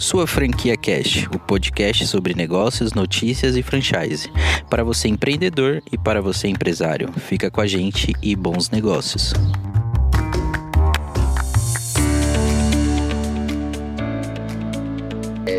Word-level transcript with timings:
Sua 0.00 0.26
Franquia 0.26 0.78
Cash, 0.78 1.26
o 1.26 1.38
podcast 1.38 2.06
sobre 2.06 2.32
negócios, 2.32 2.94
notícias 2.94 3.54
e 3.54 3.62
franchise. 3.62 4.30
Para 4.70 4.82
você 4.82 5.08
empreendedor 5.08 5.82
e 5.92 5.98
para 5.98 6.22
você 6.22 6.48
empresário. 6.48 7.12
Fica 7.12 7.50
com 7.50 7.60
a 7.60 7.66
gente 7.66 8.14
e 8.22 8.34
bons 8.34 8.70
negócios. 8.70 9.34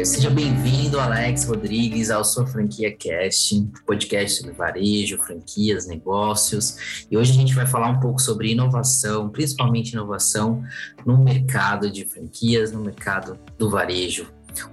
Seja 0.04 0.32
bem-vindo, 0.32 1.00
Alex 1.00 1.46
Rodrigues, 1.46 2.10
ao 2.10 2.24
Sua 2.26 2.48
Franquia 2.48 2.92
Cast, 2.92 3.70
podcast 3.86 4.40
sobre 4.40 4.54
varejo, 4.54 5.18
franquias, 5.20 5.86
negócios. 5.86 7.06
E 7.10 7.16
hoje 7.16 7.32
a 7.32 7.36
gente 7.36 7.54
vai 7.54 7.68
falar 7.68 7.88
um 7.90 8.00
pouco 8.00 8.20
sobre 8.20 8.52
inovação, 8.52 9.30
principalmente 9.30 9.92
inovação 9.92 10.64
no 11.06 11.24
mercado 11.24 11.92
de 11.92 12.04
franquias, 12.04 12.72
no 12.72 12.82
mercado 12.82 13.38
do 13.60 13.70
varejo. 13.70 14.26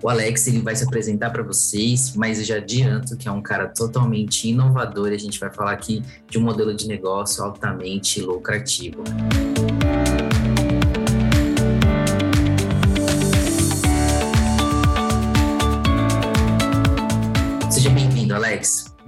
O 0.02 0.08
Alex 0.08 0.46
ele 0.46 0.60
vai 0.60 0.74
se 0.74 0.84
apresentar 0.84 1.30
para 1.30 1.42
vocês, 1.42 2.14
mas 2.16 2.38
eu 2.38 2.44
já 2.44 2.56
adianto 2.56 3.16
que 3.16 3.28
é 3.28 3.32
um 3.32 3.42
cara 3.42 3.68
totalmente 3.68 4.48
inovador. 4.48 5.12
E 5.12 5.14
a 5.14 5.18
gente 5.18 5.38
vai 5.38 5.52
falar 5.52 5.72
aqui 5.72 6.02
de 6.28 6.38
um 6.38 6.42
modelo 6.42 6.74
de 6.74 6.88
negócio 6.88 7.44
altamente 7.44 8.20
lucrativo. 8.22 9.04
Alex. 9.04 9.47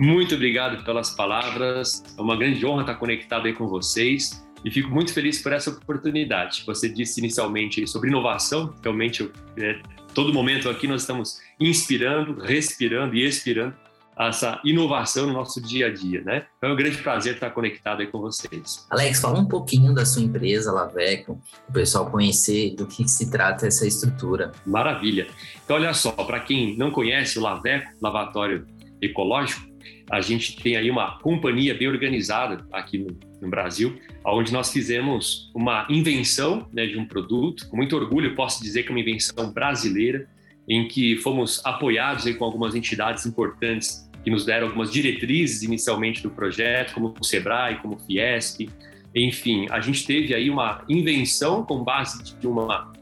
Muito 0.01 0.35
obrigado 0.35 0.83
pelas 0.83 1.11
palavras. 1.11 2.03
É 2.17 2.23
uma 2.23 2.35
grande 2.35 2.65
honra 2.65 2.81
estar 2.81 2.95
conectado 2.95 3.45
aí 3.45 3.53
com 3.53 3.69
vocês 3.69 4.43
e 4.65 4.71
fico 4.71 4.89
muito 4.89 5.13
feliz 5.13 5.43
por 5.43 5.53
essa 5.53 5.69
oportunidade. 5.69 6.63
Você 6.67 6.89
disse 6.89 7.21
inicialmente 7.21 7.87
sobre 7.87 8.09
inovação, 8.09 8.75
realmente 8.83 9.31
é, 9.59 9.79
todo 10.15 10.33
momento 10.33 10.71
aqui 10.71 10.89
nós 10.89 11.03
estamos 11.03 11.39
inspirando, 11.61 12.41
respirando 12.41 13.15
e 13.15 13.27
expirando 13.27 13.75
essa 14.19 14.59
inovação 14.65 15.27
no 15.27 15.35
nosso 15.35 15.61
dia 15.61 15.89
a 15.89 15.93
dia, 15.93 16.23
né? 16.23 16.47
Então 16.57 16.71
é 16.71 16.73
um 16.73 16.77
grande 16.77 16.97
prazer 16.97 17.35
estar 17.35 17.51
conectado 17.51 18.01
aí 18.01 18.07
com 18.07 18.21
vocês. 18.21 18.87
Alex, 18.89 19.21
fala 19.21 19.39
um 19.39 19.47
pouquinho 19.47 19.95
da 19.95 20.07
sua 20.07 20.23
empresa, 20.23 20.73
Laveco, 20.73 21.39
o 21.69 21.73
pessoal 21.75 22.11
conhecer 22.11 22.75
do 22.75 22.87
que 22.87 23.07
se 23.07 23.31
trata 23.31 23.67
essa 23.67 23.87
estrutura. 23.87 24.53
Maravilha. 24.65 25.27
Então 25.63 25.77
olha 25.77 25.93
só, 25.93 26.11
para 26.13 26.41
quem 26.41 26.75
não 26.75 26.91
conhece 26.91 27.39
o 27.39 27.43
Laveco, 27.43 27.93
Lavatório 28.01 28.67
ecológico, 29.03 29.70
a 30.11 30.21
gente 30.21 30.57
tem 30.57 30.77
aí 30.77 30.91
uma 30.91 31.19
companhia 31.19 31.75
bem 31.75 31.89
organizada 31.89 32.67
aqui 32.73 32.99
no, 32.99 33.17
no 33.41 33.49
Brasil, 33.49 33.99
onde 34.25 34.53
nós 34.53 34.73
fizemos 34.73 35.51
uma 35.55 35.87
invenção 35.89 36.69
né, 36.73 36.87
de 36.87 36.99
um 36.99 37.07
produto, 37.07 37.69
com 37.69 37.77
muito 37.77 37.97
orgulho 37.97 38.35
posso 38.35 38.63
dizer 38.63 38.83
que 38.83 38.89
é 38.89 38.93
uma 38.93 39.01
invenção 39.01 39.53
brasileira, 39.53 40.29
em 40.69 40.89
que 40.89 41.17
fomos 41.17 41.65
apoiados 41.65 42.27
aí 42.27 42.35
com 42.35 42.45
algumas 42.45 42.75
entidades 42.75 43.25
importantes 43.27 44.09
que 44.23 44.31
nos 44.31 44.45
deram 44.45 44.67
algumas 44.67 44.93
diretrizes 44.93 45.63
inicialmente 45.63 46.23
do 46.23 46.31
projeto, 46.31 46.93
como 46.93 47.15
o 47.19 47.25
Sebrae, 47.25 47.77
como 47.77 47.95
o 47.95 47.99
Fiesp, 47.99 48.69
enfim, 49.15 49.67
a 49.71 49.81
gente 49.81 50.07
teve 50.07 50.35
aí 50.35 50.51
uma 50.51 50.85
invenção 50.89 51.65
com 51.65 51.83
base 51.83 52.23
de 52.39 52.47
uma 52.47 52.93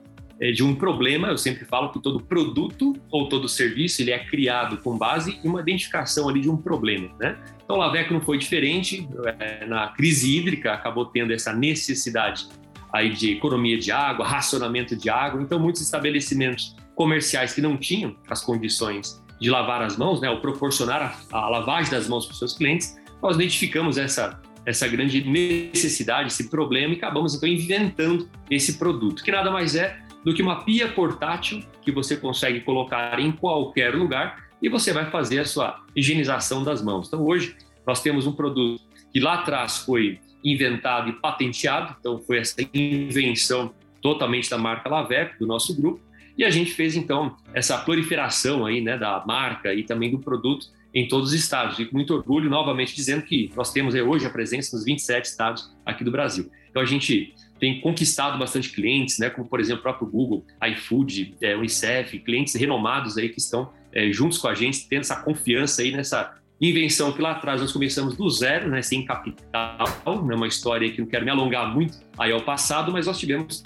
de 0.53 0.63
um 0.63 0.75
problema. 0.75 1.29
Eu 1.29 1.39
sempre 1.39 1.65
falo 1.65 1.91
que 1.91 2.01
todo 2.01 2.21
produto 2.21 2.95
ou 3.11 3.29
todo 3.29 3.49
serviço 3.49 4.03
ele 4.03 4.13
é 4.13 4.19
criado 4.19 4.79
com 4.79 4.97
base 4.97 5.39
em 5.43 5.49
uma 5.49 5.61
identificação 5.61 6.29
ali 6.29 6.41
de 6.41 6.49
um 6.49 6.57
problema, 6.57 7.11
né? 7.19 7.37
Então, 7.65 7.77
o 7.77 7.79
Laveco 7.81 8.15
não 8.15 8.21
foi 8.21 8.39
diferente. 8.39 9.07
É, 9.39 9.67
na 9.67 9.89
crise 9.89 10.37
hídrica, 10.37 10.73
acabou 10.73 11.07
tendo 11.07 11.33
essa 11.33 11.53
necessidade 11.53 12.49
aí 12.93 13.11
de 13.11 13.33
economia 13.33 13.79
de 13.79 13.93
água, 13.93 14.27
racionamento 14.27 14.97
de 14.97 15.11
água. 15.11 15.43
Então, 15.43 15.59
muitos 15.59 15.83
estabelecimentos 15.83 16.75
comerciais 16.95 17.53
que 17.53 17.61
não 17.61 17.77
tinham 17.77 18.17
as 18.31 18.41
condições 18.41 19.23
de 19.41 19.51
lavar 19.51 19.83
as 19.83 19.97
mãos, 19.97 20.21
né, 20.21 20.31
ou 20.31 20.41
proporcionar 20.41 21.21
a, 21.31 21.39
a 21.39 21.49
lavagem 21.49 21.91
das 21.91 22.09
mãos 22.09 22.25
para 22.25 22.33
os 22.33 22.39
seus 22.39 22.55
clientes, 22.55 22.97
nós 23.23 23.37
identificamos 23.37 23.99
essa 23.99 24.41
essa 24.67 24.87
grande 24.87 25.25
necessidade, 25.25 26.29
esse 26.31 26.51
problema 26.51 26.93
e 26.93 26.97
acabamos 26.99 27.35
então 27.35 27.49
inventando 27.49 28.29
esse 28.51 28.77
produto, 28.77 29.25
que 29.25 29.33
nada 29.33 29.51
mais 29.51 29.75
é 29.75 29.99
do 30.29 30.35
que 30.35 30.43
uma 30.43 30.63
pia 30.63 30.89
portátil 30.89 31.63
que 31.81 31.91
você 31.91 32.15
consegue 32.15 32.61
colocar 32.61 33.19
em 33.19 33.33
qualquer 33.33 33.95
lugar 33.95 34.51
e 34.61 34.69
você 34.69 34.93
vai 34.93 35.11
fazer 35.11 35.39
a 35.39 35.45
sua 35.47 35.83
higienização 35.97 36.63
das 36.63 36.83
mãos. 36.83 37.09
Então, 37.09 37.25
hoje, 37.25 37.57
nós 37.87 38.03
temos 38.03 38.27
um 38.27 38.33
produto 38.33 38.79
que 39.11 39.21
lá 39.21 39.37
atrás 39.37 39.79
foi 39.79 40.21
inventado 40.45 41.09
e 41.09 41.15
patenteado, 41.15 41.97
então 41.99 42.19
foi 42.19 42.37
essa 42.37 42.57
invenção 42.75 43.73
totalmente 44.03 44.51
da 44.51 44.59
marca 44.59 44.91
Laveco, 44.91 45.39
do 45.39 45.47
nosso 45.47 45.75
grupo, 45.75 45.99
e 46.37 46.45
a 46.45 46.51
gente 46.51 46.73
fez 46.73 46.95
então 46.95 47.35
essa 47.55 47.79
proliferação 47.79 48.67
aí, 48.67 48.83
né, 48.83 48.99
da 48.99 49.25
marca 49.27 49.73
e 49.73 49.83
também 49.83 50.11
do 50.11 50.19
produto 50.19 50.67
em 50.95 51.09
todos 51.09 51.31
os 51.31 51.35
estados. 51.35 51.79
E 51.79 51.87
com 51.87 51.97
muito 51.97 52.13
orgulho, 52.13 52.51
novamente 52.51 52.95
dizendo 52.95 53.23
que 53.23 53.51
nós 53.57 53.73
temos 53.73 53.95
hoje 53.95 54.27
a 54.27 54.31
presença 54.31 54.77
nos 54.77 54.85
27 54.85 55.25
estados 55.25 55.75
aqui 55.87 56.05
do 56.05 56.11
Brasil. 56.11 56.51
Então 56.69 56.83
a 56.83 56.85
gente 56.87 57.35
tem 57.59 57.81
conquistado 57.81 58.39
bastante 58.39 58.71
clientes, 58.71 59.19
né, 59.19 59.31
como 59.31 59.49
por 59.49 59.61
exemplo 59.61 59.81
o 59.81 59.83
próprio 59.83 60.09
Google, 60.09 60.45
iFood, 60.73 61.35
é, 61.41 61.57
Unicef, 61.57 62.19
clientes 62.21 62.55
renomados 62.55 63.19
aí 63.19 63.29
que 63.29 63.39
estão 63.39 63.73
é, 63.93 64.11
juntos 64.13 64.39
com 64.39 64.49
a 64.49 64.55
gente, 64.55 64.89
tendo 64.89 65.01
essa 65.01 65.17
confiança 65.17 65.83
aí 65.83 65.93
nessa 65.93 66.35
invenção 66.61 67.13
que 67.13 67.23
lá 67.23 67.33
atrás 67.33 67.61
nós 67.61 67.73
começamos 67.73 68.17
do 68.17 68.29
zero, 68.29 68.69
né, 68.69 68.83
sem 68.83 69.05
capital, 69.05 70.25
né, 70.27 70.35
uma 70.35 70.49
história 70.49 70.91
que 70.91 71.01
não 71.01 71.09
quero 71.09 71.25
me 71.25 71.31
alongar 71.31 71.73
muito 71.73 71.99
aí 72.19 72.33
ao 72.33 72.43
passado, 72.43 72.93
mas 72.93 73.07
nós 73.07 73.19
tivemos 73.19 73.63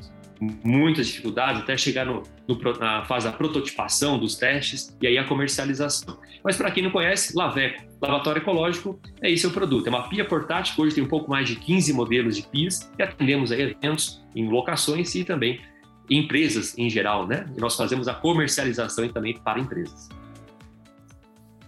muitas 0.64 1.06
dificuldades 1.06 1.62
até 1.62 1.76
chegar 1.76 2.06
no, 2.06 2.22
no, 2.48 2.78
na 2.78 3.04
fase 3.04 3.26
da 3.26 3.32
prototipação 3.32 4.18
dos 4.18 4.34
testes 4.34 4.96
e 5.00 5.06
aí 5.06 5.16
a 5.16 5.24
comercialização. 5.24 6.18
Mas 6.42 6.56
para 6.56 6.70
quem 6.70 6.82
não 6.82 6.90
conhece, 6.90 7.36
Laveco, 7.36 7.84
lavatório 8.00 8.42
ecológico, 8.42 8.98
é 9.20 9.30
esse 9.30 9.46
o 9.46 9.50
produto. 9.50 9.86
É 9.86 9.90
uma 9.90 10.08
pia 10.08 10.24
portátil 10.24 10.74
hoje 10.82 10.96
tem 10.96 11.04
um 11.04 11.08
pouco 11.08 11.30
mais 11.30 11.48
de 11.48 11.56
15 11.56 11.92
modelos 11.92 12.36
de 12.36 12.42
pias 12.42 12.90
e 12.98 13.02
atendemos 13.02 13.52
a 13.52 13.58
eventos 13.58 14.20
em 14.34 14.48
locações 14.48 15.14
e 15.14 15.24
também 15.24 15.60
em 16.10 16.18
empresas 16.18 16.76
em 16.76 16.90
geral, 16.90 17.26
né? 17.26 17.46
E 17.56 17.60
nós 17.60 17.76
fazemos 17.76 18.08
a 18.08 18.14
comercialização 18.14 19.04
e 19.04 19.08
também 19.08 19.38
para 19.38 19.60
empresas. 19.60 20.08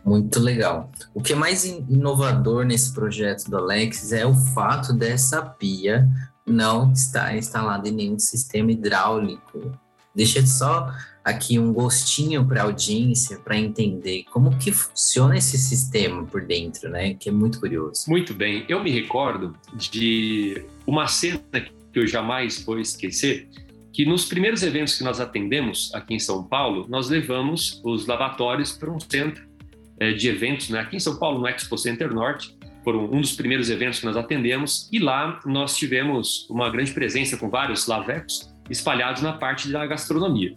Muito 0.04 0.38
legal. 0.38 0.91
O 1.14 1.22
que 1.22 1.32
é 1.32 1.36
mais 1.36 1.64
inovador 1.64 2.64
nesse 2.64 2.92
projeto 2.92 3.48
do 3.48 3.56
Alexis 3.56 4.12
é 4.12 4.26
o 4.26 4.34
fato 4.34 4.92
dessa 4.92 5.41
pia 5.41 6.06
não 6.47 6.93
está 6.93 7.37
instalada 7.37 7.88
em 7.88 7.93
nenhum 7.93 8.19
sistema 8.19 8.72
hidráulico. 8.72 9.72
Deixa 10.15 10.44
só 10.47 10.93
aqui 11.25 11.59
um 11.59 11.72
gostinho 11.72 12.47
para 12.47 12.60
a 12.60 12.65
audiência 12.65 13.38
para 13.38 13.56
entender 13.56 14.25
como 14.31 14.56
que 14.59 14.71
funciona 14.71 15.37
esse 15.37 15.56
sistema 15.56 16.25
por 16.25 16.44
dentro, 16.44 16.91
né? 16.91 17.15
Que 17.15 17.31
é 17.31 17.33
muito 17.33 17.59
curioso. 17.59 18.04
Muito 18.09 18.34
bem. 18.34 18.65
Eu 18.69 18.83
me 18.83 18.91
recordo 18.91 19.56
de 19.75 20.66
uma 20.87 21.06
cena 21.06 21.41
que 21.60 21.99
eu 21.99 22.06
jamais 22.06 22.62
vou 22.62 22.78
esquecer, 22.78 23.49
que 23.93 24.04
nos 24.04 24.27
primeiros 24.27 24.62
eventos 24.62 24.99
que 24.99 25.04
nós 25.04 25.21
atendemos 25.21 25.91
aqui 25.94 26.15
em 26.15 26.19
São 26.19 26.44
Paulo, 26.44 26.87
nós 26.88 27.09
levamos 27.09 27.81
os 27.84 28.06
lavatórios 28.06 28.72
para 28.72 28.91
um 28.91 29.00
centro 29.00 29.43
eh, 29.99 30.12
de 30.12 30.28
eventos, 30.28 30.69
né? 30.69 30.81
Aqui 30.81 30.97
em 30.97 31.00
São 31.00 31.16
Paulo, 31.16 31.38
no 31.38 31.49
Expo 31.49 31.78
Center 31.78 32.12
Norte, 32.12 32.54
foram 32.84 33.06
um 33.06 33.21
dos 33.21 33.33
primeiros 33.33 33.71
eventos 33.71 33.99
que 33.99 34.06
nós 34.06 34.17
atendemos, 34.17 34.89
e 34.93 34.99
lá 34.99 35.41
nós 35.47 35.77
tivemos 35.77 36.47
uma 36.50 36.69
grande 36.71 36.93
presença 36.93 37.37
com 37.37 37.49
vários 37.49 37.87
lavecos 37.87 38.55
espalhados 38.71 39.22
na 39.22 39.33
parte 39.33 39.71
da 39.72 39.84
gastronomia. 39.87 40.55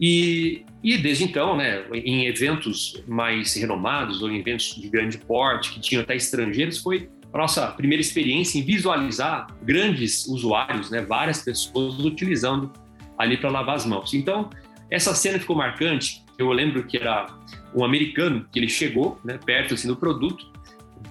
E, 0.00 0.64
e 0.82 0.96
desde 0.96 1.24
então, 1.24 1.56
né, 1.56 1.84
em 1.92 2.26
eventos 2.26 3.04
mais 3.06 3.54
renomados 3.54 4.22
ou 4.22 4.30
em 4.30 4.38
eventos 4.38 4.74
de 4.74 4.88
grande 4.88 5.18
porte, 5.18 5.72
que 5.72 5.80
tinham 5.80 6.02
até 6.02 6.16
estrangeiros, 6.16 6.78
foi 6.78 7.10
a 7.32 7.38
nossa 7.38 7.66
primeira 7.68 8.00
experiência 8.00 8.58
em 8.58 8.62
visualizar 8.62 9.46
grandes 9.62 10.26
usuários, 10.26 10.90
né, 10.90 11.02
várias 11.02 11.42
pessoas 11.42 11.98
utilizando 12.00 12.72
ali 13.18 13.36
para 13.36 13.50
lavar 13.50 13.76
as 13.76 13.84
mãos. 13.84 14.14
Então, 14.14 14.48
essa 14.90 15.14
cena 15.14 15.38
ficou 15.38 15.54
marcante. 15.54 16.24
Eu 16.38 16.50
lembro 16.50 16.82
que 16.84 16.96
era 16.96 17.26
um 17.74 17.84
americano 17.84 18.46
que 18.50 18.58
ele 18.58 18.68
chegou 18.68 19.20
né, 19.22 19.38
perto 19.44 19.74
assim, 19.74 19.86
do 19.86 19.94
produto 19.94 20.49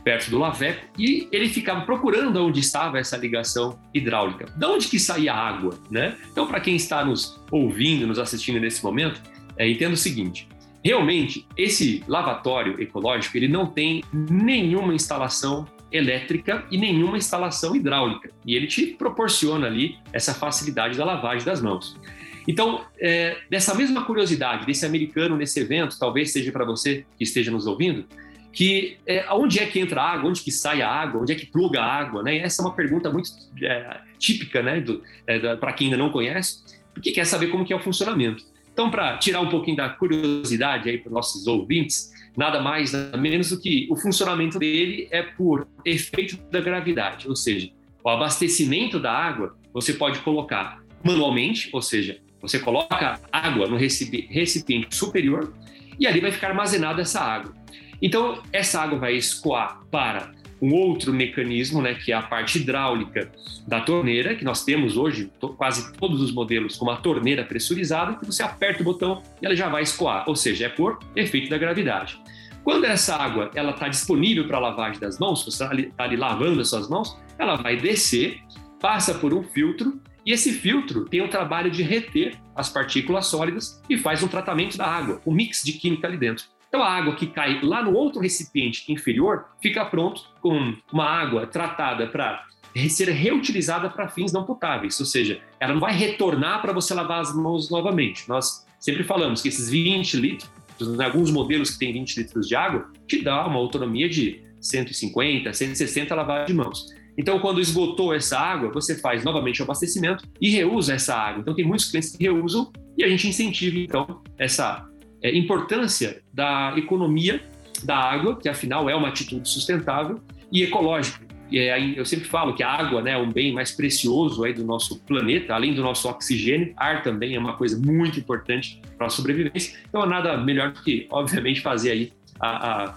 perto 0.04 0.30
do 0.30 0.38
Laveco, 0.38 0.86
e 0.98 1.28
ele 1.32 1.50
ficava 1.50 1.82
procurando 1.82 2.44
onde 2.44 2.60
estava 2.60 3.00
essa 3.00 3.18
ligação 3.18 3.80
hidráulica. 3.94 4.46
De 4.56 4.66
onde 4.66 4.88
que 4.88 5.00
saía 5.00 5.34
a 5.34 5.48
água, 5.50 5.78
né? 5.90 6.18
Então, 6.32 6.48
para 6.48 6.60
quem 6.60 6.76
está 6.76 7.04
nos 7.04 7.40
ouvindo, 7.52 8.08
nos 8.08 8.20
assistindo 8.20 8.60
nesse 8.60 8.84
momento, 8.84 9.22
é, 9.58 9.70
entenda 9.70 9.94
o 9.94 9.98
seguinte, 9.98 10.48
realmente, 10.84 11.46
esse 11.58 12.04
lavatório 12.08 12.82
ecológico, 12.82 13.38
ele 13.38 13.48
não 13.48 13.66
tem 13.66 14.04
nenhuma 14.14 14.94
instalação 14.94 15.68
elétrica 15.92 16.66
e 16.72 16.78
nenhuma 16.78 17.18
instalação 17.18 17.76
hidráulica. 17.76 18.30
E 18.46 18.56
ele 18.56 18.68
te 18.68 18.88
proporciona 18.88 19.68
ali 19.68 19.98
essa 20.14 20.34
facilidade 20.34 20.98
da 20.98 21.04
lavagem 21.04 21.46
das 21.46 21.62
mãos. 21.62 22.00
Então, 22.48 22.82
é, 23.00 23.38
dessa 23.50 23.76
mesma 23.76 24.04
curiosidade 24.06 24.66
desse 24.66 24.86
americano 24.86 25.36
nesse 25.36 25.60
evento, 25.60 25.98
talvez 26.00 26.32
seja 26.32 26.52
para 26.52 26.66
você 26.66 27.06
que 27.18 27.24
esteja 27.24 27.52
nos 27.52 27.68
ouvindo, 27.68 28.06
que 28.52 28.98
é, 29.06 29.26
onde 29.32 29.60
é 29.60 29.66
que 29.66 29.80
entra 29.80 30.02
a 30.02 30.12
água, 30.12 30.30
onde 30.30 30.42
que 30.42 30.52
sai 30.52 30.82
a 30.82 30.90
água, 30.90 31.22
onde 31.22 31.32
é 31.32 31.36
que 31.36 31.46
pluga 31.46 31.82
a 31.82 31.86
água, 31.86 32.24
né? 32.24 32.38
essa 32.38 32.62
é 32.62 32.66
uma 32.66 32.74
pergunta 32.74 33.12
muito 33.12 33.32
é, 33.62 34.02
típica, 34.18 34.62
né, 34.62 34.84
é, 35.28 35.56
para 35.56 35.74
quem 35.74 35.88
ainda 35.88 35.98
não 35.98 36.10
conhece, 36.10 36.64
porque 36.94 37.12
quer 37.12 37.26
saber 37.26 37.48
como 37.48 37.66
que 37.66 37.72
é 37.72 37.76
o 37.76 37.80
funcionamento. 37.80 38.44
Então 38.74 38.90
para 38.90 39.18
tirar 39.18 39.42
um 39.42 39.50
pouquinho 39.50 39.78
da 39.78 39.90
curiosidade 39.90 40.90
aí 40.90 40.98
para 40.98 41.10
os 41.10 41.14
nossos 41.14 41.48
ouvintes, 41.48 42.12
nada 42.36 42.62
mais, 42.62 42.94
nada 42.94 43.18
menos 43.18 43.50
do 43.50 43.60
que 43.60 43.88
o 43.90 43.96
funcionamento 43.96 44.58
dele 44.58 45.08
é 45.12 45.22
por 45.22 45.68
efeito 45.86 46.38
da 46.50 46.62
gravidade, 46.62 47.28
ou 47.28 47.36
seja, 47.36 47.70
o 48.04 48.10
abastecimento 48.10 49.00
da 49.00 49.12
água 49.12 49.56
você 49.74 49.94
pode 49.94 50.20
colocar 50.20 50.82
manualmente, 51.04 51.70
ou 51.72 51.82
seja, 51.82 52.20
você 52.42 52.60
coloca 52.60 53.20
água 53.32 53.68
no 53.68 53.78
recipiente 53.78 54.96
superior 54.96 55.54
e 56.00 56.08
ali 56.08 56.22
vai 56.22 56.32
ficar 56.32 56.50
armazenada 56.50 57.02
essa 57.02 57.20
água. 57.20 57.54
Então, 58.02 58.42
essa 58.52 58.82
água 58.82 58.98
vai 58.98 59.16
escoar 59.16 59.82
para 59.92 60.32
um 60.62 60.74
outro 60.74 61.14
mecanismo, 61.14 61.82
né, 61.82 61.96
que 61.96 62.12
é 62.12 62.16
a 62.16 62.22
parte 62.22 62.60
hidráulica 62.60 63.32
da 63.68 63.80
torneira, 63.82 64.36
que 64.36 64.44
nós 64.44 64.64
temos 64.64 64.98
hoje, 64.98 65.32
quase 65.58 65.94
todos 65.94 66.22
os 66.22 66.34
modelos, 66.34 66.76
com 66.76 66.86
uma 66.86 66.98
torneira 66.98 67.44
pressurizada, 67.44 68.16
que 68.16 68.26
você 68.26 68.44
aperta 68.44 68.82
o 68.82 68.86
botão 68.86 69.24
e 69.42 69.46
ela 69.46 69.56
já 69.56 69.70
vai 69.70 69.84
escoar, 69.84 70.26
ou 70.28 70.36
seja, 70.36 70.66
é 70.66 70.70
por 70.70 71.00
efeito 71.16 71.50
da 71.50 71.58
gravidade. 71.58 72.20
Quando 72.64 72.86
essa 72.86 73.16
água 73.16 73.50
ela 73.56 73.72
está 73.72 73.88
disponível 73.88 74.46
para 74.48 74.60
lavagem 74.60 75.00
das 75.00 75.18
mãos, 75.18 75.44
você 75.44 75.50
está 75.50 75.70
ali, 75.70 75.92
tá 75.92 76.04
ali 76.04 76.18
lavando 76.18 76.62
as 76.62 76.70
suas 76.70 76.90
mãos, 76.90 77.18
ela 77.38 77.56
vai 77.56 77.78
descer, 77.78 78.40
passa 78.82 79.14
por 79.14 79.34
um 79.34 79.44
filtro 79.44 80.00
e 80.26 80.34
esse 80.34 80.52
filtro 80.52 81.06
tem 81.06 81.22
o 81.22 81.30
trabalho 81.30 81.72
de 81.72 81.82
reter 81.82 82.38
as 82.56 82.70
partículas 82.70 83.28
sólidas 83.28 83.82
e 83.90 83.98
faz 83.98 84.22
um 84.22 84.28
tratamento 84.28 84.78
da 84.78 84.86
água, 84.86 85.22
um 85.26 85.34
mix 85.34 85.64
de 85.64 85.74
química 85.74 86.06
ali 86.06 86.18
dentro. 86.18 86.46
Então 86.70 86.84
a 86.84 86.90
água 86.90 87.16
que 87.16 87.28
cai 87.28 87.60
lá 87.62 87.84
no 87.84 87.94
outro 87.94 88.22
recipiente 88.22 88.92
inferior 88.92 89.46
fica 89.62 89.84
pronto 89.86 90.22
com 90.40 90.76
uma 90.94 91.06
água 91.06 91.46
tratada 91.48 92.08
para 92.08 92.46
ser 92.88 93.10
reutilizada 93.10 93.90
para 93.90 94.08
fins 94.08 94.32
não 94.32 94.46
potáveis, 94.46 95.00
ou 95.00 95.06
seja, 95.06 95.42
ela 95.60 95.74
não 95.74 95.82
vai 95.82 95.94
retornar 95.94 96.62
para 96.62 96.72
você 96.72 96.94
lavar 96.94 97.20
as 97.20 97.36
mãos 97.36 97.70
novamente. 97.70 98.30
Nós 98.30 98.66
sempre 98.80 99.04
falamos 99.04 99.42
que 99.42 99.50
esses 99.50 99.70
20 99.70 100.18
litros, 100.18 100.50
em 100.80 101.04
alguns 101.04 101.32
modelos 101.32 101.72
que 101.72 101.80
tem 101.80 101.92
20 101.92 102.18
litros 102.18 102.48
de 102.48 102.56
água, 102.56 102.92
te 103.08 103.22
dá 103.24 103.46
uma 103.48 103.58
autonomia 103.58 104.08
de 104.08 104.42
150, 104.62 105.52
160 105.52 106.16
lavagens 106.16 106.48
de 106.48 106.54
mãos. 106.54 106.86
Então, 107.18 107.40
quando 107.40 107.60
esgotou 107.60 108.14
essa 108.14 108.40
água, 108.40 108.72
você 108.72 108.96
faz 108.96 109.26
novamente 109.26 109.62
o 109.62 109.64
abastecimento 109.66 110.24
e 110.40 110.52
reusa 110.52 110.94
essa 110.94 111.16
água. 111.16 111.42
Então, 111.42 111.54
tem 111.54 111.66
muitos 111.66 111.90
clientes 111.90 112.16
que 112.16 112.24
reusam 112.24 112.72
e 112.98 113.04
a 113.04 113.10
gente 113.10 113.28
incentiva, 113.28 113.78
então, 113.78 114.22
essa 114.38 114.88
é, 115.22 115.36
importância 115.36 116.22
da 116.34 116.74
economia 116.78 117.42
da 117.84 117.98
água, 117.98 118.36
que 118.36 118.50
afinal 118.50 118.90
é 118.90 118.96
uma 118.96 119.08
atitude 119.08 119.48
sustentável 119.48 120.20
e 120.52 120.64
ecológica. 120.64 121.30
E 121.52 121.58
é, 121.58 122.00
eu 122.00 122.06
sempre 122.06 122.26
falo 122.26 122.54
que 122.54 122.62
a 122.62 122.70
água 122.70 123.02
né, 123.02 123.12
é 123.12 123.18
um 123.18 123.32
bem 123.32 123.54
mais 123.54 123.72
precioso 123.72 124.44
aí 124.44 124.54
do 124.54 124.64
nosso 124.64 125.00
planeta, 125.00 125.54
além 125.54 125.74
do 125.74 125.82
nosso 125.82 126.08
oxigênio. 126.08 126.74
Ar 126.78 127.02
também 127.02 127.36
é 127.36 127.40
uma 127.40 127.54
coisa 127.54 127.80
muito 127.80 128.20
importante 128.20 128.80
para 128.98 129.08
a 129.08 129.10
sobrevivência. 129.10 129.80
Então, 129.88 130.06
nada 130.06 130.38
melhor 130.38 130.72
do 130.72 130.82
que, 130.82 131.08
obviamente, 131.10 131.62
fazer 131.62 131.92
aí 131.92 132.14
a, 132.40 132.84
a, 132.84 132.96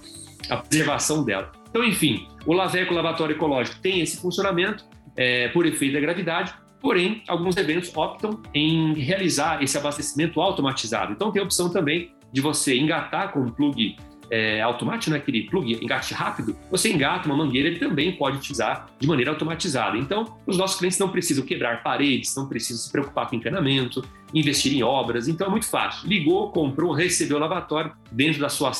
a 0.51 0.57
preservação 0.59 1.25
dela. 1.25 1.51
Então, 1.71 1.83
enfim, 1.83 2.27
o 2.45 2.53
Laveco 2.53 2.93
Lavatório 2.93 3.35
Ecológico 3.35 3.81
tem 3.81 4.01
esse 4.01 4.21
funcionamento 4.21 4.85
é, 5.17 5.49
por 5.49 5.65
efeito 5.65 5.95
da 5.95 6.01
gravidade, 6.01 6.53
Porém, 6.83 7.23
alguns 7.29 7.57
eventos 7.57 7.97
optam 7.97 8.43
em 8.53 8.93
realizar 8.95 9.63
esse 9.63 9.79
abastecimento 9.79 10.41
automatizado. 10.41 11.13
Então, 11.13 11.31
tem 11.31 11.41
a 11.41 11.45
opção 11.45 11.71
também 11.71 12.13
de 12.33 12.41
você 12.41 12.77
engatar 12.77 13.33
com 13.33 13.41
um 13.41 13.49
plug 13.49 13.97
é, 14.29 14.61
automático, 14.63 15.11
né, 15.11 15.19
aquele 15.19 15.43
plug 15.43 15.79
engate 15.85 16.15
rápido, 16.15 16.57
você 16.71 16.91
engata 16.91 17.29
uma 17.29 17.37
mangueira, 17.37 17.69
ele 17.69 17.79
também 17.79 18.17
pode 18.17 18.39
utilizar 18.39 18.87
de 18.99 19.07
maneira 19.07 19.31
automatizada. 19.31 19.97
Então, 19.97 20.39
os 20.47 20.57
nossos 20.57 20.79
clientes 20.79 20.99
não 20.99 21.11
precisam 21.11 21.45
quebrar 21.45 21.83
paredes, 21.83 22.35
não 22.35 22.49
precisam 22.49 22.83
se 22.83 22.91
preocupar 22.91 23.29
com 23.29 23.37
encanamento, 23.37 24.03
investir 24.35 24.73
em 24.73 24.83
obras. 24.83 25.29
Então, 25.29 25.47
é 25.47 25.51
muito 25.51 25.69
fácil. 25.69 26.09
Ligou, 26.09 26.51
comprou, 26.51 26.93
recebeu 26.93 27.37
o 27.37 27.41
lavatório 27.41 27.93
dentro 28.11 28.41
da 28.41 28.49
sua 28.49 28.73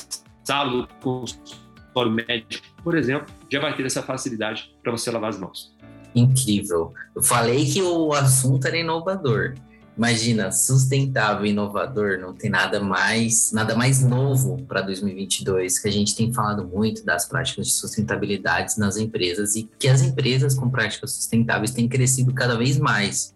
sala 0.43 0.73
do 0.73 0.89
consultório 1.01 2.11
médico, 2.11 2.67
por 2.83 2.97
exemplo, 2.97 3.27
já 3.51 3.61
vai 3.61 3.77
ter 3.77 3.85
essa 3.85 4.03
facilidade 4.03 4.75
para 4.83 4.91
você 4.91 5.11
lavar 5.11 5.29
as 5.29 5.39
mãos 5.39 5.72
incrível. 6.15 6.93
Eu 7.15 7.23
falei 7.23 7.65
que 7.65 7.83
o 7.83 8.13
assunto 8.13 8.67
era 8.67 8.77
inovador. 8.77 9.55
Imagina, 9.97 10.51
sustentável, 10.51 11.45
inovador, 11.45 12.19
não 12.19 12.33
tem 12.33 12.51
nada 12.51 12.81
mais, 12.81 13.53
nada 13.53 13.77
mais 13.77 14.03
novo 14.03 14.57
para 14.67 14.81
2022, 14.81 15.79
que 15.79 15.87
a 15.87 15.93
gente 15.93 16.17
tem 16.17 16.33
falado 16.33 16.67
muito 16.67 17.05
das 17.05 17.27
práticas 17.27 17.67
de 17.67 17.73
sustentabilidade 17.75 18.79
nas 18.79 18.97
empresas 18.97 19.55
e 19.55 19.69
que 19.79 19.89
as 19.89 20.01
empresas 20.01 20.55
com 20.55 20.71
práticas 20.71 21.13
sustentáveis 21.13 21.73
têm 21.73 21.89
crescido 21.89 22.33
cada 22.33 22.57
vez 22.57 22.79
mais. 22.79 23.35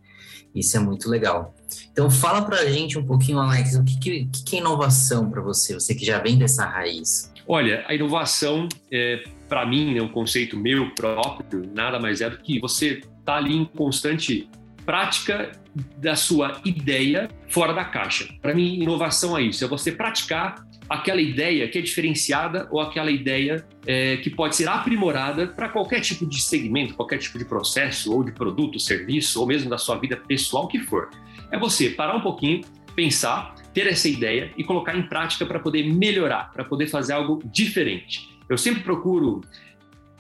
Isso 0.55 0.75
é 0.79 0.81
muito 0.81 1.11
legal. 1.11 1.55
Então 1.93 2.11
fala 2.11 2.41
para 2.41 2.61
a 2.61 2.67
gente 2.71 2.99
um 2.99 3.05
pouquinho, 3.05 3.39
Alex, 3.39 3.75
o 3.75 3.85
que, 3.85 3.99
que, 3.99 4.43
que 4.43 4.57
é 4.57 4.61
inovação 4.61 5.31
para 5.31 5.43
você, 5.43 5.75
você 5.75 5.95
que 5.95 6.07
já 6.07 6.19
vem 6.19 6.39
dessa 6.39 6.65
raiz? 6.65 7.31
Olha, 7.49 7.85
a 7.87 7.95
inovação 7.95 8.69
é, 8.93 9.23
para 9.49 9.65
mim, 9.65 9.97
é 9.97 10.03
um 10.03 10.09
conceito 10.09 10.57
meu 10.57 10.91
próprio, 10.91 11.71
nada 11.73 11.99
mais 11.99 12.21
é 12.21 12.29
do 12.29 12.39
que 12.39 12.59
você 12.59 13.01
tá 13.25 13.37
ali 13.37 13.55
em 13.55 13.65
constante 13.65 14.49
prática 14.85 15.53
da 15.99 16.15
sua 16.15 16.61
ideia 16.65 17.29
fora 17.49 17.73
da 17.73 17.85
caixa. 17.85 18.29
Para 18.41 18.55
mim, 18.55 18.81
inovação 18.81 19.37
é 19.37 19.43
isso, 19.43 19.65
é 19.65 19.69
você 19.69 19.93
praticar 19.93 20.65
aquela 20.89 21.21
ideia 21.21 21.69
que 21.69 21.79
é 21.79 21.83
diferenciada 21.83 22.69
ou 22.71 22.81
aquela 22.81 23.11
ideia 23.11 23.67
é, 23.85 24.17
que 24.19 24.31
pode 24.31 24.55
ser 24.55 24.69
aprimorada 24.69 25.49
para 25.49 25.69
qualquer 25.69 26.01
tipo 26.01 26.25
de 26.25 26.41
segmento, 26.41 26.95
qualquer 26.95 27.19
tipo 27.19 27.39
de 27.39 27.45
processo 27.45 28.13
ou 28.13 28.23
de 28.23 28.33
produto, 28.33 28.79
serviço 28.79 29.41
ou 29.41 29.47
mesmo 29.47 29.69
da 29.69 29.79
sua 29.79 29.97
vida 29.97 30.17
pessoal, 30.17 30.69
que 30.69 30.79
for. 30.79 31.11
É 31.51 31.59
você 31.59 31.91
parar 31.91 32.17
um 32.17 32.21
pouquinho, 32.21 32.63
pensar, 32.95 33.55
ter 33.77 33.87
essa 33.89 34.09
ideia 34.09 34.51
e 34.57 34.65
colocar 34.65 34.97
em 34.97 35.03
prática 35.03 35.45
para 35.45 35.61
poder 35.61 35.83
melhorar, 35.93 36.51
para 36.51 36.65
poder 36.65 36.87
fazer 36.87 37.13
algo 37.13 37.43
diferente. 37.45 38.27
Eu 38.49 38.57
sempre 38.57 38.83
procuro 38.83 39.43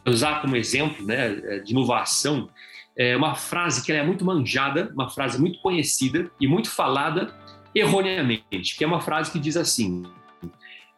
usar 0.07 0.43
como 0.43 0.55
exemplo 0.55 1.07
né, 1.07 1.61
de 1.65 1.73
inovação 1.73 2.51
é 2.95 3.17
uma 3.17 3.35
frase 3.35 3.83
que 3.83 3.91
é 3.91 4.03
muito 4.03 4.27
manjada, 4.27 4.93
uma 4.95 5.09
frase 5.09 5.41
muito 5.41 5.59
conhecida 5.61 6.31
e 6.39 6.47
muito 6.47 6.71
falada 6.71 7.35
erroneamente, 7.75 8.77
que 8.77 8.85
é 8.85 8.87
uma 8.87 9.01
frase 9.01 9.31
que 9.31 9.39
diz 9.39 9.57
assim: 9.57 10.03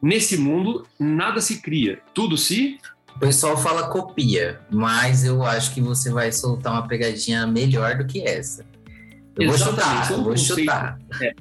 Nesse 0.02 0.36
mundo 0.36 0.84
nada 0.98 1.40
se 1.40 1.62
cria, 1.62 2.02
tudo 2.12 2.36
se 2.36 2.78
o 3.14 3.20
pessoal 3.20 3.56
fala 3.56 3.88
copia, 3.88 4.60
mas 4.68 5.24
eu 5.24 5.44
acho 5.44 5.72
que 5.72 5.80
você 5.80 6.10
vai 6.10 6.32
soltar 6.32 6.72
uma 6.72 6.88
pegadinha 6.88 7.46
melhor 7.46 7.98
do 7.98 8.06
que 8.06 8.20
essa. 8.20 8.64
Eu 9.38 9.50
Exatamente, 9.50 9.52
vou 9.54 9.56
chutar, 9.56 10.12
eu 10.12 10.24
vou 10.24 10.36
chutar. 10.36 10.98
É. 11.22 11.34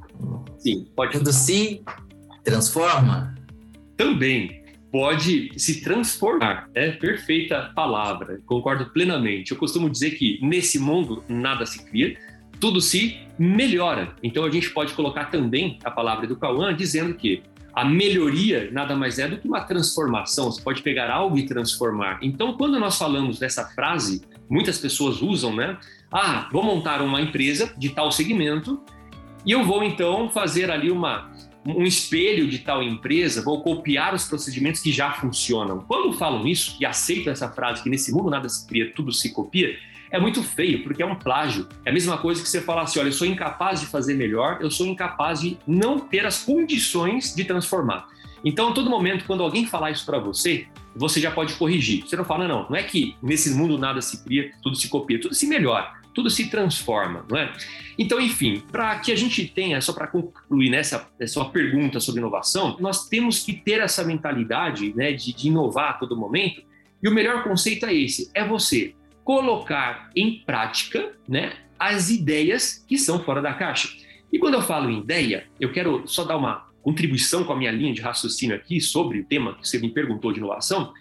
Sim, 0.60 0.86
pode 0.96 1.34
se 1.34 1.82
transforma? 2.44 3.36
Também 3.96 4.64
pode 4.92 5.52
se 5.58 5.82
transformar. 5.82 6.70
É 6.74 6.92
perfeita 6.92 7.72
palavra, 7.76 8.40
concordo 8.46 8.86
plenamente. 8.92 9.52
Eu 9.52 9.58
costumo 9.58 9.90
dizer 9.90 10.12
que 10.12 10.40
nesse 10.42 10.80
mundo 10.80 11.24
nada 11.28 11.66
se 11.66 11.84
cria, 11.86 12.18
tudo 12.60 12.80
se 12.80 13.18
melhora. 13.38 14.16
Então 14.22 14.46
a 14.46 14.50
gente 14.50 14.70
pode 14.70 14.94
colocar 14.94 15.26
também 15.26 15.80
a 15.84 15.92
palavra 15.92 16.28
do 16.28 16.36
Cauã 16.36 16.76
dizendo 16.76 17.16
que 17.16 17.42
a 17.74 17.86
melhoria 17.86 18.70
nada 18.72 18.96
mais 18.96 19.20
é 19.20 19.28
do 19.28 19.38
que 19.38 19.48
uma 19.48 19.62
transformação. 19.62 20.52
Você 20.52 20.62
pode 20.62 20.82
pegar 20.82 21.12
algo 21.12 21.38
e 21.38 21.46
transformar. 21.46 22.18
Então, 22.24 22.58
quando 22.58 22.80
nós 22.80 22.98
falamos 22.98 23.38
dessa 23.38 23.66
frase, 23.66 24.24
muitas 24.50 24.80
pessoas 24.80 25.22
usam, 25.22 25.56
né? 25.56 25.78
Ah, 26.12 26.48
vou 26.52 26.64
montar 26.64 27.02
uma 27.02 27.22
empresa 27.22 27.74
de 27.78 27.90
tal 27.90 28.12
segmento 28.12 28.82
e 29.46 29.52
eu 29.52 29.64
vou 29.64 29.84
então 29.84 30.30
fazer 30.30 30.72
ali 30.72 30.90
uma 30.90 31.32
um 31.66 31.84
espelho 31.84 32.48
de 32.48 32.60
tal 32.60 32.82
empresa, 32.82 33.42
vou 33.42 33.62
copiar 33.62 34.14
os 34.14 34.26
procedimentos 34.26 34.80
que 34.80 34.90
já 34.90 35.12
funcionam. 35.12 35.80
Quando 35.82 36.14
falam 36.14 36.48
isso 36.48 36.78
e 36.80 36.86
aceitam 36.86 37.34
essa 37.34 37.50
frase 37.50 37.84
que 37.84 37.90
nesse 37.90 38.12
mundo 38.14 38.30
nada 38.30 38.48
se 38.48 38.66
cria, 38.66 38.94
tudo 38.94 39.12
se 39.12 39.34
copia, 39.34 39.78
é 40.10 40.18
muito 40.18 40.42
feio, 40.42 40.84
porque 40.84 41.04
é 41.04 41.06
um 41.06 41.16
plágio. 41.16 41.68
É 41.84 41.90
a 41.90 41.94
mesma 41.94 42.18
coisa 42.18 42.42
que 42.42 42.48
você 42.48 42.62
falar 42.62 42.84
assim: 42.84 43.00
olha, 43.00 43.10
eu 43.10 43.14
sou 43.14 43.28
incapaz 43.28 43.82
de 43.82 43.88
fazer 43.88 44.14
melhor, 44.14 44.60
eu 44.62 44.72
sou 44.72 44.88
incapaz 44.88 45.42
de 45.42 45.58
não 45.68 46.00
ter 46.00 46.26
as 46.26 46.44
condições 46.44 47.36
de 47.36 47.44
transformar. 47.44 48.08
Então, 48.46 48.70
a 48.70 48.72
todo 48.72 48.90
momento, 48.90 49.26
quando 49.26 49.44
alguém 49.44 49.66
falar 49.66 49.92
isso 49.92 50.06
para 50.06 50.20
você, 50.20 50.68
você 50.98 51.20
já 51.20 51.32
pode 51.32 51.54
corrigir. 51.54 52.04
Você 52.06 52.16
não 52.16 52.26
fala, 52.26 52.48
não, 52.48 52.68
não 52.70 52.76
é 52.76 52.84
que 52.84 53.16
nesse 53.22 53.54
mundo 53.54 53.78
nada 53.78 54.02
se 54.02 54.24
cria, 54.24 54.52
tudo 54.62 54.76
se 54.76 54.90
copia, 54.90 55.20
tudo 55.20 55.36
se 55.36 55.48
melhora 55.48 55.98
tudo 56.18 56.32
se 56.32 56.50
transforma, 56.50 57.24
não 57.30 57.38
é? 57.38 57.54
Então, 57.96 58.20
enfim, 58.20 58.64
para 58.72 58.98
que 58.98 59.12
a 59.12 59.16
gente 59.16 59.48
tenha, 59.48 59.80
só 59.80 59.94
para 59.94 60.08
concluir 60.08 60.68
nessa, 60.68 61.08
nessa 61.20 61.46
pergunta 61.46 62.00
sobre 62.00 62.20
inovação, 62.22 62.76
nós 62.80 63.08
temos 63.08 63.44
que 63.44 63.54
ter 63.54 63.82
essa 63.82 64.04
mentalidade 64.04 64.96
né, 64.96 65.14
de, 65.14 65.32
de 65.32 65.48
inovar 65.48 65.92
a 65.92 65.94
todo 65.94 66.18
momento. 66.18 66.64
E 67.04 67.08
o 67.08 67.14
melhor 67.14 67.44
conceito 67.44 67.86
é 67.86 67.94
esse: 67.94 68.32
é 68.34 68.44
você 68.44 68.96
colocar 69.24 70.10
em 70.16 70.40
prática 70.44 71.14
né, 71.30 71.54
as 71.78 72.10
ideias 72.10 72.84
que 72.88 72.98
são 72.98 73.24
fora 73.24 73.40
da 73.40 73.54
caixa. 73.54 73.88
E 74.34 74.40
quando 74.40 74.56
eu 74.56 74.64
falo 74.64 74.90
em 74.90 74.98
ideia, 74.98 75.46
eu 75.60 75.72
quero 75.72 76.02
só 76.08 76.24
dar 76.24 76.38
uma 76.38 76.67
contribuição 76.88 77.44
com 77.44 77.52
a 77.52 77.56
minha 77.58 77.70
linha 77.70 77.94
de 77.94 78.00
raciocínio 78.00 78.56
aqui 78.56 78.80
sobre 78.80 79.20
o 79.20 79.26
tema 79.26 79.56
que 79.56 79.68
você 79.68 79.78
me 79.78 79.90
perguntou 79.90 80.32
de 80.32 80.40
inovação 80.40 80.94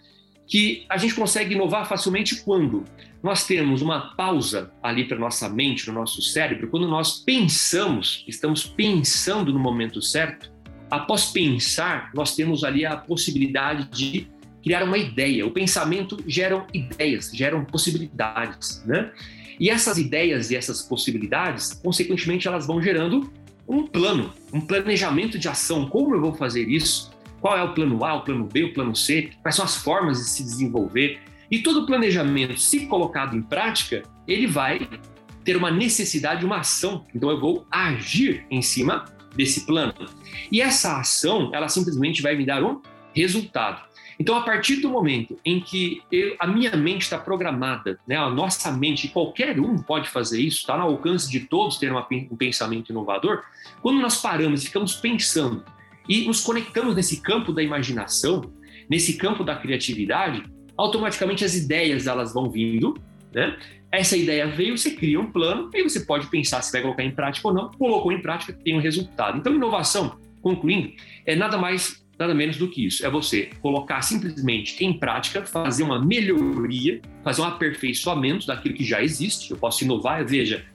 que 0.45 0.85
a 0.89 0.97
gente 0.97 1.15
consegue 1.15 1.55
inovar 1.55 1.87
facilmente 1.87 2.43
quando 2.43 2.83
nós 3.23 3.47
temos 3.47 3.81
uma 3.81 4.13
pausa 4.13 4.69
ali 4.83 5.05
para 5.05 5.17
nossa 5.17 5.47
mente, 5.47 5.87
no 5.87 5.93
nosso 5.93 6.21
cérebro, 6.21 6.67
quando 6.67 6.89
nós 6.89 7.19
pensamos, 7.19 8.25
estamos 8.27 8.65
pensando 8.65 9.53
no 9.53 9.59
momento 9.59 10.01
certo, 10.01 10.51
após 10.91 11.27
pensar, 11.27 12.11
nós 12.13 12.35
temos 12.35 12.65
ali 12.65 12.85
a 12.85 12.97
possibilidade 12.97 13.87
de 13.89 14.27
criar 14.61 14.83
uma 14.83 14.97
ideia. 14.97 15.47
O 15.47 15.51
pensamento 15.51 16.17
geram 16.27 16.67
ideias, 16.73 17.31
geram 17.33 17.63
possibilidades, 17.63 18.83
né? 18.85 19.09
E 19.57 19.69
essas 19.69 19.97
ideias 19.97 20.51
e 20.51 20.55
essas 20.57 20.81
possibilidades, 20.81 21.73
consequentemente, 21.73 22.45
elas 22.45 22.67
vão 22.67 22.81
gerando 22.81 23.31
um 23.67 23.85
plano, 23.85 24.33
um 24.53 24.61
planejamento 24.61 25.37
de 25.37 25.47
ação. 25.47 25.87
Como 25.87 26.15
eu 26.15 26.21
vou 26.21 26.33
fazer 26.33 26.67
isso? 26.67 27.11
Qual 27.41 27.57
é 27.57 27.63
o 27.63 27.73
plano 27.73 28.03
A, 28.03 28.15
o 28.15 28.21
plano 28.21 28.45
B, 28.45 28.63
o 28.63 28.73
plano 28.73 28.95
C? 28.95 29.31
Quais 29.41 29.55
são 29.55 29.65
as 29.65 29.75
formas 29.75 30.17
de 30.17 30.25
se 30.25 30.43
desenvolver? 30.43 31.19
E 31.51 31.59
todo 31.59 31.85
planejamento, 31.85 32.59
se 32.59 32.87
colocado 32.87 33.35
em 33.35 33.41
prática, 33.41 34.03
ele 34.27 34.47
vai 34.47 34.87
ter 35.43 35.55
uma 35.55 35.71
necessidade, 35.71 36.45
uma 36.45 36.57
ação. 36.57 37.05
Então 37.13 37.29
eu 37.29 37.39
vou 37.39 37.65
agir 37.71 38.45
em 38.49 38.61
cima 38.61 39.05
desse 39.35 39.65
plano. 39.65 39.93
E 40.51 40.61
essa 40.61 40.99
ação, 40.99 41.51
ela 41.53 41.69
simplesmente 41.69 42.21
vai 42.21 42.35
me 42.35 42.45
dar 42.45 42.63
um 42.63 42.81
resultado. 43.13 43.81
Então, 44.19 44.35
a 44.35 44.41
partir 44.41 44.77
do 44.77 44.89
momento 44.89 45.39
em 45.45 45.59
que 45.59 46.01
eu, 46.11 46.35
a 46.39 46.47
minha 46.47 46.75
mente 46.75 47.03
está 47.03 47.17
programada, 47.17 47.99
né, 48.07 48.15
a 48.15 48.29
nossa 48.29 48.71
mente, 48.71 49.07
qualquer 49.09 49.59
um 49.59 49.77
pode 49.77 50.09
fazer 50.09 50.41
isso, 50.41 50.59
está 50.59 50.77
no 50.77 50.83
alcance 50.83 51.29
de 51.29 51.41
todos 51.41 51.77
ter 51.77 51.91
uma, 51.91 52.05
um 52.09 52.35
pensamento 52.35 52.89
inovador, 52.89 53.43
quando 53.81 53.99
nós 54.01 54.19
paramos 54.19 54.63
ficamos 54.63 54.95
pensando 54.95 55.63
e 56.09 56.25
nos 56.25 56.41
conectamos 56.41 56.95
nesse 56.95 57.21
campo 57.21 57.51
da 57.53 57.61
imaginação, 57.61 58.51
nesse 58.89 59.17
campo 59.17 59.43
da 59.43 59.55
criatividade, 59.55 60.43
automaticamente 60.75 61.43
as 61.43 61.55
ideias 61.55 62.07
elas 62.07 62.33
vão 62.33 62.49
vindo, 62.49 62.95
né? 63.33 63.57
Essa 63.89 64.17
ideia 64.17 64.47
veio, 64.47 64.77
você 64.77 64.91
cria 64.91 65.19
um 65.19 65.31
plano, 65.31 65.69
e 65.73 65.81
você 65.81 66.01
pode 66.01 66.27
pensar 66.27 66.61
se 66.61 66.71
vai 66.73 66.81
colocar 66.81 67.03
em 67.03 67.11
prática 67.11 67.47
ou 67.47 67.53
não. 67.53 67.71
Colocou 67.71 68.11
em 68.11 68.21
prática, 68.21 68.51
tem 68.51 68.75
um 68.75 68.81
resultado. 68.81 69.37
Então, 69.37 69.53
inovação, 69.53 70.19
concluindo, 70.41 70.91
é 71.25 71.35
nada 71.35 71.57
mais 71.57 72.05
nada 72.17 72.33
menos 72.33 72.57
do 72.57 72.67
que 72.67 72.85
isso. 72.85 73.05
É 73.05 73.09
você 73.09 73.49
colocar 73.61 74.01
simplesmente 74.01 74.83
em 74.83 74.97
prática, 74.97 75.45
fazer 75.45 75.83
uma 75.83 76.03
melhoria, 76.03 77.01
fazer 77.23 77.41
um 77.41 77.45
aperfeiçoamento 77.45 78.47
daquilo 78.47 78.75
que 78.75 78.83
já 78.83 79.03
existe. 79.03 79.51
Eu 79.51 79.57
posso 79.57 79.83
inovar, 79.83 80.25
veja, 80.25 80.65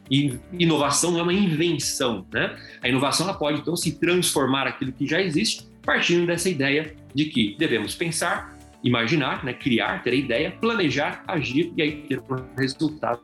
inovação 0.53 1.13
não 1.13 1.21
é 1.21 1.23
uma 1.23 1.33
invenção, 1.33 2.27
né? 2.33 2.57
A 2.83 2.89
inovação 2.89 3.29
ela 3.29 3.37
pode 3.37 3.61
então 3.61 3.77
se 3.77 3.99
transformar 3.99 4.67
aquilo 4.67 4.93
que 4.93 5.07
já 5.07 5.21
existe, 5.21 5.67
partindo 5.85 6.27
dessa 6.27 6.49
ideia 6.49 6.95
de 7.15 7.27
que 7.27 7.57
devemos 7.59 7.95
pensar, 7.95 8.57
imaginar, 8.85 9.45
né, 9.45 9.53
criar, 9.53 10.03
ter 10.03 10.11
a 10.11 10.15
ideia, 10.15 10.51
planejar, 10.51 11.23
agir 11.27 11.73
e 11.77 11.83
aí 11.83 12.03
ter 12.03 12.21
um 12.21 12.57
resultado 12.59 13.21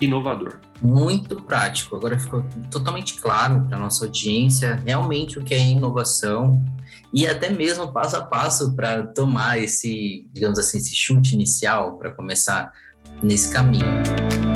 inovador. 0.00 0.60
Muito 0.80 1.36
prático. 1.42 1.96
Agora 1.96 2.18
ficou 2.18 2.44
totalmente 2.70 3.14
claro 3.14 3.66
para 3.68 3.78
nossa 3.78 4.04
audiência 4.04 4.80
realmente 4.84 5.38
o 5.38 5.44
que 5.44 5.54
é 5.54 5.58
inovação 5.58 6.64
e 7.12 7.26
até 7.26 7.50
mesmo 7.50 7.92
passo 7.92 8.16
a 8.16 8.24
passo 8.24 8.74
para 8.74 9.06
tomar 9.06 9.58
esse, 9.58 10.26
digamos 10.32 10.58
assim, 10.58 10.78
esse 10.78 10.94
chute 10.94 11.34
inicial 11.34 11.98
para 11.98 12.10
começar 12.10 12.72
nesse 13.22 13.52
caminho. 13.52 14.47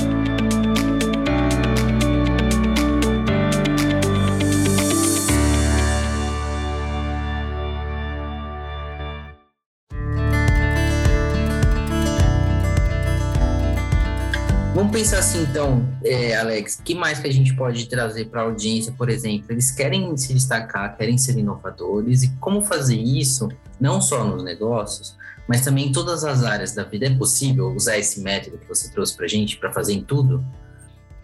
Vamos 14.82 14.96
pensar 14.96 15.20
assim, 15.20 15.44
então, 15.44 15.88
é, 16.04 16.34
Alex, 16.34 16.82
que 16.84 16.92
mais 16.92 17.20
que 17.20 17.28
a 17.28 17.32
gente 17.32 17.54
pode 17.54 17.88
trazer 17.88 18.24
para 18.24 18.40
a 18.40 18.44
audiência, 18.46 18.92
por 18.98 19.08
exemplo? 19.08 19.46
Eles 19.48 19.70
querem 19.70 20.16
se 20.16 20.34
destacar, 20.34 20.96
querem 20.96 21.16
ser 21.16 21.38
inovadores, 21.38 22.24
e 22.24 22.36
como 22.38 22.62
fazer 22.62 22.96
isso, 22.96 23.48
não 23.80 24.00
só 24.00 24.24
nos 24.24 24.42
negócios, 24.42 25.16
mas 25.46 25.64
também 25.64 25.86
em 25.86 25.92
todas 25.92 26.24
as 26.24 26.42
áreas 26.42 26.74
da 26.74 26.82
vida? 26.82 27.06
É 27.06 27.14
possível 27.14 27.68
usar 27.68 27.96
esse 27.96 28.20
método 28.22 28.58
que 28.58 28.66
você 28.66 28.90
trouxe 28.90 29.16
para 29.16 29.26
a 29.26 29.28
gente 29.28 29.56
para 29.56 29.70
fazer 29.70 29.92
em 29.92 30.02
tudo? 30.02 30.44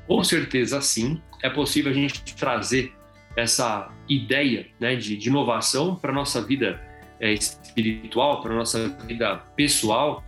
Com 0.07 0.23
certeza, 0.23 0.81
sim. 0.81 1.21
É 1.43 1.51
possível 1.51 1.91
a 1.91 1.95
gente 1.95 2.23
trazer 2.37 2.93
essa 3.37 3.91
ideia 4.09 4.69
né, 4.79 4.95
de, 4.95 5.17
de 5.17 5.29
inovação 5.31 5.97
para 5.97 6.13
a 6.13 6.15
nossa 6.15 6.41
vida 6.41 6.81
é, 7.19 7.33
espiritual, 7.33 8.41
para 8.41 8.53
a 8.53 8.57
nossa 8.57 8.89
vida 9.05 9.37
pessoal, 9.57 10.23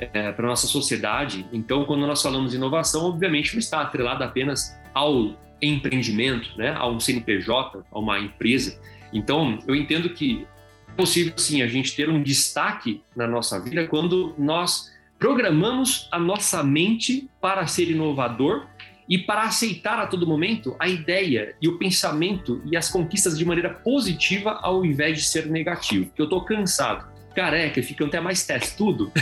é, 0.00 0.32
para 0.32 0.46
nossa 0.46 0.66
sociedade. 0.66 1.46
Então, 1.52 1.84
quando 1.84 2.06
nós 2.06 2.22
falamos 2.22 2.50
de 2.50 2.56
inovação, 2.56 3.06
obviamente 3.06 3.52
não 3.52 3.60
está 3.60 3.80
atrelado 3.80 4.24
apenas 4.24 4.78
ao 4.92 5.34
empreendimento, 5.60 6.56
né, 6.56 6.74
a 6.76 6.86
um 6.86 7.00
CNPJ, 7.00 7.84
a 7.90 7.98
uma 7.98 8.18
empresa. 8.18 8.78
Então, 9.12 9.58
eu 9.66 9.74
entendo 9.74 10.10
que 10.10 10.46
é 10.88 10.92
possível, 10.92 11.32
sim, 11.36 11.62
a 11.62 11.66
gente 11.66 11.94
ter 11.94 12.08
um 12.08 12.22
destaque 12.22 13.02
na 13.16 13.26
nossa 13.26 13.60
vida 13.60 13.86
quando 13.86 14.34
nós 14.38 14.92
programamos 15.18 16.08
a 16.10 16.18
nossa 16.18 16.62
mente 16.62 17.28
para 17.40 17.66
ser 17.66 17.90
inovador 17.90 18.66
e 19.08 19.18
para 19.18 19.42
aceitar 19.42 19.98
a 19.98 20.06
todo 20.06 20.26
momento 20.26 20.74
a 20.78 20.88
ideia 20.88 21.54
e 21.60 21.68
o 21.68 21.78
pensamento 21.78 22.62
e 22.64 22.76
as 22.76 22.90
conquistas 22.90 23.38
de 23.38 23.44
maneira 23.44 23.70
positiva 23.70 24.58
ao 24.62 24.84
invés 24.84 25.18
de 25.18 25.24
ser 25.24 25.46
negativo. 25.46 26.06
Porque 26.06 26.22
eu 26.22 26.24
estou 26.24 26.44
cansado 26.44 27.13
careca, 27.34 27.82
ficam 27.82 28.06
até 28.06 28.20
mais 28.20 28.46
testudo, 28.46 29.12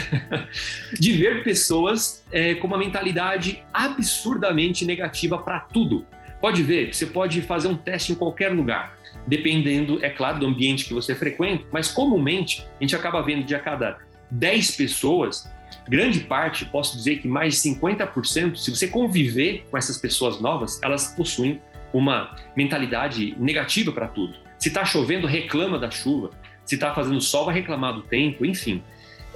de 0.99 1.13
ver 1.13 1.43
pessoas 1.43 2.25
é, 2.31 2.55
com 2.55 2.67
uma 2.67 2.79
mentalidade 2.79 3.65
absurdamente 3.73 4.85
negativa 4.85 5.39
para 5.39 5.61
tudo. 5.61 6.07
Pode 6.41 6.63
ver, 6.63 6.93
você 6.93 7.07
pode 7.07 7.41
fazer 7.43 7.69
um 7.69 7.77
teste 7.77 8.13
em 8.13 8.15
qualquer 8.15 8.53
lugar, 8.53 8.97
dependendo, 9.27 10.05
é 10.05 10.11
claro, 10.11 10.41
do 10.41 10.47
ambiente 10.47 10.85
que 10.85 10.93
você 10.93 11.15
frequenta, 11.15 11.65
mas 11.73 11.91
comumente 11.91 12.67
a 12.81 12.83
gente 12.83 12.95
acaba 12.97 13.23
vendo 13.23 13.45
de 13.45 13.55
a 13.55 13.61
cada 13.61 13.99
10 14.31 14.73
pessoas, 14.73 15.51
grande 15.89 16.21
parte, 16.21 16.65
posso 16.65 16.97
dizer 16.97 17.19
que 17.19 17.29
mais 17.29 17.63
de 17.63 17.71
50%, 17.71 18.57
se 18.57 18.71
você 18.71 18.89
conviver 18.89 19.65
com 19.71 19.79
essas 19.79 19.99
pessoas 19.99 20.41
novas, 20.41 20.81
elas 20.83 21.15
possuem 21.15 21.61
uma 21.93 22.35
mentalidade 22.57 23.37
negativa 23.39 23.93
para 23.93 24.09
tudo. 24.09 24.35
Se 24.59 24.69
está 24.69 24.85
chovendo, 24.85 25.27
reclama 25.27 25.79
da 25.79 25.91
chuva 25.91 26.31
se 26.73 26.77
está 26.77 26.95
fazendo 26.95 27.21
sol, 27.21 27.45
vai 27.45 27.55
reclamar 27.55 27.93
do 27.93 28.01
tempo, 28.01 28.47
enfim. 28.47 28.83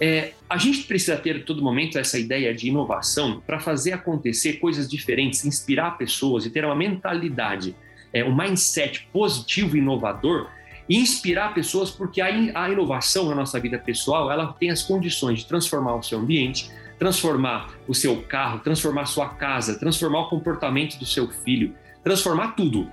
É, 0.01 0.33
a 0.49 0.57
gente 0.57 0.85
precisa 0.85 1.17
ter 1.19 1.45
todo 1.45 1.63
momento 1.63 1.99
essa 1.99 2.19
ideia 2.19 2.55
de 2.55 2.69
inovação 2.69 3.43
para 3.47 3.61
fazer 3.61 3.93
acontecer 3.93 4.55
coisas 4.55 4.89
diferentes, 4.89 5.45
inspirar 5.45 5.99
pessoas 5.99 6.47
e 6.47 6.51
ter 6.51 6.65
uma 6.65 6.75
mentalidade, 6.75 7.77
é, 8.11 8.25
um 8.25 8.35
mindset 8.35 9.07
positivo 9.13 9.77
e 9.77 9.81
inovador 9.81 10.49
e 10.89 10.97
inspirar 10.97 11.53
pessoas 11.53 11.91
porque 11.91 12.23
a, 12.23 12.27
a 12.27 12.71
inovação 12.71 13.29
na 13.29 13.35
nossa 13.35 13.61
vida 13.61 13.79
pessoal 13.79 14.31
ela 14.31 14.55
tem 14.55 14.71
as 14.71 14.83
condições 14.83 15.41
de 15.41 15.47
transformar 15.47 15.97
o 15.97 16.03
seu 16.03 16.19
ambiente, 16.19 16.71
transformar 16.99 17.75
o 17.87 17.95
seu 17.95 18.23
carro, 18.23 18.61
transformar 18.61 19.03
a 19.03 19.07
sua 19.07 19.29
casa, 19.29 19.79
transformar 19.79 20.21
o 20.21 20.29
comportamento 20.29 20.99
do 20.99 21.07
seu 21.07 21.29
filho, 21.29 21.75
transformar 22.03 22.53
tudo 22.53 22.91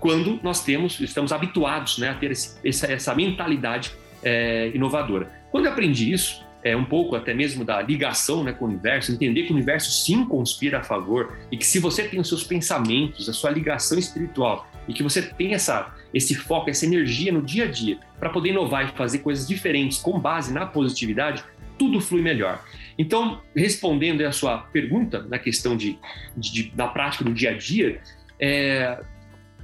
quando 0.00 0.40
nós 0.42 0.64
temos, 0.64 0.98
estamos 1.00 1.32
habituados 1.32 1.98
né, 1.98 2.10
a 2.10 2.14
ter 2.14 2.30
esse, 2.30 2.58
essa, 2.66 2.86
essa, 2.86 3.14
mentalidade 3.14 3.92
é, 4.22 4.70
inovadora. 4.74 5.30
Quando 5.50 5.66
eu 5.66 5.72
aprendi 5.72 6.12
isso, 6.12 6.44
é, 6.62 6.76
um 6.76 6.84
pouco 6.84 7.14
até 7.14 7.32
mesmo 7.32 7.64
da 7.64 7.80
ligação 7.80 8.42
né, 8.42 8.52
com 8.52 8.64
o 8.64 8.68
universo, 8.68 9.12
entender 9.12 9.44
que 9.44 9.52
o 9.52 9.54
universo 9.54 9.90
sim 9.90 10.24
conspira 10.24 10.78
a 10.78 10.82
favor 10.82 11.38
e 11.50 11.56
que 11.56 11.66
se 11.66 11.78
você 11.78 12.08
tem 12.08 12.18
os 12.18 12.28
seus 12.28 12.42
pensamentos, 12.42 13.28
a 13.28 13.32
sua 13.32 13.50
ligação 13.50 13.98
espiritual 13.98 14.66
e 14.88 14.92
que 14.92 15.02
você 15.02 15.22
tem 15.22 15.54
essa, 15.54 15.94
esse 16.12 16.34
foco, 16.34 16.68
essa 16.70 16.84
energia 16.84 17.32
no 17.32 17.42
dia 17.42 17.64
a 17.64 17.70
dia 17.70 17.98
para 18.18 18.30
poder 18.30 18.50
inovar 18.50 18.88
e 18.88 18.96
fazer 18.96 19.18
coisas 19.18 19.46
diferentes 19.46 19.98
com 19.98 20.18
base 20.18 20.52
na 20.52 20.66
positividade, 20.66 21.44
tudo 21.78 22.00
flui 22.00 22.22
melhor. 22.22 22.62
Então, 22.98 23.40
respondendo 23.54 24.22
a 24.22 24.32
sua 24.32 24.58
pergunta 24.58 25.22
na 25.22 25.38
questão 25.38 25.76
de, 25.76 25.96
de, 26.36 26.52
de 26.52 26.70
da 26.70 26.88
prática 26.88 27.22
do 27.22 27.32
dia 27.32 27.50
a 27.50 27.54
dia, 27.56 28.00
é, 28.40 29.00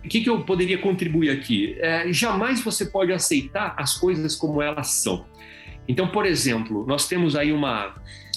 o 0.05 0.09
que, 0.09 0.21
que 0.21 0.31
eu 0.31 0.45
poderia 0.45 0.79
contribuir 0.79 1.31
aqui? 1.31 1.77
É, 1.81 2.13
jamais 2.13 2.63
você 2.63 2.87
pode 2.87 3.13
aceitar 3.13 3.75
as 3.77 3.97
coisas 3.97 4.37
como 4.37 4.63
elas 4.63 4.89
são. 4.89 5.27
Então, 5.89 6.09
por 6.09 6.25
exemplo, 6.25 6.87
nós 6.87 7.09
temos 7.09 7.35
aí 7.35 7.53
uma, 7.53 7.95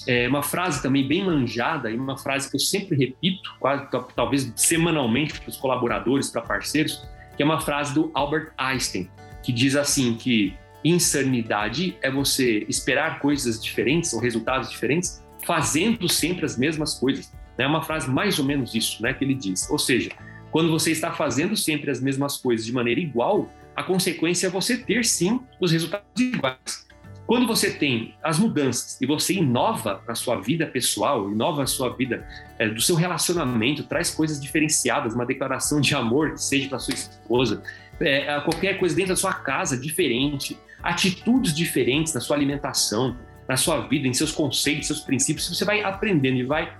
é, 0.08 0.27
uma 0.27 0.42
frase 0.42 0.82
também 0.82 1.08
bem 1.08 1.24
manjada, 1.24 1.92
e 1.92 1.96
uma 1.96 2.18
frase 2.18 2.50
que 2.50 2.56
eu 2.56 2.60
sempre 2.60 2.98
repito, 2.98 3.56
quase 3.60 3.88
talvez 4.16 4.51
semanalmente 4.56 5.39
para 5.39 5.50
os 5.50 5.58
colaboradores, 5.58 6.30
para 6.30 6.42
parceiros, 6.42 7.04
que 7.36 7.44
é 7.44 7.46
uma 7.46 7.60
frase 7.60 7.94
do 7.94 8.10
Albert 8.13 8.51
Einstein, 8.58 9.10
que 9.44 9.51
diz 9.51 9.75
assim 9.75 10.16
que 10.16 10.56
insanidade 10.89 11.98
é 12.01 12.12
você 12.12 12.65
esperar 12.70 13.20
coisas 13.20 13.62
diferentes 13.62 14.13
ou 14.13 14.20
resultados 14.20 14.70
diferentes, 14.70 15.24
fazendo 15.46 16.08
sempre 16.08 16.46
as 16.46 16.58
mesmas 16.58 16.96
coisas. 16.96 17.32
É 17.58 17.65
uma 17.65 17.82
frase 17.82 18.10
mais 18.10 18.38
ou 18.38 18.46
menos 18.46 18.75
isso, 18.75 19.01
né, 19.01 19.13
que 19.13 19.24
ele 19.24 19.34
diz. 19.34 19.70
Ou 19.70 19.79
seja, 19.79 20.12
quando 20.51 20.70
você 20.70 20.91
está 20.91 21.12
fazendo 21.12 21.56
sempre 21.56 21.89
as 21.89 22.00
mesmas 22.00 22.38
coisas 22.38 22.65
de 22.65 22.72
maneira 22.72 23.00
igual, 23.00 23.51
a 23.75 23.84
consequência 23.84 24.48
é 24.48 24.50
você 24.50 24.77
ter 24.77 25.03
sim 25.06 25.39
os 25.60 25.72
resultados 25.72 26.08
iguais. 26.20 26.88
Quando 27.27 27.46
você 27.46 27.70
tem 27.72 28.15
as 28.24 28.39
mudanças 28.39 29.01
e 29.01 29.06
você 29.06 29.34
inova 29.34 30.01
na 30.08 30.15
sua 30.15 30.39
vida 30.39 30.65
pessoal, 30.65 31.29
inova 31.29 31.63
a 31.63 31.67
sua 31.67 31.89
vida 31.89 32.25
é, 32.58 32.70
do 32.70 32.79
seu 32.79 32.96
relacionamento, 32.96 33.84
traz 33.84 34.10
coisas 34.10 34.41
diferenciadas, 34.41 35.13
uma 35.13 35.25
declaração 35.25 35.82
de 35.82 35.94
amor, 35.94 36.38
seja 36.38 36.70
para 36.70 36.79
sua 36.79 36.94
esposa, 36.94 37.62
é, 38.00 38.39
qualquer 38.41 38.79
coisa 38.79 38.96
dentro 38.96 39.10
da 39.10 39.17
sua 39.17 39.34
casa 39.34 39.77
diferente, 39.77 40.58
atitudes 40.81 41.55
diferentes 41.55 42.13
na 42.13 42.19
sua 42.19 42.36
alimentação, 42.36 43.17
na 43.48 43.57
sua 43.57 43.88
vida, 43.88 44.07
em 44.07 44.13
seus 44.13 44.31
conceitos, 44.31 44.88
seus 44.88 45.00
princípios, 45.00 45.48
você 45.48 45.63
vai 45.63 45.81
aprendendo 45.81 46.38
e 46.38 46.43
vai 46.43 46.75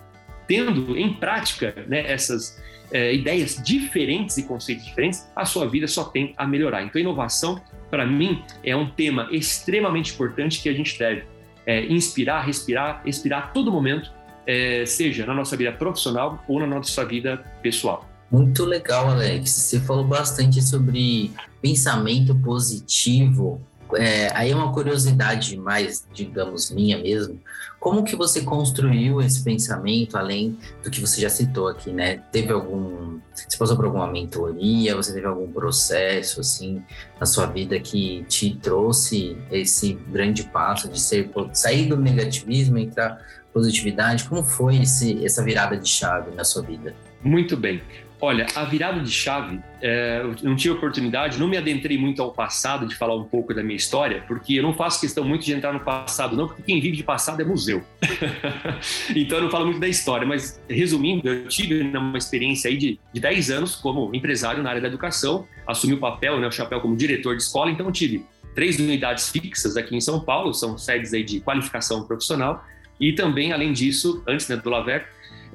tendo 0.48 0.98
em 0.98 1.13
prática 1.13 1.74
né, 1.88 2.10
essas 2.10 2.62
é, 2.92 3.13
ideias 3.13 3.62
diferentes 3.63 4.38
e 4.38 4.44
conceitos 4.44 4.86
diferentes, 4.86 5.30
a 5.36 5.46
sua 5.46 5.68
vida 5.68 5.88
só 5.88 6.06
tem 6.06 6.34
a 6.38 6.48
melhorar. 6.48 6.84
Então, 6.84 7.00
inovação, 7.00 7.62
para 7.89 8.06
mim, 8.06 8.44
é 8.63 8.75
um 8.75 8.89
tema 8.89 9.27
extremamente 9.32 10.13
importante 10.13 10.62
que 10.62 10.70
a 10.70 10.74
gente 10.74 10.98
deve 10.98 11.24
é, 11.66 11.86
inspirar, 11.86 12.42
respirar, 12.42 13.01
expirar 13.06 13.44
a 13.44 13.48
todo 13.48 13.72
momento, 13.72 14.12
é, 14.46 14.86
seja 14.86 15.25
na 15.25 15.34
nossa 15.34 15.58
vida 15.58 15.72
profissional 15.74 16.44
ou 16.48 16.60
na 16.60 16.68
nossa 16.68 17.06
vida 17.06 17.44
pessoal. 17.62 18.08
Muito 18.32 18.66
legal, 18.66 19.10
Alex. 19.10 19.51
Você 19.51 19.80
falou 19.80 20.06
bastante 20.06 20.62
sobre 20.62 21.32
pensamento 21.62 22.36
positivo 22.36 23.62
é, 23.96 24.32
aí 24.36 24.51
é 24.51 24.56
uma 24.56 24.74
curiosidade 24.74 25.58
mais, 25.58 26.06
digamos, 26.13 26.72
minha 26.72 26.98
mesmo. 26.98 27.39
Como 27.79 28.03
que 28.03 28.15
você 28.15 28.41
construiu 28.41 29.22
esse 29.22 29.44
pensamento, 29.44 30.17
além 30.17 30.58
do 30.84 30.89
que 30.89 31.00
você 31.00 31.22
já 31.22 31.29
citou 31.29 31.67
aqui, 31.67 31.91
né? 31.91 32.17
Teve 32.32 32.51
algum... 32.51 33.20
Você 33.34 33.58
passou 33.58 33.75
por 33.75 33.86
alguma 33.86 34.08
mentoria? 34.12 34.96
Você 34.96 35.13
teve 35.13 35.27
algum 35.27 35.51
processo, 35.51 36.41
assim, 36.41 36.84
na 37.20 37.25
sua 37.25 37.46
vida 37.46 37.79
que 37.79 38.25
te 38.27 38.56
trouxe 38.56 39.38
esse 39.51 39.94
grande 39.94 40.44
passo 40.44 40.89
de 40.89 41.00
ser, 41.00 41.29
sair 41.53 41.88
do 41.88 41.96
negativismo, 41.96 42.77
entrar 42.77 43.22
positividade? 43.53 44.24
Como 44.25 44.44
foi 44.44 44.82
esse, 44.82 45.24
essa 45.24 45.44
virada 45.44 45.77
de 45.77 45.88
chave 45.88 46.32
na 46.36 46.44
sua 46.44 46.63
vida? 46.63 46.96
Muito 47.24 47.56
bem. 47.56 47.82
Olha, 48.20 48.48
a 48.56 48.64
virada 48.64 49.00
de 49.00 49.12
chave, 49.12 49.60
é, 49.80 50.22
eu 50.24 50.36
não 50.42 50.56
tive 50.56 50.74
oportunidade, 50.74 51.40
não 51.40 51.48
me 51.48 51.56
adentrei 51.56 52.00
muito 52.00 52.20
ao 52.20 52.32
passado 52.32 52.88
de 52.88 52.96
falar 52.96 53.16
um 53.16 53.24
pouco 53.24 53.54
da 53.54 53.62
minha 53.62 53.76
história, 53.76 54.24
porque 54.28 54.56
eu 54.56 54.64
não 54.64 54.74
faço 54.74 55.00
questão 55.00 55.24
muito 55.24 55.46
de 55.46 55.54
entrar 55.54 55.72
no 55.72 55.82
passado, 55.82 56.36
não, 56.36 56.48
porque 56.48 56.64
quem 56.64 56.82
vive 56.82 56.98
de 56.98 57.04
passado 57.04 57.40
é 57.42 57.46
museu. 57.46 57.84
então 59.16 59.38
eu 59.38 59.44
não 59.44 59.52
falo 59.52 59.66
muito 59.66 59.80
da 59.80 59.88
história, 59.88 60.26
mas 60.26 60.60
resumindo, 60.68 61.30
eu 61.30 61.48
tive 61.48 61.80
uma 61.82 62.18
experiência 62.18 62.70
aí 62.70 62.78
de, 62.78 63.00
de 63.14 63.22
10 63.22 63.52
anos 63.52 63.76
como 63.76 64.14
empresário 64.16 64.64
na 64.64 64.70
área 64.70 64.82
da 64.82 64.88
educação, 64.88 65.48
assumi 65.68 65.94
o 65.94 66.00
papel, 66.00 66.40
né, 66.40 66.48
o 66.48 66.52
chapéu 66.52 66.82
como 66.82 66.96
diretor 66.98 67.36
de 67.36 67.44
escola, 67.44 67.70
então 67.70 67.86
eu 67.86 67.92
tive 67.92 68.26
três 68.56 68.80
unidades 68.80 69.30
fixas 69.30 69.78
aqui 69.78 69.96
em 69.96 70.02
São 70.02 70.20
Paulo, 70.20 70.52
são 70.56 70.76
sedes 70.76 71.14
aí 71.14 71.24
de 71.24 71.40
qualificação 71.40 72.04
profissional, 72.08 72.66
e 73.00 73.14
também, 73.14 73.54
além 73.54 73.74
disso, 73.74 74.24
antes 74.28 74.48
né, 74.48 74.56
do 74.58 74.70
Laver, 74.70 75.08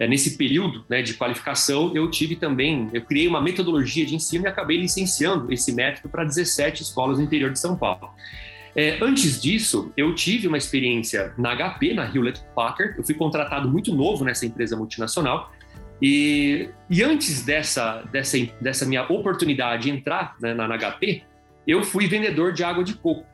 é, 0.02 0.08
nesse 0.08 0.36
período 0.36 0.84
né, 0.88 1.00
de 1.00 1.14
qualificação, 1.14 1.92
eu 1.94 2.10
tive 2.10 2.34
também, 2.34 2.90
eu 2.92 3.02
criei 3.02 3.28
uma 3.28 3.40
metodologia 3.40 4.04
de 4.04 4.16
ensino 4.16 4.44
e 4.44 4.48
acabei 4.48 4.76
licenciando 4.76 5.52
esse 5.52 5.72
método 5.72 6.08
para 6.08 6.24
17 6.24 6.82
escolas 6.82 7.18
no 7.18 7.24
interior 7.24 7.52
de 7.52 7.60
São 7.60 7.76
Paulo. 7.76 8.10
É, 8.74 8.98
antes 9.00 9.40
disso, 9.40 9.92
eu 9.96 10.12
tive 10.12 10.48
uma 10.48 10.58
experiência 10.58 11.32
na 11.38 11.54
HP, 11.54 11.94
na 11.94 12.04
Hewlett 12.12 12.42
Packard. 12.52 12.98
Eu 12.98 13.04
fui 13.04 13.14
contratado 13.14 13.68
muito 13.68 13.94
novo 13.94 14.24
nessa 14.24 14.44
empresa 14.44 14.76
multinacional. 14.76 15.52
E, 16.00 16.68
e 16.90 17.00
antes 17.04 17.44
dessa, 17.44 18.02
dessa, 18.10 18.38
dessa 18.60 18.84
minha 18.84 19.04
oportunidade 19.04 19.84
de 19.84 19.90
entrar 19.90 20.34
né, 20.40 20.52
na, 20.52 20.66
na 20.66 20.76
HP, 20.76 21.22
eu 21.64 21.84
fui 21.84 22.08
vendedor 22.08 22.52
de 22.52 22.64
água 22.64 22.82
de 22.82 22.94
coco. 22.94 23.24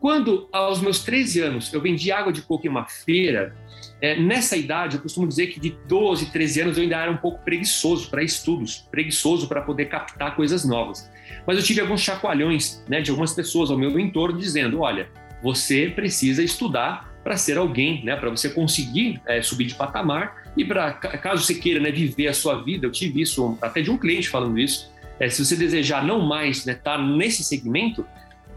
Quando, 0.00 0.48
aos 0.50 0.80
meus 0.80 1.00
13 1.04 1.40
anos, 1.40 1.72
eu 1.74 1.80
vendi 1.80 2.10
água 2.10 2.32
de 2.32 2.40
coco 2.40 2.66
em 2.66 2.70
uma 2.70 2.86
feira, 2.86 3.54
é, 4.00 4.18
nessa 4.18 4.56
idade, 4.56 4.96
eu 4.96 5.02
costumo 5.02 5.28
dizer 5.28 5.48
que 5.48 5.60
de 5.60 5.76
12, 5.86 6.32
13 6.32 6.60
anos 6.62 6.76
eu 6.78 6.84
ainda 6.84 6.96
era 6.96 7.10
um 7.10 7.18
pouco 7.18 7.44
preguiçoso 7.44 8.08
para 8.08 8.22
estudos, 8.22 8.88
preguiçoso 8.90 9.46
para 9.46 9.60
poder 9.60 9.86
captar 9.86 10.34
coisas 10.34 10.64
novas. 10.64 11.10
Mas 11.46 11.58
eu 11.58 11.62
tive 11.62 11.82
alguns 11.82 12.00
chacoalhões 12.00 12.82
né, 12.88 13.02
de 13.02 13.10
algumas 13.10 13.34
pessoas 13.34 13.70
ao 13.70 13.76
meu 13.76 13.98
entorno 14.00 14.38
dizendo: 14.38 14.80
olha, 14.80 15.10
você 15.42 15.92
precisa 15.94 16.42
estudar 16.42 17.10
para 17.22 17.36
ser 17.36 17.58
alguém, 17.58 18.02
né, 18.02 18.16
para 18.16 18.30
você 18.30 18.48
conseguir 18.48 19.20
é, 19.26 19.42
subir 19.42 19.66
de 19.66 19.74
patamar 19.74 20.44
e 20.56 20.64
para 20.64 20.92
caso 20.94 21.44
você 21.44 21.54
queira 21.54 21.78
né, 21.78 21.90
viver 21.90 22.28
a 22.28 22.32
sua 22.32 22.62
vida. 22.62 22.86
Eu 22.86 22.90
tive 22.90 23.20
isso 23.20 23.58
até 23.60 23.82
de 23.82 23.90
um 23.90 23.98
cliente 23.98 24.30
falando 24.30 24.58
isso. 24.58 24.90
É, 25.18 25.28
se 25.28 25.44
você 25.44 25.54
desejar 25.54 26.02
não 26.02 26.20
mais 26.20 26.66
estar 26.66 26.72
né, 26.72 26.78
tá 26.82 26.98
nesse 26.98 27.44
segmento, 27.44 28.06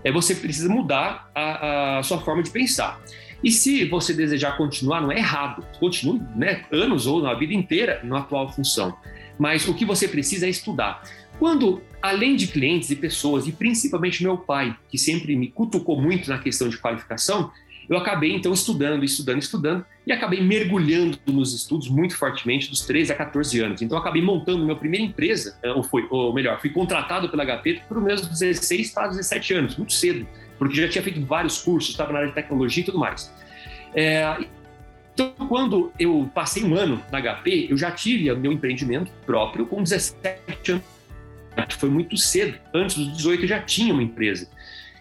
é, 0.04 0.12
você 0.12 0.36
precisa 0.36 0.70
mudar 0.70 1.30
a, 1.34 2.00
a 2.00 2.04
sua 2.04 2.20
forma 2.20 2.44
de 2.44 2.50
pensar. 2.50 3.02
E 3.44 3.52
se 3.52 3.86
você 3.86 4.14
desejar 4.14 4.56
continuar, 4.56 5.02
não 5.02 5.12
é 5.12 5.18
errado. 5.18 5.66
Continue 5.80 6.22
né, 6.36 6.64
anos 6.72 7.06
ou 7.06 7.26
a 7.28 7.34
vida 7.34 7.54
inteira 7.54 8.00
na 8.04 8.20
atual 8.20 8.52
função. 8.52 8.98
Mas 9.38 9.68
o 9.68 9.74
que 9.74 9.84
você 9.84 10.08
precisa 10.08 10.46
é 10.46 10.50
estudar. 10.50 11.04
Quando, 11.40 11.82
além 12.02 12.36
de 12.36 12.48
clientes 12.48 12.90
e 12.90 12.96
pessoas, 12.96 13.48
e 13.48 13.52
principalmente 13.52 14.24
meu 14.24 14.38
pai, 14.38 14.78
que 14.88 14.98
sempre 14.98 15.36
me 15.36 15.48
cutucou 15.48 16.00
muito 16.00 16.30
na 16.30 16.38
questão 16.38 16.70
de 16.70 16.78
qualificação, 16.78 17.52
eu 17.90 17.98
acabei 17.98 18.34
então 18.34 18.54
estudando, 18.54 19.04
estudando, 19.04 19.40
estudando 19.40 19.86
e 20.06 20.12
acabei 20.12 20.42
mergulhando 20.42 21.18
nos 21.28 21.54
estudos 21.54 21.88
muito 21.88 22.18
fortemente 22.18 22.70
dos 22.70 22.82
13 22.82 23.12
a 23.14 23.16
14 23.16 23.60
anos. 23.62 23.82
Então 23.82 23.98
acabei 23.98 24.22
montando 24.22 24.64
minha 24.64 24.76
primeira 24.76 25.06
empresa, 25.06 25.58
eh, 25.64 25.72
ou 25.72 25.84
foi, 25.84 26.06
ou 26.10 26.34
melhor, 26.34 26.60
fui 26.60 26.70
contratado 26.70 27.30
pela 27.30 27.44
HP 27.46 27.82
por 27.88 28.02
meus 28.02 28.28
16 28.28 28.92
para 28.92 29.08
17 29.08 29.54
anos, 29.54 29.78
muito 29.78 29.94
cedo 29.94 30.28
porque 30.64 30.76
já 30.82 30.88
tinha 30.88 31.04
feito 31.04 31.24
vários 31.26 31.62
cursos, 31.62 31.92
estava 31.92 32.14
na 32.14 32.20
área 32.20 32.30
de 32.30 32.36
tecnologia 32.36 32.82
e 32.82 32.86
tudo 32.86 32.98
mais. 32.98 33.34
É, 33.94 34.38
então, 35.14 35.34
quando 35.48 35.92
eu 36.00 36.30
passei 36.34 36.64
um 36.64 36.76
ano 36.76 37.04
na 37.12 37.22
HP, 37.22 37.68
eu 37.70 37.78
já 37.78 37.92
tive 37.92 38.34
meu 38.36 38.52
empreendimento 38.52 39.12
próprio 39.26 39.66
com 39.66 39.84
17 39.84 40.72
anos. 40.72 40.84
Foi 41.78 41.90
muito 41.90 42.18
cedo. 42.18 42.58
Antes 42.74 42.96
dos 42.96 43.18
18 43.18 43.44
eu 43.44 43.48
já 43.48 43.62
tinha 43.62 43.94
uma 43.94 44.02
empresa. 44.02 44.50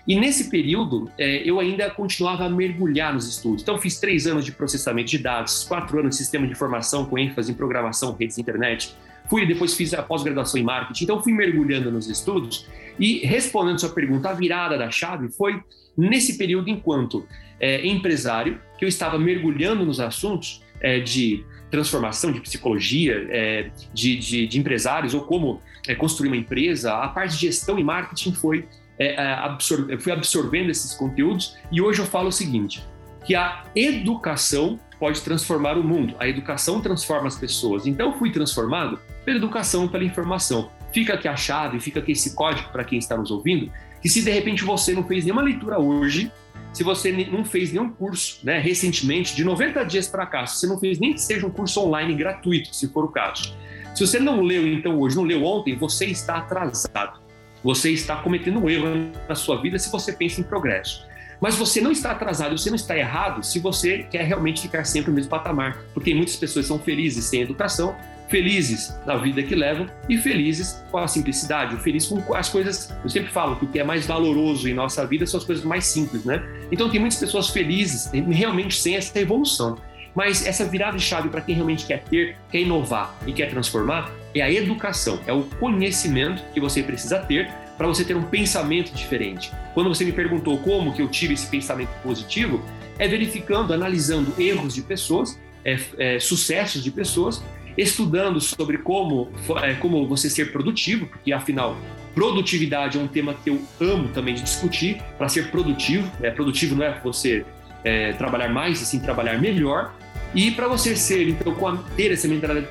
E 0.06 0.18
nesse 0.18 0.50
período, 0.50 1.10
é, 1.16 1.48
eu 1.48 1.60
ainda 1.60 1.88
continuava 1.90 2.44
a 2.44 2.48
mergulhar 2.48 3.14
nos 3.14 3.28
estudos. 3.28 3.62
Então, 3.62 3.78
fiz 3.78 4.00
três 4.00 4.26
anos 4.26 4.44
de 4.44 4.52
processamento 4.52 5.10
de 5.10 5.18
dados, 5.18 5.64
quatro 5.64 5.98
anos 5.98 6.10
de 6.10 6.16
sistema 6.16 6.46
de 6.46 6.52
informação 6.52 7.04
com 7.04 7.18
ênfase 7.18 7.52
em 7.52 7.54
programação, 7.54 8.16
redes 8.18 8.36
internet. 8.36 8.94
Fui 9.30 9.46
depois 9.46 9.74
fiz 9.74 9.94
a 9.94 10.02
pós-graduação 10.02 10.60
em 10.60 10.64
marketing. 10.64 11.04
Então, 11.04 11.22
fui 11.22 11.32
mergulhando 11.32 11.90
nos 11.90 12.08
estudos 12.08 12.66
e 12.98 13.18
respondendo 13.24 13.78
sua 13.78 13.90
pergunta, 13.90 14.28
a 14.28 14.32
virada 14.32 14.76
da 14.76 14.90
chave 14.90 15.28
foi 15.30 15.62
nesse 15.96 16.36
período 16.36 16.68
enquanto 16.68 17.26
é, 17.60 17.86
empresário, 17.86 18.60
que 18.76 18.84
eu 18.84 18.88
estava 18.88 19.18
mergulhando 19.18 19.86
nos 19.86 20.00
assuntos 20.00 20.62
é, 20.80 20.98
de 20.98 21.44
transformação, 21.70 22.32
de 22.32 22.40
psicologia, 22.40 23.26
é, 23.30 23.70
de, 23.94 24.16
de, 24.16 24.46
de, 24.46 24.58
empresários, 24.58 25.14
ou 25.14 25.22
como 25.22 25.62
é, 25.86 25.94
construir 25.94 26.28
uma 26.28 26.36
empresa, 26.36 26.92
a 26.92 27.08
parte 27.08 27.34
de 27.34 27.46
gestão 27.46 27.78
e 27.78 27.84
marketing 27.84 28.32
foi, 28.34 28.66
é, 28.98 29.14
é, 29.14 29.98
fui 29.98 30.12
absorvendo 30.12 30.70
esses 30.70 30.94
conteúdos 30.94 31.56
e 31.70 31.80
hoje 31.80 32.00
eu 32.00 32.06
falo 32.06 32.28
o 32.28 32.32
seguinte, 32.32 32.82
que 33.24 33.34
a 33.34 33.64
educação 33.74 34.78
pode 34.98 35.20
transformar 35.20 35.76
o 35.76 35.82
mundo, 35.82 36.14
a 36.18 36.28
educação 36.28 36.80
transforma 36.80 37.26
as 37.26 37.36
pessoas. 37.36 37.86
Então 37.86 38.18
fui 38.18 38.30
transformado 38.30 38.98
pela 39.24 39.36
educação, 39.36 39.88
pela 39.88 40.04
informação. 40.04 40.70
Fica 40.92 41.14
aqui 41.14 41.26
a 41.26 41.36
chave, 41.36 41.80
fica 41.80 42.00
aqui 42.00 42.12
esse 42.12 42.34
código 42.34 42.68
para 42.70 42.84
quem 42.84 42.98
está 42.98 43.16
nos 43.16 43.30
ouvindo, 43.30 43.72
que 44.00 44.08
se 44.08 44.22
de 44.22 44.30
repente 44.30 44.64
você 44.64 44.92
não 44.92 45.04
fez 45.04 45.24
nenhuma 45.24 45.42
leitura 45.42 45.78
hoje, 45.78 46.30
se 46.72 46.82
você 46.82 47.12
não 47.30 47.44
fez 47.44 47.72
nenhum 47.72 47.90
curso, 47.90 48.40
né, 48.42 48.58
recentemente, 48.58 49.36
de 49.36 49.44
90 49.44 49.84
dias 49.84 50.08
para 50.08 50.26
cá, 50.26 50.46
se 50.46 50.60
você 50.60 50.66
não 50.66 50.78
fez 50.78 50.98
nem 50.98 51.12
que 51.12 51.20
seja 51.20 51.46
um 51.46 51.50
curso 51.50 51.80
online 51.80 52.14
gratuito, 52.14 52.74
se 52.74 52.88
for 52.88 53.04
o 53.04 53.08
caso. 53.08 53.54
Se 53.94 54.06
você 54.06 54.18
não 54.18 54.40
leu 54.40 54.66
então 54.66 54.98
hoje, 54.98 55.16
não 55.16 55.24
leu 55.24 55.44
ontem, 55.44 55.76
você 55.76 56.06
está 56.06 56.38
atrasado. 56.38 57.20
Você 57.62 57.90
está 57.90 58.16
cometendo 58.16 58.58
um 58.58 58.68
erro 58.68 59.10
na 59.28 59.34
sua 59.34 59.60
vida 59.60 59.78
se 59.78 59.90
você 59.90 60.12
pensa 60.12 60.40
em 60.40 60.44
progresso. 60.44 61.06
Mas 61.40 61.56
você 61.56 61.80
não 61.80 61.90
está 61.90 62.12
atrasado, 62.12 62.56
você 62.56 62.70
não 62.70 62.76
está 62.76 62.96
errado 62.96 63.42
se 63.42 63.58
você 63.58 64.04
quer 64.04 64.24
realmente 64.24 64.62
ficar 64.62 64.84
sempre 64.84 65.10
no 65.10 65.16
mesmo 65.16 65.28
patamar. 65.28 65.76
Porque 65.92 66.14
muitas 66.14 66.36
pessoas 66.36 66.66
são 66.66 66.78
felizes 66.78 67.24
sem 67.24 67.42
educação, 67.42 67.96
felizes 68.28 68.94
na 69.04 69.16
vida 69.16 69.42
que 69.42 69.54
levam 69.54 69.86
e 70.08 70.16
felizes 70.16 70.82
com 70.90 70.98
a 70.98 71.08
simplicidade, 71.08 71.76
feliz 71.82 72.06
com 72.06 72.34
as 72.34 72.48
coisas. 72.48 72.94
Eu 73.02 73.10
sempre 73.10 73.32
falo 73.32 73.56
que 73.56 73.64
o 73.64 73.68
que 73.68 73.80
é 73.80 73.84
mais 73.84 74.06
valoroso 74.06 74.68
em 74.68 74.72
nossa 74.72 75.04
vida 75.04 75.26
são 75.26 75.38
as 75.38 75.44
coisas 75.44 75.64
mais 75.64 75.84
simples, 75.84 76.24
né? 76.24 76.40
Então 76.70 76.88
tem 76.88 77.00
muitas 77.00 77.18
pessoas 77.18 77.50
felizes 77.50 78.08
realmente 78.12 78.80
sem 78.80 78.94
essa 78.94 79.18
evolução. 79.18 79.76
Mas 80.14 80.46
essa 80.46 80.64
virada 80.64 80.96
de 80.96 81.02
chave 81.02 81.28
para 81.28 81.40
quem 81.40 81.54
realmente 81.54 81.86
quer 81.86 82.04
ter, 82.04 82.36
quer 82.50 82.60
inovar 82.60 83.16
e 83.26 83.32
quer 83.32 83.50
transformar 83.50 84.12
é 84.34 84.42
a 84.42 84.50
educação, 84.50 85.20
é 85.26 85.32
o 85.32 85.42
conhecimento 85.42 86.42
que 86.52 86.60
você 86.60 86.82
precisa 86.82 87.18
ter 87.18 87.50
para 87.76 87.86
você 87.86 88.04
ter 88.04 88.16
um 88.16 88.22
pensamento 88.22 88.92
diferente. 88.94 89.50
Quando 89.74 89.88
você 89.88 90.04
me 90.04 90.12
perguntou 90.12 90.58
como 90.58 90.92
que 90.92 91.02
eu 91.02 91.08
tive 91.08 91.34
esse 91.34 91.46
pensamento 91.46 91.90
positivo, 92.02 92.62
é 92.98 93.08
verificando, 93.08 93.72
analisando 93.72 94.32
erros 94.40 94.74
de 94.74 94.82
pessoas, 94.82 95.38
é, 95.64 95.78
é, 95.98 96.18
sucessos 96.20 96.82
de 96.82 96.90
pessoas 96.90 97.42
estudando 97.76 98.40
sobre 98.40 98.78
como, 98.78 99.30
é, 99.62 99.74
como 99.74 100.06
você 100.06 100.28
ser 100.28 100.52
produtivo, 100.52 101.06
porque 101.06 101.32
afinal 101.32 101.76
Produtividade 102.14 102.98
é 102.98 103.00
um 103.00 103.08
tema 103.08 103.34
que 103.34 103.48
eu 103.48 103.60
amo 103.80 104.08
também 104.08 104.34
de 104.34 104.42
discutir 104.42 105.00
para 105.16 105.28
ser 105.28 105.50
produtivo. 105.50 106.10
É, 106.22 106.30
produtivo 106.30 106.76
não 106.76 106.84
é 106.84 107.00
você 107.02 107.44
é, 107.82 108.12
trabalhar 108.12 108.48
mais, 108.50 108.82
assim, 108.82 109.00
trabalhar 109.00 109.40
melhor. 109.40 109.94
E 110.34 110.50
para 110.50 110.66
você 110.68 110.96
ser, 110.96 111.28
então, 111.28 111.54
ter 111.96 112.12
essa 112.12 112.26
mentalidade, 112.26 112.68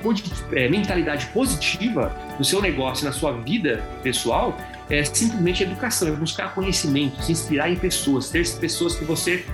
é, 0.53 0.67
mentalidade 0.67 1.27
positiva 1.27 2.15
no 2.37 2.45
seu 2.45 2.61
negócio, 2.61 3.05
na 3.05 3.11
sua 3.11 3.31
vida 3.33 3.83
pessoal, 4.01 4.57
é 4.89 5.03
simplesmente 5.03 5.63
educação, 5.63 6.07
é 6.07 6.11
buscar 6.11 6.53
conhecimento, 6.53 7.21
se 7.23 7.31
inspirar 7.31 7.69
em 7.69 7.75
pessoas, 7.75 8.29
ter 8.29 8.47
pessoas 8.57 8.95
que 8.95 9.05
você 9.05 9.45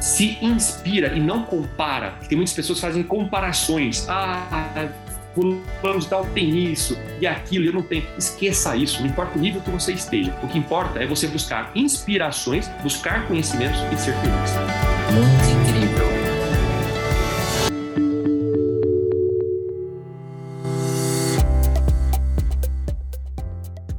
se 0.00 0.38
inspira 0.40 1.14
e 1.14 1.20
não 1.20 1.42
compara. 1.42 2.14
Tem 2.28 2.36
muitas 2.36 2.54
pessoas 2.54 2.78
fazem 2.80 3.02
comparações. 3.02 4.06
Ah, 4.08 4.88
fulano 5.34 6.00
de 6.00 6.08
tal 6.08 6.24
tem 6.26 6.72
isso 6.72 6.98
e 7.20 7.26
aquilo, 7.26 7.66
eu 7.66 7.72
não 7.72 7.82
tenho. 7.82 8.04
Esqueça 8.16 8.76
isso, 8.76 9.00
não 9.00 9.08
importa 9.08 9.38
o 9.38 9.40
nível 9.40 9.60
que 9.60 9.70
você 9.70 9.92
esteja. 9.92 10.36
O 10.42 10.48
que 10.48 10.58
importa 10.58 11.02
é 11.02 11.06
você 11.06 11.26
buscar 11.26 11.70
inspirações, 11.74 12.68
buscar 12.82 13.26
conhecimentos 13.26 13.80
e 13.92 13.96
ser 13.96 14.14
feliz. 14.14 14.87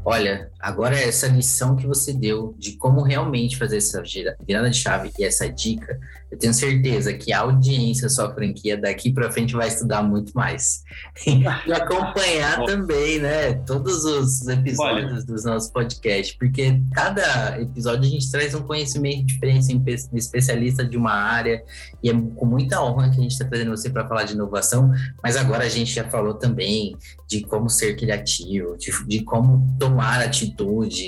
Olha, 0.10 0.49
agora 0.60 1.00
essa 1.00 1.28
lição 1.28 1.76
que 1.76 1.88
você 1.88 2.14
deu 2.14 2.56
de 2.58 2.74
como 2.74 3.02
realmente 3.02 3.58
fazer 3.58 3.78
essa 3.78 4.04
virada 4.46 4.70
de 4.70 4.78
chave 4.78 5.12
e 5.18 5.24
essa 5.24 5.50
dica, 5.50 6.00
eu 6.30 6.38
tenho 6.38 6.54
certeza 6.54 7.14
que 7.14 7.34
a 7.34 7.40
audiência 7.40 8.10
sua 8.10 8.34
franquia 8.34 8.78
daqui 8.78 9.12
para 9.12 9.32
frente 9.32 9.56
vai 9.56 9.68
estudar 9.68 10.04
muito 10.04 10.34
mais. 10.34 10.84
e 11.26 11.48
acompanhar 11.72 12.64
também, 12.66 13.20
né, 13.20 13.54
todos 13.66 14.04
os 14.04 14.48
episódios 14.48 15.12
Olha. 15.12 15.24
dos 15.24 15.46
nossos 15.46 15.72
podcasts, 15.72 16.36
porque 16.38 16.82
cada 16.94 17.60
episódio 17.60 18.06
a 18.06 18.10
gente 18.10 18.30
traz 18.30 18.54
um 18.54 18.62
conhecimento 18.62 19.26
diferente 19.26 19.72
em 19.72 19.84
especialista 20.14 20.86
de 20.86 20.98
uma 20.98 21.14
área, 21.14 21.64
e 22.04 22.10
é 22.10 22.14
com 22.14 22.46
muita 22.46 22.82
honra 22.84 23.10
que 23.10 23.18
a 23.18 23.22
gente 23.22 23.32
está 23.32 23.46
trazendo 23.46 23.72
você 23.72 23.90
para 23.90 24.08
falar 24.08 24.24
de 24.24 24.34
inovação, 24.34 24.92
mas 25.24 25.36
agora 25.36 25.64
a 25.64 25.70
gente 25.70 25.94
já 25.94 26.04
falou 26.10 26.34
também 26.34 26.96
de 27.28 27.42
como 27.42 27.70
ser 27.70 27.96
criativo, 27.96 28.78
de, 28.78 28.92
de 29.08 29.24
como 29.24 29.76
tomar 29.80 30.22
atitude, 30.22 30.49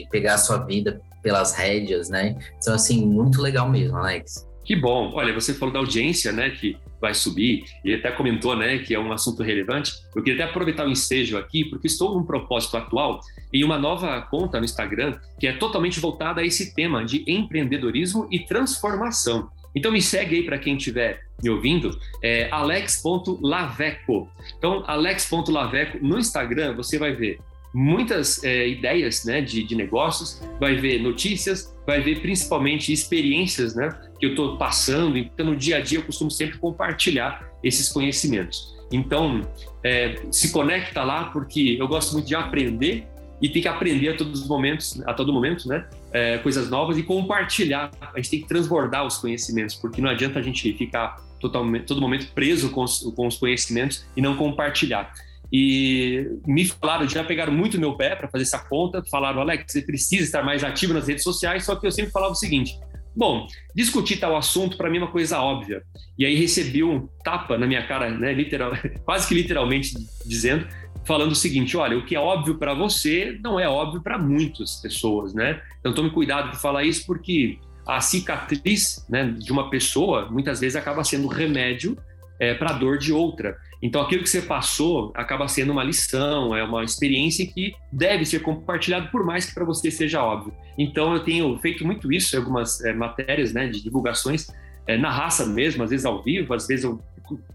pegar 0.09 0.35
a 0.35 0.37
sua 0.37 0.57
vida 0.57 1.01
pelas 1.21 1.55
rédeas, 1.55 2.09
né? 2.09 2.37
Então, 2.57 2.73
assim, 2.73 3.05
muito 3.05 3.41
legal 3.41 3.69
mesmo, 3.69 3.97
Alex. 3.97 4.47
Que 4.63 4.75
bom. 4.75 5.11
Olha, 5.13 5.33
você 5.33 5.53
falou 5.53 5.73
da 5.73 5.79
audiência, 5.79 6.31
né, 6.31 6.49
que 6.51 6.77
vai 6.99 7.13
subir, 7.15 7.63
e 7.83 7.93
até 7.95 8.11
comentou, 8.11 8.55
né, 8.55 8.77
que 8.77 8.93
é 8.93 8.99
um 8.99 9.11
assunto 9.11 9.41
relevante. 9.41 9.91
Eu 10.15 10.21
queria 10.21 10.43
até 10.43 10.51
aproveitar 10.51 10.85
o 10.85 10.89
ensejo 10.89 11.37
aqui, 11.37 11.65
porque 11.65 11.87
estou 11.87 12.13
num 12.13 12.23
propósito 12.23 12.77
atual 12.77 13.19
em 13.51 13.63
uma 13.63 13.77
nova 13.77 14.21
conta 14.21 14.59
no 14.59 14.65
Instagram 14.65 15.17
que 15.39 15.47
é 15.47 15.53
totalmente 15.53 15.99
voltada 15.99 16.41
a 16.41 16.45
esse 16.45 16.75
tema 16.75 17.03
de 17.03 17.23
empreendedorismo 17.27 18.27
e 18.31 18.39
transformação. 18.39 19.49
Então 19.75 19.91
me 19.91 20.01
segue 20.01 20.35
aí 20.35 20.43
para 20.43 20.59
quem 20.59 20.77
estiver 20.77 21.21
me 21.41 21.49
ouvindo, 21.49 21.97
é 22.21 22.49
alex.laveco. 22.51 24.29
Então, 24.57 24.83
alex.laveco 24.85 25.97
no 26.01 26.19
Instagram 26.19 26.75
você 26.75 26.99
vai 26.99 27.13
ver 27.13 27.39
muitas 27.73 28.43
é, 28.43 28.67
ideias 28.67 29.23
né, 29.25 29.41
de, 29.41 29.63
de, 29.63 29.75
negócios, 29.75 30.41
vai 30.59 30.75
ver 30.75 31.01
notícias, 31.01 31.75
vai 31.85 32.01
ver 32.01 32.21
principalmente 32.21 32.91
experiências 32.91 33.75
né, 33.75 33.89
que 34.19 34.25
eu 34.25 34.31
estou 34.31 34.57
passando. 34.57 35.17
Então, 35.17 35.45
no 35.45 35.55
dia 35.55 35.77
a 35.77 35.81
dia, 35.81 35.99
eu 35.99 36.03
costumo 36.03 36.29
sempre 36.29 36.57
compartilhar 36.57 37.49
esses 37.63 37.89
conhecimentos. 37.89 38.75
Então, 38.91 39.41
é, 39.83 40.21
se 40.31 40.51
conecta 40.51 41.03
lá, 41.03 41.25
porque 41.25 41.77
eu 41.79 41.87
gosto 41.87 42.13
muito 42.13 42.27
de 42.27 42.35
aprender 42.35 43.07
e 43.41 43.49
tem 43.49 43.61
que 43.61 43.67
aprender 43.67 44.09
a 44.09 44.15
todos 44.15 44.41
os 44.41 44.47
momentos, 44.47 45.01
a 45.07 45.13
todo 45.13 45.33
momento, 45.33 45.67
né? 45.67 45.87
É, 46.11 46.37
coisas 46.39 46.69
novas 46.69 46.97
e 46.97 47.03
compartilhar. 47.03 47.89
A 47.99 48.17
gente 48.17 48.29
tem 48.29 48.41
que 48.41 48.47
transbordar 48.47 49.05
os 49.05 49.17
conhecimentos, 49.17 49.75
porque 49.75 49.99
não 49.99 50.09
adianta 50.09 50.37
a 50.37 50.41
gente 50.41 50.71
ficar 50.73 51.17
totalmente, 51.39 51.85
todo 51.85 51.99
momento 51.99 52.31
preso 52.33 52.69
com 52.69 52.83
os, 52.83 52.99
com 53.15 53.25
os 53.25 53.37
conhecimentos 53.37 54.05
e 54.15 54.21
não 54.21 54.35
compartilhar. 54.35 55.11
E 55.51 56.27
me 56.47 56.65
falaram, 56.65 57.07
já 57.07 57.23
pegaram 57.23 57.51
muito 57.51 57.79
meu 57.79 57.95
pé 57.97 58.15
para 58.15 58.27
fazer 58.29 58.43
essa 58.43 58.59
conta, 58.59 59.03
falaram, 59.11 59.41
Alex, 59.41 59.65
você 59.71 59.81
precisa 59.81 60.23
estar 60.23 60.43
mais 60.43 60.63
ativo 60.63 60.93
nas 60.93 61.07
redes 61.07 61.23
sociais, 61.23 61.65
só 61.65 61.75
que 61.75 61.85
eu 61.85 61.91
sempre 61.91 62.11
falava 62.11 62.31
o 62.31 62.35
seguinte, 62.35 62.79
Bom, 63.15 63.45
discutir 63.75 64.17
tal 64.17 64.37
assunto 64.37 64.77
para 64.77 64.89
mim 64.89 64.97
é 64.97 65.01
uma 65.01 65.11
coisa 65.11 65.39
óbvia. 65.39 65.83
E 66.17 66.25
aí 66.25 66.33
recebi 66.35 66.81
um 66.81 67.07
tapa 67.23 67.57
na 67.57 67.67
minha 67.67 67.85
cara, 67.85 68.09
né, 68.09 68.33
literal, 68.33 68.71
quase 69.03 69.27
que 69.27 69.35
literalmente 69.35 69.93
dizendo, 70.25 70.65
falando 71.05 71.31
o 71.31 71.35
seguinte: 71.35 71.75
olha, 71.75 71.97
o 71.97 72.05
que 72.05 72.15
é 72.15 72.19
óbvio 72.19 72.57
para 72.57 72.73
você 72.73 73.37
não 73.43 73.59
é 73.59 73.67
óbvio 73.67 74.01
para 74.01 74.17
muitas 74.17 74.75
pessoas, 74.75 75.33
né? 75.33 75.61
Então 75.79 75.93
tome 75.93 76.09
cuidado 76.09 76.51
de 76.51 76.61
falar 76.61 76.83
isso 76.83 77.05
porque 77.05 77.59
a 77.85 77.99
cicatriz 77.99 79.05
né, 79.09 79.35
de 79.37 79.51
uma 79.51 79.69
pessoa 79.69 80.29
muitas 80.29 80.59
vezes 80.59 80.75
acaba 80.75 81.03
sendo 81.03 81.27
remédio 81.27 81.97
é, 82.39 82.53
para 82.53 82.69
a 82.69 82.73
dor 82.73 82.97
de 82.97 83.11
outra. 83.11 83.57
Então, 83.81 84.01
aquilo 84.01 84.21
que 84.21 84.29
você 84.29 84.41
passou 84.41 85.11
acaba 85.15 85.47
sendo 85.47 85.71
uma 85.71 85.83
lição, 85.83 86.55
é 86.55 86.63
uma 86.63 86.83
experiência 86.83 87.45
que 87.47 87.73
deve 87.91 88.25
ser 88.25 88.41
compartilhado, 88.41 89.09
por 89.09 89.25
mais 89.25 89.45
que 89.45 89.53
para 89.53 89.65
você 89.65 89.89
seja 89.89 90.23
óbvio. 90.23 90.53
Então, 90.77 91.13
eu 91.13 91.23
tenho 91.23 91.57
feito 91.57 91.85
muito 91.85 92.11
isso 92.13 92.35
em 92.35 92.39
algumas 92.39 92.83
é, 92.83 92.93
matérias 92.93 93.53
né, 93.53 93.67
de 93.67 93.81
divulgações, 93.81 94.47
é, 94.85 94.97
na 94.97 95.09
raça 95.09 95.45
mesmo, 95.45 95.83
às 95.83 95.89
vezes 95.89 96.05
ao 96.05 96.21
vivo, 96.21 96.53
às 96.53 96.67
vezes 96.67 96.85
eu 96.85 97.01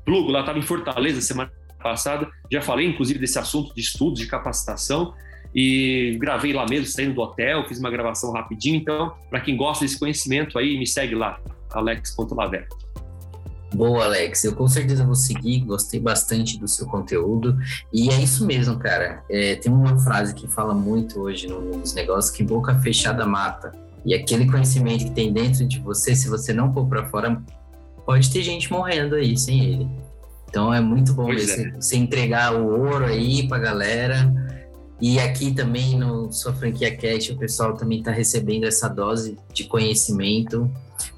plugo 0.05 0.31
lá, 0.31 0.41
estava 0.41 0.59
em 0.59 0.63
Fortaleza 0.63 1.21
semana 1.21 1.51
passada, 1.83 2.29
já 2.51 2.61
falei 2.61 2.87
inclusive 2.87 3.19
desse 3.19 3.39
assunto 3.39 3.75
de 3.75 3.81
estudos, 3.81 4.19
de 4.19 4.27
capacitação, 4.27 5.15
e 5.55 6.17
gravei 6.21 6.53
lá 6.53 6.67
mesmo, 6.69 6.87
saindo 6.87 7.15
do 7.15 7.21
hotel, 7.21 7.67
fiz 7.67 7.79
uma 7.79 7.91
gravação 7.91 8.33
rapidinho. 8.33 8.77
Então, 8.77 9.15
para 9.31 9.41
quem 9.41 9.57
gosta 9.57 9.85
desse 9.85 9.99
conhecimento 9.99 10.59
aí, 10.59 10.77
me 10.79 10.87
segue 10.87 11.15
lá, 11.15 11.41
alex.laver. 11.73 12.69
Boa, 13.75 14.05
Alex. 14.05 14.45
Eu 14.45 14.55
com 14.55 14.69
certeza 14.69 15.05
vou 15.05 15.15
seguir. 15.15 15.61
Gostei 15.61 16.01
bastante 16.01 16.59
do 16.59 16.69
seu 16.69 16.87
conteúdo. 16.87 17.59
E 17.93 18.11
é 18.11 18.21
isso 18.21 18.47
mesmo, 18.47 18.79
cara. 18.79 19.23
É, 19.29 19.57
tem 19.57 19.73
uma 19.73 19.99
frase 19.99 20.35
que 20.35 20.47
fala 20.47 20.75
muito 20.75 21.21
hoje 21.21 21.49
nos 21.49 21.95
negócios 21.95 22.35
que 22.35 22.43
boca 22.43 22.75
fechada 22.81 23.27
mata. 23.27 23.73
E 24.05 24.15
aquele 24.15 24.47
conhecimento 24.47 25.05
que 25.05 25.11
tem 25.11 25.33
dentro 25.33 25.67
de 25.67 25.81
você, 25.81 26.15
se 26.15 26.29
você 26.29 26.53
não 26.53 26.73
pôr 26.73 26.87
para 26.87 27.07
fora, 27.07 27.43
pode 28.05 28.31
ter 28.31 28.43
gente 28.43 28.71
morrendo 28.71 29.17
aí 29.17 29.37
sem 29.37 29.65
ele. 29.65 29.89
Então 30.49 30.73
é 30.73 30.81
muito 30.81 31.13
bom 31.13 31.31
é. 31.33 31.73
você 31.73 31.97
entregar 31.97 32.55
o 32.55 32.67
ouro 32.67 33.05
aí 33.05 33.49
pra 33.49 33.59
galera. 33.59 34.33
E 35.01 35.19
aqui 35.19 35.53
também 35.53 35.99
no 35.99 36.33
Sua 36.33 36.55
Franquia 36.55 36.97
Cast, 36.97 37.33
o 37.33 37.37
pessoal 37.37 37.75
também 37.75 37.99
está 37.99 38.11
recebendo 38.11 38.65
essa 38.65 38.89
dose 38.89 39.37
de 39.53 39.65
conhecimento 39.65 40.71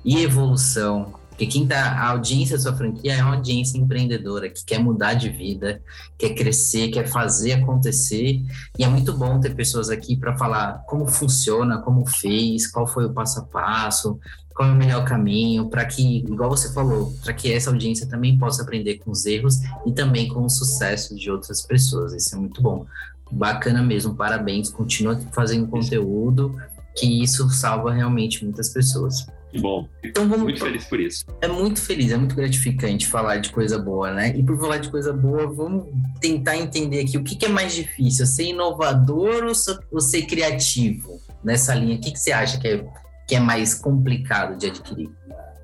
e 0.04 0.22
evolução 0.22 1.17
porque 1.38 1.46
quem 1.46 1.68
tá, 1.68 1.92
a 1.92 2.09
audiência 2.09 2.57
da 2.57 2.62
sua 2.64 2.74
franquia 2.74 3.14
é 3.14 3.22
uma 3.22 3.37
audiência 3.37 3.79
empreendedora, 3.79 4.51
que 4.51 4.64
quer 4.64 4.81
mudar 4.81 5.14
de 5.14 5.29
vida, 5.29 5.81
quer 6.18 6.31
crescer, 6.31 6.88
quer 6.88 7.07
fazer 7.07 7.53
acontecer. 7.53 8.42
E 8.77 8.83
é 8.83 8.88
muito 8.88 9.16
bom 9.16 9.38
ter 9.38 9.55
pessoas 9.55 9.88
aqui 9.88 10.16
para 10.16 10.37
falar 10.37 10.83
como 10.88 11.07
funciona, 11.07 11.79
como 11.79 12.05
fez, 12.05 12.66
qual 12.66 12.88
foi 12.88 13.05
o 13.05 13.12
passo 13.12 13.38
a 13.38 13.44
passo, 13.44 14.18
qual 14.53 14.68
é 14.68 14.72
o 14.72 14.74
melhor 14.74 15.05
caminho, 15.05 15.70
para 15.70 15.85
que, 15.85 16.24
igual 16.29 16.51
você 16.51 16.72
falou, 16.72 17.14
para 17.22 17.33
que 17.33 17.53
essa 17.53 17.70
audiência 17.70 18.09
também 18.09 18.37
possa 18.37 18.64
aprender 18.64 18.98
com 18.98 19.12
os 19.12 19.24
erros 19.24 19.61
e 19.87 19.92
também 19.92 20.27
com 20.27 20.44
o 20.44 20.51
sucesso 20.51 21.14
de 21.14 21.31
outras 21.31 21.62
pessoas. 21.62 22.14
Isso 22.14 22.35
é 22.35 22.38
muito 22.38 22.61
bom. 22.61 22.85
Bacana 23.31 23.81
mesmo, 23.81 24.12
parabéns. 24.12 24.70
Continua 24.70 25.16
fazendo 25.31 25.68
conteúdo, 25.68 26.57
que 26.96 27.22
isso 27.22 27.48
salva 27.48 27.92
realmente 27.92 28.44
muitas 28.44 28.70
pessoas. 28.70 29.24
Que 29.50 29.58
bom. 29.58 29.88
Então 30.04 30.28
vamos 30.28 30.44
muito 30.44 30.61
feliz 30.61 30.84
por 30.84 31.00
isso. 31.00 31.24
É 31.40 31.48
muito 31.48 31.80
feliz, 31.80 32.12
é 32.12 32.16
muito 32.16 32.34
gratificante 32.34 33.06
falar 33.06 33.38
de 33.38 33.50
coisa 33.50 33.78
boa, 33.78 34.12
né? 34.12 34.37
E 34.37 34.42
por 34.42 34.58
falar 34.58 34.78
de 34.78 34.90
coisa 34.90 35.12
boa, 35.12 35.46
vamos 35.46 35.87
tentar 36.20 36.56
entender 36.56 37.00
aqui 37.00 37.16
o 37.16 37.24
que, 37.24 37.34
que 37.34 37.46
é 37.46 37.48
mais 37.48 37.74
difícil, 37.74 38.26
ser 38.26 38.44
inovador 38.44 39.46
ou 39.90 40.00
ser 40.00 40.22
criativo 40.26 41.18
nessa 41.42 41.74
linha? 41.74 41.96
O 41.96 42.00
que, 42.00 42.12
que 42.12 42.18
você 42.18 42.32
acha 42.32 42.61
que 42.61 42.68
é, 42.68 42.84
que 43.26 43.37
é 43.37 43.40
mais 43.40 43.74
complicado 43.74 44.58
de 44.58 44.66
adquirir? 44.66 45.11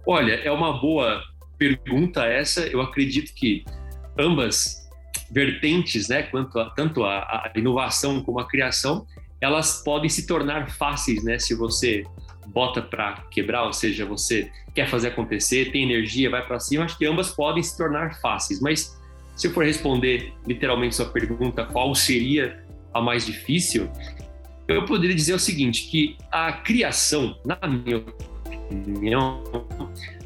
Olha, 0.06 0.34
é 0.34 0.50
uma 0.50 0.80
boa 0.80 1.22
pergunta 1.58 2.24
essa. 2.24 2.60
Eu 2.60 2.80
acredito 2.80 3.34
que 3.34 3.64
ambas 4.18 4.82
vertentes, 5.30 6.08
né, 6.08 6.22
quanto 6.22 6.58
a, 6.58 6.70
tanto 6.70 7.04
a, 7.04 7.18
a 7.18 7.52
inovação 7.54 8.22
como 8.22 8.38
a 8.38 8.48
criação, 8.48 9.06
elas 9.40 9.82
podem 9.82 10.08
se 10.08 10.26
tornar 10.26 10.70
fáceis, 10.70 11.22
né, 11.22 11.38
se 11.38 11.54
você 11.54 12.04
bota 12.46 12.82
para 12.82 13.24
quebrar, 13.30 13.64
ou 13.64 13.72
seja, 13.72 14.04
você 14.04 14.50
quer 14.74 14.88
fazer 14.88 15.08
acontecer, 15.08 15.70
tem 15.70 15.82
energia, 15.82 16.30
vai 16.30 16.44
para 16.46 16.58
cima, 16.60 16.84
acho 16.84 16.98
que 16.98 17.06
ambas 17.06 17.30
podem 17.30 17.62
se 17.62 17.76
tornar 17.76 18.20
fáceis. 18.20 18.60
Mas 18.60 19.00
se 19.36 19.46
eu 19.46 19.52
for 19.52 19.64
responder 19.64 20.32
literalmente 20.46 20.94
sua 20.94 21.06
pergunta, 21.06 21.64
qual 21.64 21.94
seria 21.94 22.62
a 22.92 23.00
mais 23.00 23.26
difícil, 23.26 23.90
eu 24.68 24.84
poderia 24.84 25.14
dizer 25.14 25.34
o 25.34 25.38
seguinte, 25.38 25.88
que 25.88 26.16
a 26.30 26.52
criação, 26.52 27.36
na 27.44 27.58
minha 27.68 28.04
opinião, 28.70 29.42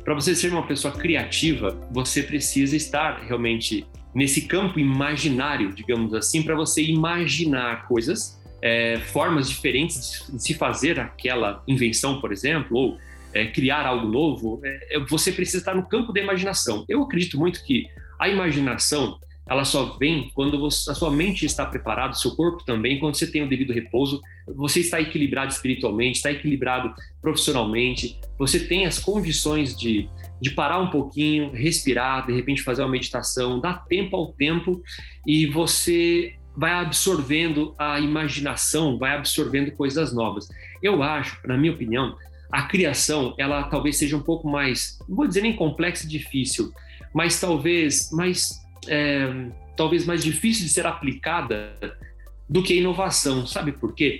para 0.04 0.14
você 0.14 0.34
ser 0.34 0.52
uma 0.52 0.66
pessoa 0.66 0.94
criativa, 0.94 1.78
você 1.90 2.22
precisa 2.22 2.76
estar 2.76 3.20
realmente 3.20 3.86
nesse 4.14 4.42
campo 4.42 4.78
imaginário, 4.78 5.72
digamos 5.72 6.14
assim, 6.14 6.42
para 6.42 6.54
você 6.54 6.82
imaginar 6.82 7.86
coisas 7.86 8.37
é, 8.60 8.98
formas 8.98 9.48
diferentes 9.48 10.26
de 10.32 10.42
se 10.42 10.54
fazer 10.54 10.98
aquela 10.98 11.62
invenção, 11.66 12.20
por 12.20 12.32
exemplo, 12.32 12.76
ou 12.76 12.98
é, 13.32 13.46
criar 13.46 13.86
algo 13.86 14.08
novo, 14.08 14.60
é, 14.64 14.96
é, 14.96 15.00
você 15.00 15.32
precisa 15.32 15.58
estar 15.58 15.74
no 15.74 15.86
campo 15.86 16.12
da 16.12 16.20
imaginação. 16.20 16.84
Eu 16.88 17.02
acredito 17.02 17.38
muito 17.38 17.62
que 17.64 17.86
a 18.18 18.28
imaginação 18.28 19.18
ela 19.48 19.64
só 19.64 19.96
vem 19.98 20.30
quando 20.34 20.58
você, 20.58 20.90
a 20.90 20.94
sua 20.94 21.10
mente 21.10 21.46
está 21.46 21.64
preparada, 21.64 22.12
seu 22.12 22.36
corpo 22.36 22.62
também, 22.64 22.98
quando 22.98 23.14
você 23.14 23.26
tem 23.26 23.42
o 23.42 23.48
devido 23.48 23.72
repouso, 23.72 24.20
você 24.46 24.80
está 24.80 25.00
equilibrado 25.00 25.50
espiritualmente, 25.50 26.16
está 26.16 26.30
equilibrado 26.30 26.92
profissionalmente, 27.22 28.20
você 28.38 28.60
tem 28.60 28.84
as 28.84 28.98
condições 28.98 29.74
de, 29.74 30.06
de 30.38 30.50
parar 30.50 30.78
um 30.80 30.90
pouquinho, 30.90 31.50
respirar, 31.50 32.26
de 32.26 32.34
repente 32.34 32.62
fazer 32.62 32.82
uma 32.82 32.90
meditação, 32.90 33.58
dar 33.58 33.86
tempo 33.86 34.14
ao 34.16 34.32
tempo 34.32 34.82
e 35.26 35.46
você 35.46 36.34
vai 36.58 36.72
absorvendo 36.72 37.72
a 37.78 38.00
imaginação, 38.00 38.98
vai 38.98 39.14
absorvendo 39.14 39.70
coisas 39.70 40.12
novas. 40.12 40.48
Eu 40.82 41.04
acho, 41.04 41.38
na 41.46 41.56
minha 41.56 41.72
opinião, 41.72 42.16
a 42.50 42.62
criação, 42.62 43.32
ela 43.38 43.62
talvez 43.62 43.96
seja 43.96 44.16
um 44.16 44.22
pouco 44.22 44.48
mais, 44.48 44.98
não 45.08 45.14
vou 45.14 45.28
dizer 45.28 45.42
nem 45.42 45.54
complexa 45.54 46.04
e 46.04 46.08
difícil, 46.08 46.72
mas 47.14 47.40
talvez 47.40 48.10
mais, 48.10 48.60
é, 48.88 49.28
talvez 49.76 50.04
mais 50.04 50.24
difícil 50.24 50.64
de 50.64 50.70
ser 50.70 50.84
aplicada 50.84 51.76
do 52.50 52.60
que 52.60 52.72
a 52.72 52.76
inovação. 52.76 53.46
Sabe 53.46 53.70
por 53.70 53.94
quê? 53.94 54.18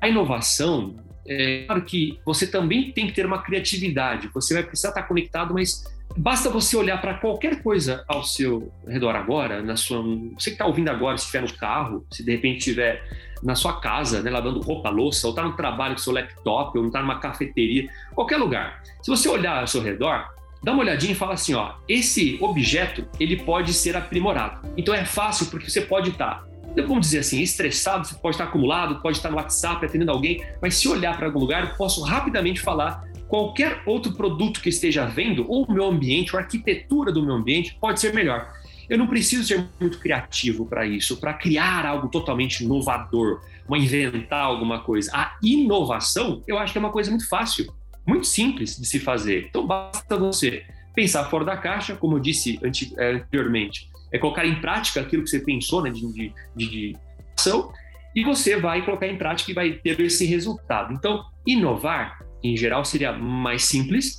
A 0.00 0.08
inovação, 0.08 0.94
é 1.26 1.64
claro 1.66 1.82
que 1.82 2.20
você 2.24 2.46
também 2.46 2.92
tem 2.92 3.08
que 3.08 3.12
ter 3.12 3.26
uma 3.26 3.42
criatividade, 3.42 4.30
você 4.32 4.54
vai 4.54 4.62
precisar 4.62 4.90
estar 4.90 5.02
conectado, 5.02 5.52
mas 5.52 5.82
Basta 6.16 6.48
você 6.48 6.76
olhar 6.76 6.98
para 7.00 7.14
qualquer 7.14 7.62
coisa 7.62 8.02
ao 8.08 8.24
seu 8.24 8.72
redor 8.86 9.14
agora, 9.14 9.62
na 9.62 9.76
sua, 9.76 10.02
você 10.34 10.50
que 10.50 10.54
está 10.54 10.64
ouvindo 10.64 10.88
agora, 10.88 11.18
se 11.18 11.24
estiver 11.24 11.42
no 11.42 11.52
carro, 11.54 12.06
se 12.10 12.24
de 12.24 12.32
repente 12.32 12.58
estiver 12.58 13.02
na 13.42 13.54
sua 13.54 13.80
casa, 13.80 14.22
né, 14.22 14.30
lavando 14.30 14.60
roupa, 14.60 14.88
louça, 14.88 15.26
ou 15.26 15.32
está 15.32 15.42
no 15.42 15.52
trabalho 15.52 15.94
com 15.94 16.00
seu 16.00 16.14
laptop, 16.14 16.78
ou 16.78 16.86
está 16.86 17.02
numa 17.02 17.20
cafeteria, 17.20 17.90
qualquer 18.14 18.38
lugar. 18.38 18.82
Se 19.02 19.10
você 19.10 19.28
olhar 19.28 19.60
ao 19.60 19.66
seu 19.66 19.82
redor, 19.82 20.26
dá 20.62 20.72
uma 20.72 20.82
olhadinha 20.82 21.12
e 21.12 21.14
fala 21.14 21.34
assim, 21.34 21.52
ó, 21.52 21.74
esse 21.86 22.38
objeto 22.40 23.06
ele 23.20 23.36
pode 23.36 23.74
ser 23.74 23.94
aprimorado. 23.94 24.66
Então 24.74 24.94
é 24.94 25.04
fácil 25.04 25.46
porque 25.46 25.70
você 25.70 25.82
pode 25.82 26.10
estar 26.10 26.42
tá 26.42 26.46
vamos 26.82 27.06
dizer 27.06 27.20
assim, 27.20 27.40
estressado, 27.40 28.06
você 28.06 28.14
pode 28.16 28.34
estar 28.34 28.44
acumulado, 28.44 29.00
pode 29.00 29.16
estar 29.16 29.30
no 29.30 29.36
WhatsApp 29.36 29.84
atendendo 29.86 30.10
alguém, 30.10 30.44
mas 30.60 30.74
se 30.74 30.86
olhar 30.88 31.16
para 31.16 31.26
algum 31.26 31.38
lugar, 31.38 31.64
eu 31.64 31.74
posso 31.74 32.02
rapidamente 32.02 32.60
falar 32.60 33.02
qualquer 33.28 33.82
outro 33.86 34.12
produto 34.12 34.60
que 34.60 34.68
esteja 34.68 35.06
vendo, 35.06 35.44
ou 35.48 35.64
o 35.64 35.72
meu 35.72 35.86
ambiente, 35.86 36.34
ou 36.34 36.38
a 36.38 36.42
arquitetura 36.42 37.12
do 37.12 37.24
meu 37.24 37.34
ambiente, 37.34 37.76
pode 37.80 38.00
ser 38.00 38.12
melhor. 38.14 38.52
Eu 38.88 38.96
não 38.96 39.06
preciso 39.06 39.44
ser 39.44 39.66
muito 39.80 39.98
criativo 39.98 40.64
para 40.64 40.86
isso, 40.86 41.16
para 41.16 41.34
criar 41.34 41.84
algo 41.84 42.08
totalmente 42.08 42.62
inovador, 42.62 43.40
uma 43.66 43.78
inventar 43.78 44.44
alguma 44.44 44.80
coisa. 44.80 45.10
A 45.12 45.36
inovação, 45.42 46.42
eu 46.46 46.56
acho 46.58 46.72
que 46.72 46.78
é 46.78 46.80
uma 46.80 46.92
coisa 46.92 47.10
muito 47.10 47.28
fácil, 47.28 47.72
muito 48.06 48.26
simples 48.26 48.78
de 48.78 48.86
se 48.86 49.00
fazer. 49.00 49.46
Então 49.48 49.66
basta 49.66 50.16
você 50.16 50.64
pensar 50.94 51.24
fora 51.24 51.44
da 51.44 51.56
caixa, 51.56 51.96
como 51.96 52.16
eu 52.16 52.20
disse 52.20 52.60
é, 52.96 53.12
anteriormente, 53.12 53.90
é 54.12 54.18
colocar 54.18 54.46
em 54.46 54.60
prática 54.60 55.00
aquilo 55.00 55.24
que 55.24 55.30
você 55.30 55.40
pensou 55.40 55.82
né, 55.82 55.90
de, 55.90 56.00
de, 56.12 56.32
de 56.54 56.96
ação, 57.36 57.72
e 58.14 58.24
você 58.24 58.56
vai 58.56 58.82
colocar 58.82 59.06
em 59.06 59.18
prática 59.18 59.50
e 59.50 59.54
vai 59.54 59.72
ter 59.72 60.00
esse 60.00 60.24
resultado. 60.24 60.94
Então, 60.94 61.22
inovar 61.46 62.18
em 62.42 62.56
geral 62.56 62.84
seria 62.84 63.12
mais 63.12 63.64
simples. 63.64 64.18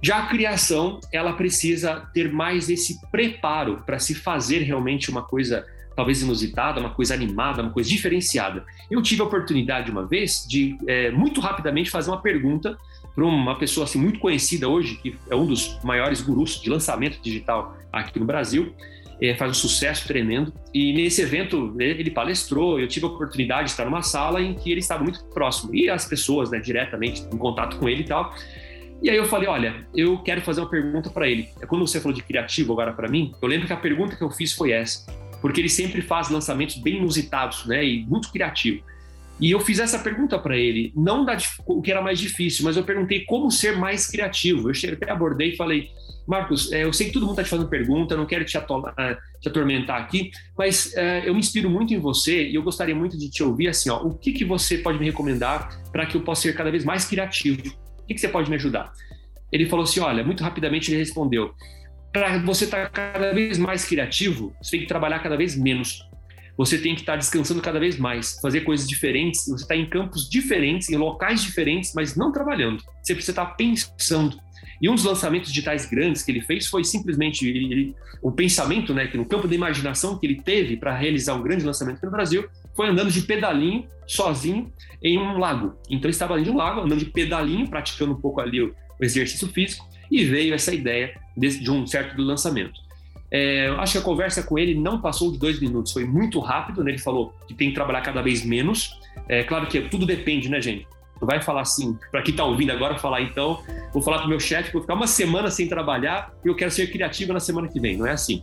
Já 0.00 0.18
a 0.18 0.26
criação, 0.26 1.00
ela 1.12 1.32
precisa 1.32 2.08
ter 2.14 2.32
mais 2.32 2.70
esse 2.70 3.00
preparo 3.10 3.82
para 3.84 3.98
se 3.98 4.14
fazer 4.14 4.60
realmente 4.60 5.10
uma 5.10 5.22
coisa 5.22 5.66
talvez 5.96 6.22
inusitada, 6.22 6.78
uma 6.78 6.90
coisa 6.90 7.12
animada, 7.12 7.60
uma 7.60 7.72
coisa 7.72 7.88
diferenciada. 7.88 8.64
Eu 8.88 9.02
tive 9.02 9.20
a 9.20 9.24
oportunidade 9.24 9.90
uma 9.90 10.06
vez 10.06 10.46
de 10.48 10.78
é, 10.86 11.10
muito 11.10 11.40
rapidamente 11.40 11.90
fazer 11.90 12.10
uma 12.10 12.22
pergunta 12.22 12.78
para 13.12 13.24
uma 13.24 13.58
pessoa 13.58 13.82
assim 13.82 13.98
muito 13.98 14.20
conhecida 14.20 14.68
hoje, 14.68 14.94
que 14.94 15.18
é 15.28 15.34
um 15.34 15.44
dos 15.44 15.76
maiores 15.82 16.20
gurus 16.20 16.60
de 16.62 16.70
lançamento 16.70 17.20
digital 17.20 17.76
aqui 17.92 18.16
no 18.20 18.24
Brasil, 18.24 18.72
é, 19.20 19.34
faz 19.34 19.50
um 19.50 19.54
sucesso 19.54 20.06
tremendo. 20.06 20.52
E 20.72 20.92
nesse 20.92 21.22
evento 21.22 21.74
ele 21.78 22.10
palestrou, 22.10 22.78
eu 22.78 22.86
tive 22.86 23.06
a 23.06 23.08
oportunidade 23.08 23.64
de 23.64 23.70
estar 23.70 23.84
numa 23.84 24.02
sala 24.02 24.40
em 24.40 24.54
que 24.54 24.70
ele 24.70 24.80
estava 24.80 25.02
muito 25.02 25.24
próximo 25.26 25.74
e 25.74 25.88
as 25.88 26.06
pessoas, 26.06 26.50
né, 26.50 26.58
diretamente 26.60 27.22
em 27.32 27.36
contato 27.36 27.76
com 27.78 27.88
ele 27.88 28.02
e 28.02 28.06
tal. 28.06 28.34
E 29.02 29.08
aí 29.08 29.16
eu 29.16 29.26
falei, 29.26 29.48
olha, 29.48 29.86
eu 29.94 30.18
quero 30.18 30.40
fazer 30.40 30.60
uma 30.60 30.70
pergunta 30.70 31.08
para 31.10 31.28
ele. 31.28 31.48
É 31.60 31.66
quando 31.66 31.86
você 31.86 32.00
falou 32.00 32.14
de 32.14 32.22
criativo 32.22 32.72
agora 32.72 32.92
para 32.92 33.08
mim, 33.08 33.32
eu 33.40 33.48
lembro 33.48 33.66
que 33.66 33.72
a 33.72 33.76
pergunta 33.76 34.16
que 34.16 34.22
eu 34.22 34.30
fiz 34.30 34.52
foi 34.52 34.72
essa, 34.72 35.06
porque 35.40 35.60
ele 35.60 35.68
sempre 35.68 36.02
faz 36.02 36.28
lançamentos 36.28 36.76
bem 36.76 36.96
inusitados, 36.96 37.64
né, 37.66 37.84
e 37.84 38.04
muito 38.06 38.30
criativo. 38.32 38.82
E 39.40 39.52
eu 39.52 39.60
fiz 39.60 39.78
essa 39.78 40.00
pergunta 40.00 40.36
para 40.36 40.56
ele, 40.56 40.92
não 40.96 41.24
da 41.24 41.36
o 41.64 41.80
que 41.80 41.92
era 41.92 42.02
mais 42.02 42.18
difícil, 42.18 42.64
mas 42.64 42.76
eu 42.76 42.82
perguntei 42.82 43.24
como 43.24 43.50
ser 43.52 43.76
mais 43.76 44.08
criativo. 44.08 44.68
Eu 44.68 44.92
até 44.92 45.12
abordei 45.12 45.50
e 45.50 45.56
falei, 45.56 45.90
Marcos, 46.28 46.70
é, 46.70 46.84
eu 46.84 46.92
sei 46.92 47.06
que 47.06 47.14
todo 47.14 47.22
mundo 47.22 47.32
está 47.32 47.44
te 47.44 47.48
fazendo 47.48 47.70
pergunta, 47.70 48.14
não 48.14 48.26
quero 48.26 48.44
te, 48.44 48.54
é, 48.54 49.18
te 49.40 49.48
atormentar 49.48 49.98
aqui, 49.98 50.30
mas 50.56 50.94
é, 50.94 51.26
eu 51.26 51.32
me 51.32 51.40
inspiro 51.40 51.70
muito 51.70 51.94
em 51.94 51.98
você 51.98 52.46
e 52.46 52.54
eu 52.54 52.62
gostaria 52.62 52.94
muito 52.94 53.16
de 53.16 53.30
te 53.30 53.42
ouvir 53.42 53.68
assim, 53.68 53.88
ó, 53.88 54.02
o 54.02 54.14
que, 54.14 54.32
que 54.32 54.44
você 54.44 54.76
pode 54.76 54.98
me 54.98 55.06
recomendar 55.06 55.80
para 55.90 56.04
que 56.04 56.18
eu 56.18 56.20
possa 56.20 56.42
ser 56.42 56.54
cada 56.54 56.70
vez 56.70 56.84
mais 56.84 57.06
criativo? 57.06 57.62
O 58.00 58.06
que, 58.06 58.12
que 58.12 58.20
você 58.20 58.28
pode 58.28 58.50
me 58.50 58.56
ajudar? 58.56 58.92
Ele 59.50 59.66
falou 59.66 59.84
assim, 59.84 60.00
olha, 60.00 60.22
muito 60.22 60.44
rapidamente 60.44 60.90
ele 60.90 60.98
respondeu, 60.98 61.54
para 62.12 62.38
você 62.38 62.66
estar 62.66 62.90
tá 62.90 63.12
cada 63.12 63.32
vez 63.32 63.56
mais 63.56 63.86
criativo, 63.86 64.52
você 64.62 64.72
tem 64.72 64.80
que 64.80 64.86
trabalhar 64.86 65.20
cada 65.20 65.36
vez 65.36 65.56
menos. 65.56 66.06
Você 66.58 66.76
tem 66.76 66.94
que 66.96 67.02
estar 67.02 67.12
tá 67.12 67.18
descansando 67.18 67.62
cada 67.62 67.78
vez 67.78 67.96
mais, 67.96 68.38
fazer 68.40 68.62
coisas 68.62 68.86
diferentes. 68.86 69.46
Você 69.46 69.62
está 69.62 69.76
em 69.76 69.88
campos 69.88 70.28
diferentes, 70.28 70.90
em 70.90 70.96
locais 70.96 71.40
diferentes, 71.40 71.92
mas 71.94 72.16
não 72.16 72.32
trabalhando. 72.32 72.82
Você 73.00 73.14
precisa 73.14 73.32
estar 73.32 73.46
tá 73.46 73.54
pensando. 73.54 74.36
E 74.80 74.88
um 74.88 74.94
dos 74.94 75.04
lançamentos 75.04 75.50
digitais 75.50 75.86
grandes 75.86 76.22
que 76.22 76.30
ele 76.30 76.40
fez 76.40 76.66
foi 76.66 76.84
simplesmente 76.84 77.48
ele, 77.48 77.94
o 78.22 78.30
pensamento, 78.30 78.94
né, 78.94 79.06
que 79.06 79.16
no 79.16 79.24
campo 79.24 79.48
da 79.48 79.54
imaginação 79.54 80.18
que 80.18 80.26
ele 80.26 80.40
teve 80.40 80.76
para 80.76 80.96
realizar 80.96 81.34
um 81.34 81.42
grande 81.42 81.64
lançamento 81.64 81.96
aqui 81.96 82.06
no 82.06 82.12
Brasil, 82.12 82.48
foi 82.76 82.88
andando 82.88 83.10
de 83.10 83.22
pedalinho, 83.22 83.86
sozinho, 84.06 84.72
em 85.02 85.18
um 85.18 85.38
lago. 85.38 85.74
Então 85.90 86.02
ele 86.02 86.10
estava 86.10 86.34
ali 86.34 86.44
de 86.44 86.50
um 86.50 86.56
lago, 86.56 86.80
andando 86.80 86.98
de 86.98 87.06
pedalinho, 87.06 87.68
praticando 87.68 88.12
um 88.12 88.20
pouco 88.20 88.40
ali 88.40 88.62
o, 88.62 88.74
o 89.00 89.04
exercício 89.04 89.48
físico, 89.48 89.88
e 90.10 90.24
veio 90.24 90.54
essa 90.54 90.72
ideia 90.72 91.14
de, 91.36 91.60
de 91.60 91.70
um 91.70 91.86
certo 91.86 92.20
lançamento. 92.20 92.88
É, 93.30 93.68
acho 93.78 93.92
que 93.92 93.98
a 93.98 94.02
conversa 94.02 94.42
com 94.42 94.58
ele 94.58 94.74
não 94.74 95.00
passou 95.00 95.30
de 95.30 95.38
dois 95.38 95.60
minutos, 95.60 95.92
foi 95.92 96.04
muito 96.04 96.40
rápido, 96.40 96.82
né? 96.82 96.92
Ele 96.92 96.98
falou 96.98 97.34
que 97.46 97.54
tem 97.54 97.68
que 97.68 97.74
trabalhar 97.74 98.00
cada 98.00 98.22
vez 98.22 98.44
menos. 98.44 98.98
É 99.28 99.42
claro 99.42 99.66
que 99.66 99.82
tudo 99.82 100.06
depende, 100.06 100.48
né, 100.48 100.60
gente? 100.62 100.86
Tu 101.18 101.26
vai 101.26 101.42
falar 101.42 101.62
assim, 101.62 101.98
para 102.10 102.22
quem 102.22 102.32
está 102.32 102.44
ouvindo 102.44 102.70
agora, 102.70 102.98
falar 102.98 103.20
então, 103.22 103.62
vou 103.92 104.02
falar 104.02 104.18
pro 104.18 104.28
meu 104.28 104.40
chefe, 104.40 104.72
vou 104.72 104.82
ficar 104.82 104.94
uma 104.94 105.06
semana 105.06 105.50
sem 105.50 105.68
trabalhar 105.68 106.32
e 106.44 106.48
eu 106.48 106.54
quero 106.54 106.70
ser 106.70 106.90
criativo 106.90 107.32
na 107.32 107.40
semana 107.40 107.68
que 107.68 107.80
vem. 107.80 107.96
Não 107.96 108.06
é 108.06 108.12
assim. 108.12 108.42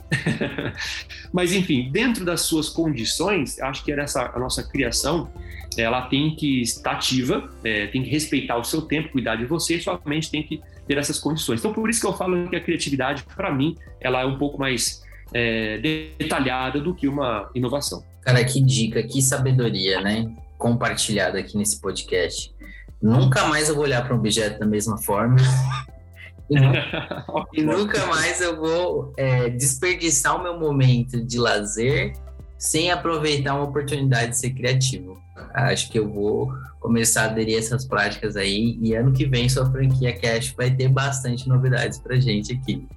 Mas 1.31 1.53
enfim, 1.53 1.89
dentro 1.91 2.25
das 2.25 2.41
suas 2.41 2.69
condições, 2.69 3.59
acho 3.59 3.83
que 3.83 3.91
essa 3.91 4.31
a 4.33 4.39
nossa 4.39 4.63
criação, 4.63 5.29
ela 5.77 6.03
tem 6.03 6.35
que 6.35 6.61
estar 6.61 6.91
ativa, 6.91 7.49
é, 7.63 7.87
tem 7.87 8.03
que 8.03 8.09
respeitar 8.09 8.57
o 8.57 8.63
seu 8.63 8.81
tempo, 8.81 9.09
cuidar 9.09 9.35
de 9.35 9.45
você, 9.45 9.79
sua 9.79 9.99
mente 10.05 10.31
tem 10.31 10.43
que 10.43 10.61
ter 10.87 10.97
essas 10.97 11.19
condições. 11.19 11.59
Então, 11.59 11.73
por 11.73 11.89
isso 11.89 11.99
que 11.99 12.07
eu 12.07 12.13
falo 12.13 12.49
que 12.49 12.55
a 12.55 12.61
criatividade, 12.61 13.23
para 13.35 13.53
mim, 13.53 13.75
ela 13.99 14.21
é 14.21 14.25
um 14.25 14.37
pouco 14.37 14.59
mais 14.59 15.03
é, 15.33 15.77
detalhada 16.17 16.79
do 16.79 16.93
que 16.93 17.07
uma 17.07 17.49
inovação. 17.53 18.03
Cara, 18.21 18.43
que 18.43 18.61
dica, 18.61 19.03
que 19.03 19.21
sabedoria, 19.21 20.01
né? 20.01 20.33
Compartilhada 20.57 21.39
aqui 21.39 21.57
nesse 21.57 21.79
podcast. 21.79 22.54
Nunca 23.01 23.45
mais 23.47 23.69
eu 23.69 23.75
vou 23.75 23.83
olhar 23.83 24.03
para 24.03 24.15
um 24.15 24.19
objeto 24.19 24.59
da 24.59 24.65
mesma 24.65 24.97
forma. 24.97 25.37
E, 26.47 26.55
e 27.59 27.63
nunca 27.63 28.05
mais 28.05 28.39
eu 28.39 28.55
vou 28.55 29.11
é, 29.17 29.49
desperdiçar 29.49 30.39
o 30.39 30.43
meu 30.43 30.59
momento 30.59 31.19
de 31.25 31.39
lazer 31.39 32.13
sem 32.57 32.91
aproveitar 32.91 33.55
uma 33.55 33.63
oportunidade 33.63 34.29
de 34.29 34.37
ser 34.37 34.51
criativo. 34.51 35.17
Acho 35.53 35.89
que 35.89 35.99
eu 35.99 36.07
vou 36.07 36.53
começar 36.79 37.23
a 37.23 37.25
aderir 37.25 37.55
a 37.55 37.59
essas 37.59 37.85
práticas 37.85 38.35
aí 38.35 38.77
e 38.81 38.93
ano 38.93 39.11
que 39.11 39.25
vem 39.25 39.49
sua 39.49 39.69
franquia 39.71 40.17
Cash 40.17 40.53
vai 40.55 40.69
ter 40.69 40.87
bastante 40.87 41.49
novidades 41.49 41.97
para 41.97 42.19
gente 42.19 42.53
aqui. 42.53 42.87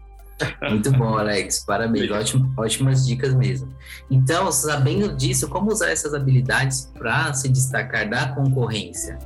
Muito 0.68 0.92
bom, 0.92 1.18
Alex. 1.18 1.64
Parabéns. 1.64 2.10
Ótimo, 2.10 2.52
ótimas 2.56 3.04
dicas 3.06 3.34
mesmo. 3.34 3.68
Então, 4.10 4.52
sabendo 4.52 5.16
disso, 5.16 5.48
como 5.48 5.72
usar 5.72 5.90
essas 5.90 6.14
habilidades 6.14 6.92
para 6.96 7.32
se 7.32 7.48
destacar 7.48 8.08
da 8.08 8.28
concorrência? 8.28 9.18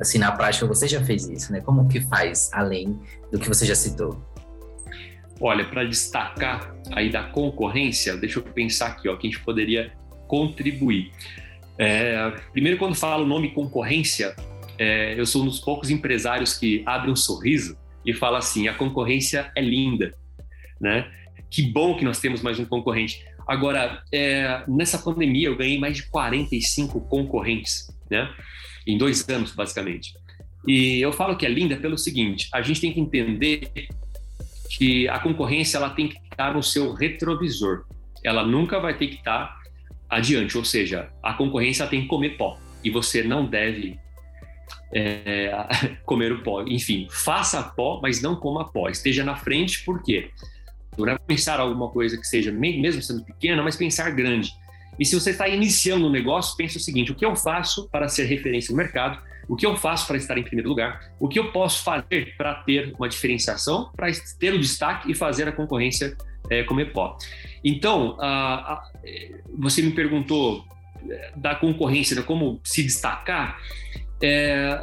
Assim, 0.00 0.18
na 0.18 0.30
prática, 0.32 0.66
você 0.66 0.86
já 0.86 1.04
fez 1.04 1.28
isso, 1.28 1.52
né? 1.52 1.60
Como 1.60 1.88
que 1.88 2.00
faz 2.00 2.50
além 2.52 2.98
do 3.32 3.38
que 3.38 3.48
você 3.48 3.66
já 3.66 3.74
citou? 3.74 4.22
Olha, 5.40 5.64
para 5.64 5.84
destacar 5.84 6.74
aí 6.92 7.10
da 7.10 7.24
concorrência, 7.24 8.16
deixa 8.16 8.38
eu 8.38 8.42
pensar 8.42 8.88
aqui, 8.88 9.08
ó, 9.08 9.16
que 9.16 9.26
a 9.26 9.30
gente 9.30 9.42
poderia 9.44 9.92
contribuir. 10.26 11.12
É, 11.76 12.32
primeiro, 12.52 12.78
quando 12.78 12.94
falo 12.94 13.24
o 13.24 13.26
nome 13.26 13.50
concorrência, 13.52 14.34
é, 14.76 15.18
eu 15.18 15.24
sou 15.26 15.42
um 15.42 15.46
dos 15.46 15.60
poucos 15.60 15.90
empresários 15.90 16.56
que 16.56 16.82
abre 16.86 17.10
um 17.10 17.16
sorriso 17.16 17.76
e 18.04 18.12
fala 18.12 18.38
assim: 18.38 18.68
a 18.68 18.74
concorrência 18.74 19.50
é 19.54 19.60
linda, 19.60 20.14
né? 20.80 21.10
Que 21.50 21.62
bom 21.62 21.96
que 21.96 22.04
nós 22.04 22.20
temos 22.20 22.42
mais 22.42 22.58
um 22.58 22.64
concorrente. 22.64 23.24
Agora, 23.46 24.02
é, 24.12 24.62
nessa 24.68 24.98
pandemia, 24.98 25.48
eu 25.48 25.56
ganhei 25.56 25.78
mais 25.78 25.96
de 25.96 26.02
45 26.04 27.00
concorrentes, 27.02 27.88
né? 28.10 28.28
Em 28.88 28.96
dois 28.96 29.28
anos, 29.28 29.52
basicamente. 29.52 30.14
E 30.66 30.98
eu 31.00 31.12
falo 31.12 31.36
que 31.36 31.44
é 31.44 31.48
linda 31.48 31.76
pelo 31.76 31.98
seguinte: 31.98 32.48
a 32.52 32.62
gente 32.62 32.80
tem 32.80 32.92
que 32.92 33.00
entender 33.00 33.70
que 34.70 35.06
a 35.08 35.18
concorrência 35.18 35.76
ela 35.76 35.90
tem 35.90 36.08
que 36.08 36.18
estar 36.30 36.54
no 36.54 36.62
seu 36.62 36.94
retrovisor. 36.94 37.84
Ela 38.24 38.44
nunca 38.44 38.80
vai 38.80 38.96
ter 38.96 39.08
que 39.08 39.16
estar 39.16 39.56
adiante, 40.08 40.56
ou 40.56 40.64
seja, 40.64 41.10
a 41.22 41.34
concorrência 41.34 41.86
tem 41.86 42.02
que 42.02 42.08
comer 42.08 42.36
pó 42.36 42.58
e 42.82 42.90
você 42.90 43.22
não 43.22 43.44
deve 43.44 43.98
é, 44.92 45.50
comer 46.04 46.32
o 46.32 46.42
pó. 46.42 46.62
Enfim, 46.62 47.06
faça 47.10 47.62
pó, 47.62 48.00
mas 48.02 48.22
não 48.22 48.36
coma 48.36 48.70
pó. 48.72 48.88
Esteja 48.88 49.22
na 49.22 49.36
frente, 49.36 49.84
por 49.84 50.02
quê? 50.02 50.30
Não 50.96 51.06
é 51.06 51.16
pensar 51.18 51.60
alguma 51.60 51.88
coisa 51.90 52.16
que 52.16 52.26
seja, 52.26 52.50
mesmo 52.50 53.02
sendo 53.02 53.24
pequena, 53.24 53.62
mas 53.62 53.76
pensar 53.76 54.10
grande. 54.10 54.52
E 54.98 55.04
se 55.04 55.14
você 55.14 55.30
está 55.30 55.48
iniciando 55.48 56.06
um 56.06 56.10
negócio, 56.10 56.56
pense 56.56 56.76
o 56.76 56.80
seguinte: 56.80 57.12
o 57.12 57.14
que 57.14 57.24
eu 57.24 57.36
faço 57.36 57.88
para 57.88 58.08
ser 58.08 58.24
referência 58.24 58.72
no 58.72 58.76
mercado? 58.76 59.22
O 59.48 59.56
que 59.56 59.64
eu 59.64 59.76
faço 59.76 60.06
para 60.06 60.16
estar 60.18 60.36
em 60.36 60.42
primeiro 60.42 60.68
lugar? 60.68 61.12
O 61.18 61.26
que 61.26 61.38
eu 61.38 61.50
posso 61.50 61.82
fazer 61.82 62.34
para 62.36 62.54
ter 62.54 62.94
uma 62.98 63.08
diferenciação, 63.08 63.90
para 63.96 64.08
ter 64.38 64.52
o 64.52 64.58
destaque 64.58 65.10
e 65.10 65.14
fazer 65.14 65.48
a 65.48 65.52
concorrência 65.52 66.16
é, 66.50 66.62
comer 66.64 66.92
pó? 66.92 67.16
Então, 67.64 68.16
a, 68.20 68.74
a, 68.74 68.82
você 69.58 69.80
me 69.80 69.92
perguntou 69.92 70.64
é, 71.08 71.32
da 71.34 71.54
concorrência, 71.54 72.14
né, 72.14 72.22
como 72.22 72.60
se 72.62 72.82
destacar. 72.82 73.58
É, 74.22 74.82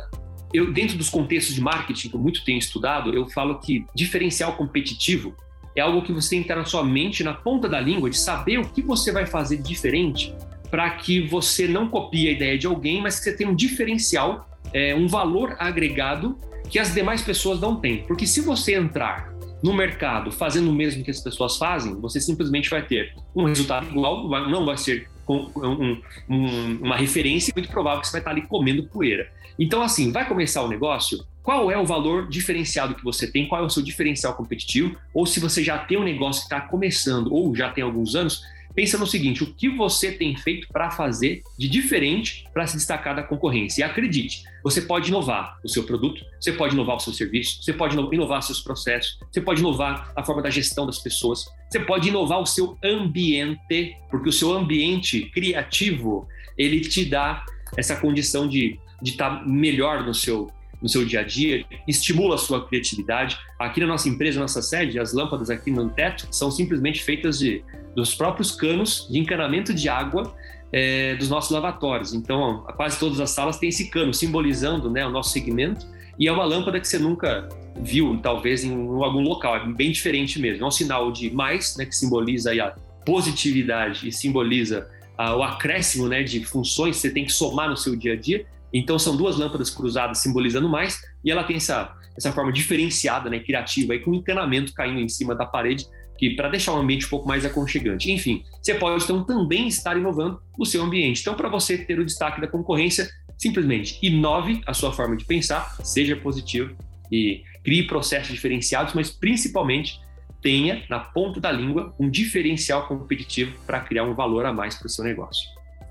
eu, 0.53 0.71
dentro 0.71 0.97
dos 0.97 1.09
contextos 1.09 1.53
de 1.53 1.61
marketing 1.61 2.09
que 2.09 2.15
eu 2.15 2.19
muito 2.19 2.43
tenho 2.43 2.57
estudado, 2.57 3.13
eu 3.13 3.27
falo 3.29 3.59
que 3.59 3.85
diferencial 3.93 4.55
competitivo 4.55 5.35
é 5.75 5.81
algo 5.81 6.01
que 6.01 6.13
você 6.13 6.31
tem 6.31 6.41
que 6.41 6.47
ter 6.47 6.55
na 6.55 6.65
sua 6.65 6.83
mente, 6.83 7.23
na 7.23 7.33
ponta 7.33 7.67
da 7.67 7.79
língua, 7.79 8.09
de 8.09 8.17
saber 8.17 8.59
o 8.59 8.69
que 8.69 8.81
você 8.81 9.11
vai 9.11 9.25
fazer 9.25 9.57
diferente 9.57 10.33
para 10.71 10.89
que 10.91 11.27
você 11.27 11.67
não 11.67 11.87
copie 11.87 12.27
a 12.27 12.31
ideia 12.31 12.57
de 12.57 12.67
alguém, 12.67 13.01
mas 13.01 13.17
que 13.17 13.25
você 13.25 13.35
tenha 13.35 13.49
um 13.49 13.55
diferencial, 13.55 14.49
é, 14.73 14.95
um 14.95 15.07
valor 15.07 15.55
agregado 15.59 16.37
que 16.69 16.79
as 16.79 16.93
demais 16.93 17.21
pessoas 17.21 17.59
não 17.59 17.75
têm. 17.75 18.03
Porque 18.03 18.25
se 18.25 18.41
você 18.41 18.75
entrar 18.75 19.33
no 19.63 19.73
mercado 19.73 20.31
fazendo 20.31 20.69
o 20.69 20.73
mesmo 20.73 21.03
que 21.03 21.11
as 21.11 21.19
pessoas 21.19 21.57
fazem, 21.57 21.95
você 21.99 22.19
simplesmente 22.19 22.69
vai 22.69 22.85
ter 22.85 23.13
um 23.35 23.45
resultado 23.45 23.87
igual, 23.87 24.27
não 24.49 24.65
vai 24.65 24.77
ser 24.77 25.09
um, 25.33 26.01
um, 26.29 26.77
uma 26.81 26.95
referência, 26.95 27.53
muito 27.55 27.69
provável 27.69 28.01
que 28.01 28.07
você 28.07 28.13
vai 28.13 28.21
estar 28.21 28.31
ali 28.31 28.41
comendo 28.43 28.83
poeira. 28.87 29.31
Então, 29.57 29.81
assim, 29.81 30.11
vai 30.11 30.27
começar 30.27 30.61
o 30.61 30.67
negócio, 30.67 31.25
qual 31.41 31.71
é 31.71 31.77
o 31.77 31.85
valor 31.85 32.27
diferenciado 32.27 32.95
que 32.95 33.03
você 33.03 33.31
tem, 33.31 33.47
qual 33.47 33.61
é 33.61 33.65
o 33.65 33.69
seu 33.69 33.83
diferencial 33.83 34.33
competitivo, 34.33 34.95
ou 35.13 35.25
se 35.25 35.39
você 35.39 35.63
já 35.63 35.77
tem 35.77 35.97
um 35.97 36.03
negócio 36.03 36.41
que 36.41 36.53
está 36.53 36.61
começando 36.61 37.33
ou 37.33 37.55
já 37.55 37.69
tem 37.69 37.83
alguns 37.83 38.15
anos, 38.15 38.41
pensa 38.75 38.97
no 38.97 39.07
seguinte: 39.07 39.43
o 39.43 39.53
que 39.53 39.69
você 39.69 40.11
tem 40.11 40.35
feito 40.35 40.67
para 40.67 40.91
fazer 40.91 41.41
de 41.57 41.69
diferente 41.69 42.45
para 42.53 42.67
se 42.67 42.75
destacar 42.75 43.15
da 43.15 43.23
concorrência? 43.23 43.81
E 43.81 43.83
acredite, 43.83 44.43
você 44.63 44.81
pode 44.81 45.09
inovar 45.09 45.57
o 45.63 45.69
seu 45.69 45.83
produto, 45.83 46.23
você 46.39 46.51
pode 46.51 46.73
inovar 46.73 46.97
o 46.97 46.99
seu 46.99 47.13
serviço, 47.13 47.63
você 47.63 47.71
pode 47.71 47.95
inovar 47.95 48.41
seus 48.43 48.59
processos, 48.59 49.17
você 49.31 49.39
pode 49.39 49.61
inovar 49.61 50.11
a 50.15 50.23
forma 50.23 50.41
da 50.41 50.49
gestão 50.49 50.85
das 50.85 50.99
pessoas, 50.99 51.45
você 51.69 51.79
pode 51.79 52.09
inovar 52.09 52.39
o 52.39 52.45
seu 52.45 52.77
ambiente, 52.83 53.97
porque 54.09 54.29
o 54.29 54.33
seu 54.33 54.53
ambiente 54.53 55.29
criativo 55.31 56.27
ele 56.57 56.79
te 56.79 57.05
dá 57.05 57.43
essa 57.75 57.95
condição 57.95 58.47
de 58.47 58.79
estar 59.03 59.39
tá 59.39 59.45
melhor 59.45 60.03
no 60.03 60.13
seu 60.13 60.49
no 60.81 60.89
seu 60.89 61.03
dia 61.05 61.21
a 61.21 61.23
dia, 61.23 61.65
estimula 61.87 62.35
a 62.35 62.37
sua 62.37 62.67
criatividade. 62.67 63.39
Aqui 63.57 63.79
na 63.79 63.87
nossa 63.87 64.07
empresa, 64.07 64.39
nossa 64.39 64.61
sede, 64.61 64.99
as 64.99 65.13
lâmpadas 65.13 65.49
aqui 65.49 65.71
no 65.71 65.89
teto 65.89 66.27
são 66.31 66.51
simplesmente 66.51 67.03
feitas 67.03 67.39
de, 67.39 67.63
dos 67.95 68.13
próprios 68.13 68.51
canos 68.51 69.07
de 69.09 69.17
encanamento 69.17 69.73
de 69.73 69.89
água 69.89 70.35
é, 70.71 71.15
dos 71.15 71.29
nossos 71.29 71.49
lavatórios. 71.49 72.13
Então, 72.13 72.65
quase 72.75 72.99
todas 72.99 73.19
as 73.19 73.31
salas 73.31 73.57
têm 73.57 73.69
esse 73.69 73.89
cano 73.89 74.13
simbolizando 74.13 74.91
né, 74.91 75.05
o 75.07 75.09
nosso 75.09 75.31
segmento 75.31 75.87
e 76.19 76.27
é 76.27 76.31
uma 76.31 76.45
lâmpada 76.45 76.79
que 76.79 76.87
você 76.87 76.99
nunca 76.99 77.49
viu, 77.77 78.17
talvez, 78.21 78.63
em 78.63 78.71
algum 78.71 79.21
local. 79.21 79.55
É 79.55 79.67
bem 79.67 79.91
diferente 79.91 80.39
mesmo. 80.39 80.63
É 80.63 80.67
um 80.67 80.71
sinal 80.71 81.11
de 81.11 81.29
mais, 81.31 81.75
né, 81.77 81.85
que 81.85 81.95
simboliza 81.95 82.51
a 82.51 82.75
positividade 83.05 84.07
e 84.07 84.11
simboliza 84.11 84.87
o 85.17 85.43
acréscimo 85.43 86.07
né, 86.07 86.23
de 86.23 86.43
funções 86.43 86.97
que 86.97 87.01
você 87.03 87.09
tem 87.09 87.25
que 87.25 87.31
somar 87.31 87.69
no 87.69 87.77
seu 87.77 87.95
dia 87.95 88.13
a 88.13 88.15
dia. 88.15 88.45
Então 88.73 88.99
são 88.99 89.15
duas 89.15 89.37
lâmpadas 89.37 89.69
cruzadas 89.69 90.17
simbolizando 90.17 90.67
mais, 90.67 90.99
e 91.23 91.31
ela 91.31 91.43
tem 91.43 91.55
essa, 91.55 91.95
essa 92.17 92.31
forma 92.31 92.51
diferenciada, 92.51 93.29
né, 93.29 93.39
criativa, 93.39 93.93
aí, 93.93 93.99
com 93.99 94.11
um 94.11 94.15
encanamento 94.15 94.73
caindo 94.73 94.99
em 94.99 95.07
cima 95.07 95.33
da 95.33 95.45
parede, 95.45 95.85
que 96.17 96.31
para 96.31 96.49
deixar 96.49 96.73
o 96.73 96.77
ambiente 96.77 97.05
um 97.05 97.09
pouco 97.09 97.27
mais 97.27 97.45
aconchegante. 97.45 98.11
Enfim, 98.11 98.43
você 98.61 98.73
pode 98.73 99.03
então 99.03 99.23
também 99.23 99.67
estar 99.67 99.97
inovando 99.97 100.41
o 100.57 100.65
seu 100.65 100.83
ambiente. 100.83 101.21
Então, 101.21 101.35
para 101.35 101.49
você 101.49 101.77
ter 101.77 101.99
o 101.99 102.05
destaque 102.05 102.41
da 102.41 102.47
concorrência, 102.47 103.09
simplesmente 103.37 103.97
inove 104.01 104.61
a 104.65 104.73
sua 104.73 104.91
forma 104.91 105.15
de 105.15 105.25
pensar, 105.25 105.75
seja 105.83 106.15
positivo 106.15 106.75
e 107.11 107.43
crie 107.65 107.87
processos 107.87 108.31
diferenciados, 108.31 108.93
mas 108.93 109.09
principalmente 109.09 109.99
tenha 110.41 110.83
na 110.87 110.99
ponta 110.99 111.41
da 111.41 111.51
língua 111.51 111.93
um 111.99 112.07
diferencial 112.07 112.87
competitivo 112.87 113.57
para 113.65 113.79
criar 113.79 114.03
um 114.03 114.13
valor 114.13 114.45
a 114.45 114.53
mais 114.53 114.75
para 114.75 114.85
o 114.85 114.89
seu 114.89 115.03
negócio. 115.03 115.43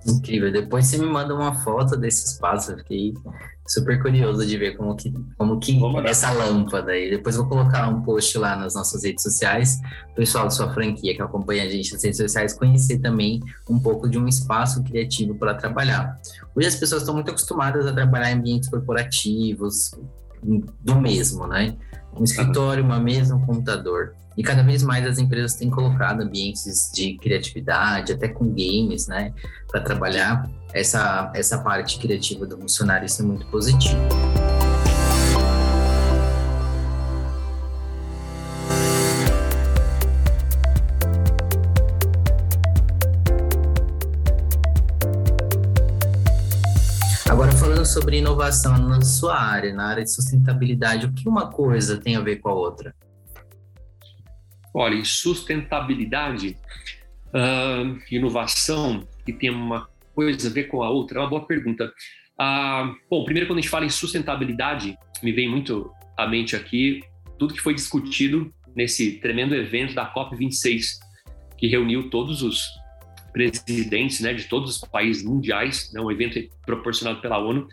Incrível. 0.06 0.52
Depois 0.52 0.86
você 0.86 0.98
me 0.98 1.06
manda 1.06 1.34
uma 1.34 1.54
foto 1.64 1.96
desse 1.96 2.26
espaço. 2.26 2.72
Eu 2.72 2.78
fiquei 2.78 3.14
super 3.66 4.00
curioso 4.00 4.46
de 4.46 4.56
ver 4.58 4.76
como 4.76 4.94
que, 4.94 5.10
como 5.36 5.58
que 5.58 5.80
essa 6.06 6.30
lâmpada. 6.30 6.96
E 6.96 7.10
depois 7.10 7.36
vou 7.36 7.48
colocar 7.48 7.88
um 7.88 8.02
post 8.02 8.36
lá 8.36 8.54
nas 8.54 8.74
nossas 8.74 9.02
redes 9.02 9.22
sociais. 9.22 9.80
O 10.12 10.14
pessoal 10.14 10.44
da 10.44 10.50
sua 10.50 10.72
franquia 10.72 11.16
que 11.16 11.22
acompanha 11.22 11.64
a 11.64 11.68
gente 11.68 11.92
nas 11.92 12.04
redes 12.04 12.18
sociais 12.18 12.52
conhecer 12.52 12.98
também 12.98 13.40
um 13.68 13.80
pouco 13.80 14.08
de 14.08 14.18
um 14.18 14.28
espaço 14.28 14.84
criativo 14.84 15.34
para 15.34 15.54
trabalhar. 15.54 16.20
Hoje 16.54 16.68
as 16.68 16.76
pessoas 16.76 17.02
estão 17.02 17.14
muito 17.14 17.30
acostumadas 17.30 17.86
a 17.86 17.92
trabalhar 17.92 18.30
em 18.30 18.34
ambientes 18.34 18.68
corporativos, 18.68 19.90
do 20.80 21.00
mesmo, 21.00 21.46
né? 21.46 21.76
Um 22.16 22.24
escritório, 22.24 22.84
uma 22.84 23.00
mesa, 23.00 23.34
um 23.34 23.44
computador. 23.44 24.14
E 24.36 24.42
cada 24.42 24.62
vez 24.62 24.82
mais 24.82 25.06
as 25.06 25.18
empresas 25.18 25.54
têm 25.54 25.70
colocado 25.70 26.20
ambientes 26.20 26.90
de 26.92 27.16
criatividade, 27.18 28.12
até 28.12 28.28
com 28.28 28.46
games, 28.46 29.06
né, 29.06 29.32
para 29.70 29.80
trabalhar 29.80 30.48
essa, 30.72 31.30
essa 31.34 31.58
parte 31.58 31.98
criativa 31.98 32.44
do 32.44 32.58
funcionário. 32.58 33.06
Isso 33.06 33.22
é 33.22 33.24
muito 33.24 33.46
positivo. 33.46 34.00
Sobre 48.04 48.18
inovação 48.18 48.76
na 48.86 49.00
sua 49.00 49.40
área, 49.40 49.72
na 49.72 49.86
área 49.86 50.04
de 50.04 50.12
sustentabilidade, 50.12 51.06
o 51.06 51.12
que 51.14 51.26
uma 51.26 51.50
coisa 51.50 51.96
tem 51.96 52.16
a 52.16 52.20
ver 52.20 52.36
com 52.36 52.50
a 52.50 52.52
outra? 52.52 52.94
Olha, 54.74 55.02
sustentabilidade, 55.02 56.54
uh, 57.28 57.98
inovação, 58.10 59.08
que 59.24 59.32
tem 59.32 59.48
uma 59.48 59.88
coisa 60.14 60.50
a 60.50 60.52
ver 60.52 60.64
com 60.64 60.82
a 60.82 60.90
outra, 60.90 61.18
é 61.18 61.22
uma 61.22 61.30
boa 61.30 61.46
pergunta. 61.46 61.90
Uh, 62.38 62.94
bom, 63.08 63.24
primeiro, 63.24 63.48
quando 63.48 63.60
a 63.60 63.62
gente 63.62 63.70
fala 63.70 63.86
em 63.86 63.90
sustentabilidade, 63.90 64.98
me 65.22 65.32
vem 65.32 65.48
muito 65.48 65.90
à 66.14 66.26
mente 66.26 66.54
aqui 66.54 67.00
tudo 67.38 67.54
que 67.54 67.60
foi 67.60 67.72
discutido 67.72 68.52
nesse 68.76 69.12
tremendo 69.12 69.54
evento 69.54 69.94
da 69.94 70.12
COP26, 70.12 70.98
que 71.56 71.66
reuniu 71.68 72.10
todos 72.10 72.42
os 72.42 72.68
presidentes 73.32 74.20
né, 74.20 74.34
de 74.34 74.44
todos 74.44 74.76
os 74.76 74.80
países 74.90 75.24
mundiais, 75.24 75.90
né, 75.94 76.02
um 76.02 76.10
evento 76.10 76.38
proporcionado 76.66 77.22
pela 77.22 77.38
ONU, 77.38 77.66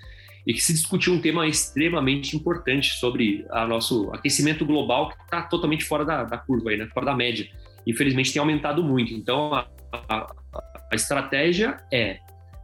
e 0.46 0.54
que 0.54 0.62
se 0.62 0.74
discutiu 0.74 1.14
um 1.14 1.22
tema 1.22 1.48
extremamente 1.48 2.36
importante 2.36 2.94
sobre 2.96 3.46
o 3.50 3.68
nosso 3.68 4.12
aquecimento 4.14 4.66
global, 4.66 5.10
que 5.10 5.24
está 5.24 5.44
totalmente 5.44 5.84
fora 5.84 6.04
da, 6.04 6.24
da 6.24 6.38
curva, 6.38 6.72
aí, 6.72 6.78
né? 6.78 6.88
fora 6.94 7.08
da 7.08 7.16
média. 7.16 7.48
Infelizmente 7.86 8.34
tem 8.34 8.40
aumentado 8.40 8.84
muito. 8.84 9.14
Então 9.14 9.54
a, 9.54 9.68
a, 9.94 10.34
a 10.92 10.96
estratégia 10.96 11.78
é, 11.92 12.20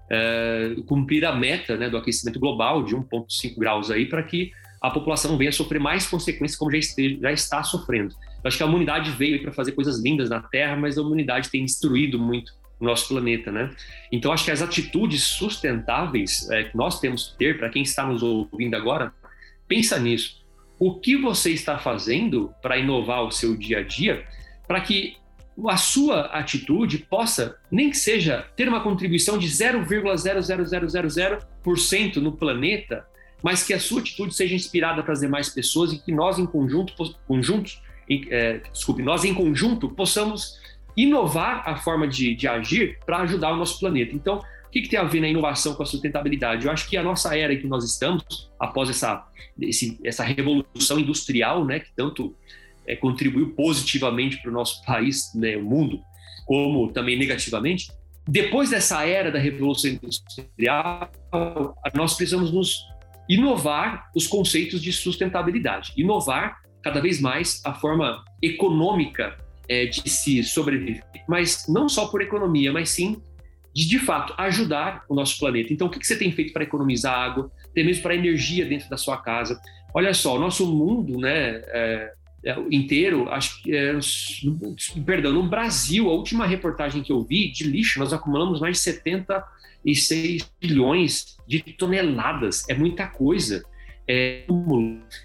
é, 0.10 0.76
cumprir 0.86 1.26
a 1.26 1.36
meta 1.36 1.78
né, 1.78 1.90
do 1.90 1.98
aquecimento 1.98 2.40
global 2.40 2.84
de 2.84 2.96
1,5 2.96 3.58
graus 3.58 3.92
aí 3.92 4.06
para 4.06 4.24
que 4.24 4.52
a 4.82 4.92
população 4.92 5.38
venha 5.38 5.52
sofrer 5.52 5.80
mais 5.80 6.08
consequências 6.08 6.58
como 6.58 6.72
já, 6.72 6.78
esteja, 6.78 7.18
já 7.22 7.32
está 7.32 7.64
sofrendo. 7.64 8.14
Eu 8.44 8.48
acho 8.48 8.58
que 8.58 8.64
a 8.64 8.66
humanidade 8.66 9.12
veio 9.12 9.42
para 9.42 9.52
fazer 9.52 9.72
coisas 9.72 10.00
lindas 10.00 10.30
na 10.30 10.42
Terra, 10.42 10.76
mas 10.76 10.98
a 10.98 11.02
humanidade 11.02 11.50
tem 11.50 11.66
destruído 11.66 12.20
muito 12.20 12.54
nosso 12.80 13.08
planeta, 13.08 13.52
né? 13.52 13.72
Então 14.12 14.32
acho 14.32 14.46
que 14.46 14.52
as 14.52 14.62
atitudes 14.62 15.24
sustentáveis 15.24 16.48
é, 16.50 16.66
que 16.66 16.78
nós 16.78 17.00
temos 17.00 17.30
que 17.30 17.38
ter 17.38 17.58
para 17.58 17.70
quem 17.70 17.82
está 17.82 18.06
nos 18.06 18.22
ouvindo 18.22 18.76
agora, 18.76 19.12
pensa 19.68 19.98
nisso. 20.00 20.46
O 20.80 21.00
que 21.00 21.18
você 21.18 21.52
está 21.52 21.80
fazendo 21.80 22.54
para 22.62 22.78
inovar 22.78 23.24
o 23.24 23.32
seu 23.32 23.58
dia 23.58 23.80
a 23.80 23.84
dia, 23.84 24.24
para 24.68 24.80
que 24.82 25.18
a 25.68 25.78
sua 25.78 26.26
atitude 26.26 27.00
possa, 27.00 27.58
nem 27.72 27.90
que 27.90 27.98
seja, 27.98 28.46
ter 28.56 28.70
uma 28.70 28.82
contribuição 28.82 29.40
de 29.40 29.48
0,00000% 29.48 32.18
no 32.18 32.32
planeta, 32.32 33.08
mas 33.42 33.64
que 33.64 33.74
a 33.74 33.80
sua 33.80 34.02
atitude 34.02 34.36
seja 34.36 34.54
inspirada 34.54 35.02
para 35.02 35.14
as 35.14 35.22
demais 35.22 35.50
pessoas 35.50 35.92
e 35.94 35.98
que 35.98 36.12
nós 36.12 36.38
em 36.38 36.46
conjunto, 36.46 36.94
conjuntos, 37.28 37.82
é, 38.30 38.62
desculpe, 38.72 39.02
nós 39.02 39.26
em 39.26 39.34
conjunto 39.34 39.90
possamos 39.90 40.60
inovar 40.98 41.62
a 41.70 41.78
forma 41.78 42.08
de, 42.08 42.34
de 42.34 42.48
agir 42.48 42.98
para 43.06 43.20
ajudar 43.20 43.54
o 43.54 43.56
nosso 43.56 43.80
planeta. 43.80 44.16
Então, 44.16 44.40
o 44.40 44.70
que, 44.72 44.82
que, 44.82 44.90
tem 44.90 45.00
a 45.00 45.04
ver 45.04 45.22
na 45.22 45.28
inovação 45.28 45.76
com 45.76 45.84
a 45.84 45.86
sustentabilidade? 45.86 46.66
Eu 46.66 46.72
acho 46.72 46.90
que 46.90 46.98
a 46.98 47.04
nossa 47.04 47.38
era 47.38 47.56
que 47.56 47.68
nós 47.68 47.86
estamos, 47.86 48.50
após 48.60 48.90
essa, 48.90 49.26
esse, 49.62 50.00
essa 50.04 50.24
revolução 50.24 51.00
industrial, 51.00 51.64
né, 51.64 51.80
que 51.80 51.92
tanto 51.96 52.36
é, 52.86 52.96
contribuiu 52.96 53.52
positivamente 53.52 54.42
para 54.42 54.50
o 54.50 54.54
nosso 54.54 54.84
país, 54.84 55.32
né, 55.36 55.56
o 55.56 55.64
mundo, 55.64 56.02
como 56.46 56.92
também 56.92 57.18
negativamente, 57.18 57.92
depois 58.28 58.72
dessa 58.72 59.06
era 59.06 59.32
da 59.32 59.40
revolução 59.40 59.92
industrial, 59.92 61.10
nós 61.96 62.16
precisamos 62.16 62.52
nos 62.52 62.84
inovar 63.30 64.10
os 64.16 64.28
conceitos 64.28 64.82
de 64.82 64.92
sustentabilidade, 64.92 65.94
inovar 65.96 66.58
cada 66.84 67.00
vez 67.00 67.22
mais 67.22 67.62
a 67.64 67.74
forma 67.74 68.24
econômica 68.42 69.38
é, 69.70 69.86
de 69.86 70.10
se 70.10 70.44
sobreviver, 70.44 71.04
mas 71.28 71.66
não 71.68 71.88
só 71.90 72.08
por 72.08 72.22
economia, 72.22 72.72
mas 72.72 72.90
sim 72.90 73.22
de, 73.78 73.88
de 73.88 74.00
fato, 74.00 74.34
ajudar 74.40 75.06
o 75.08 75.14
nosso 75.14 75.38
planeta. 75.38 75.72
Então, 75.72 75.86
o 75.86 75.90
que, 75.92 76.00
que 76.00 76.08
você 76.08 76.18
tem 76.18 76.32
feito 76.32 76.52
para 76.52 76.64
economizar 76.64 77.14
água, 77.14 77.52
até 77.70 77.84
mesmo 77.84 78.02
para 78.02 78.16
energia 78.16 78.66
dentro 78.66 78.90
da 78.90 78.98
sua 78.98 79.18
casa? 79.18 79.62
Olha 79.94 80.16
só, 80.16 80.36
o 80.36 80.40
nosso 80.40 80.66
mundo, 80.66 81.20
né, 81.20 81.62
é, 81.68 82.14
é, 82.44 82.56
inteiro, 82.72 83.30
acho 83.30 83.62
que, 83.62 83.76
é, 83.76 83.96
perdão, 85.06 85.32
no 85.32 85.48
Brasil, 85.48 86.10
a 86.10 86.14
última 86.14 86.48
reportagem 86.48 87.04
que 87.04 87.12
eu 87.12 87.22
vi 87.24 87.52
de 87.52 87.66
lixo, 87.66 88.00
nós 88.00 88.12
acumulamos 88.12 88.60
mais 88.60 88.78
de 88.78 88.84
76 88.84 90.52
bilhões 90.60 91.38
de 91.48 91.60
toneladas, 91.60 92.68
é 92.68 92.74
muita 92.74 93.06
coisa. 93.06 93.64
É, 94.10 94.46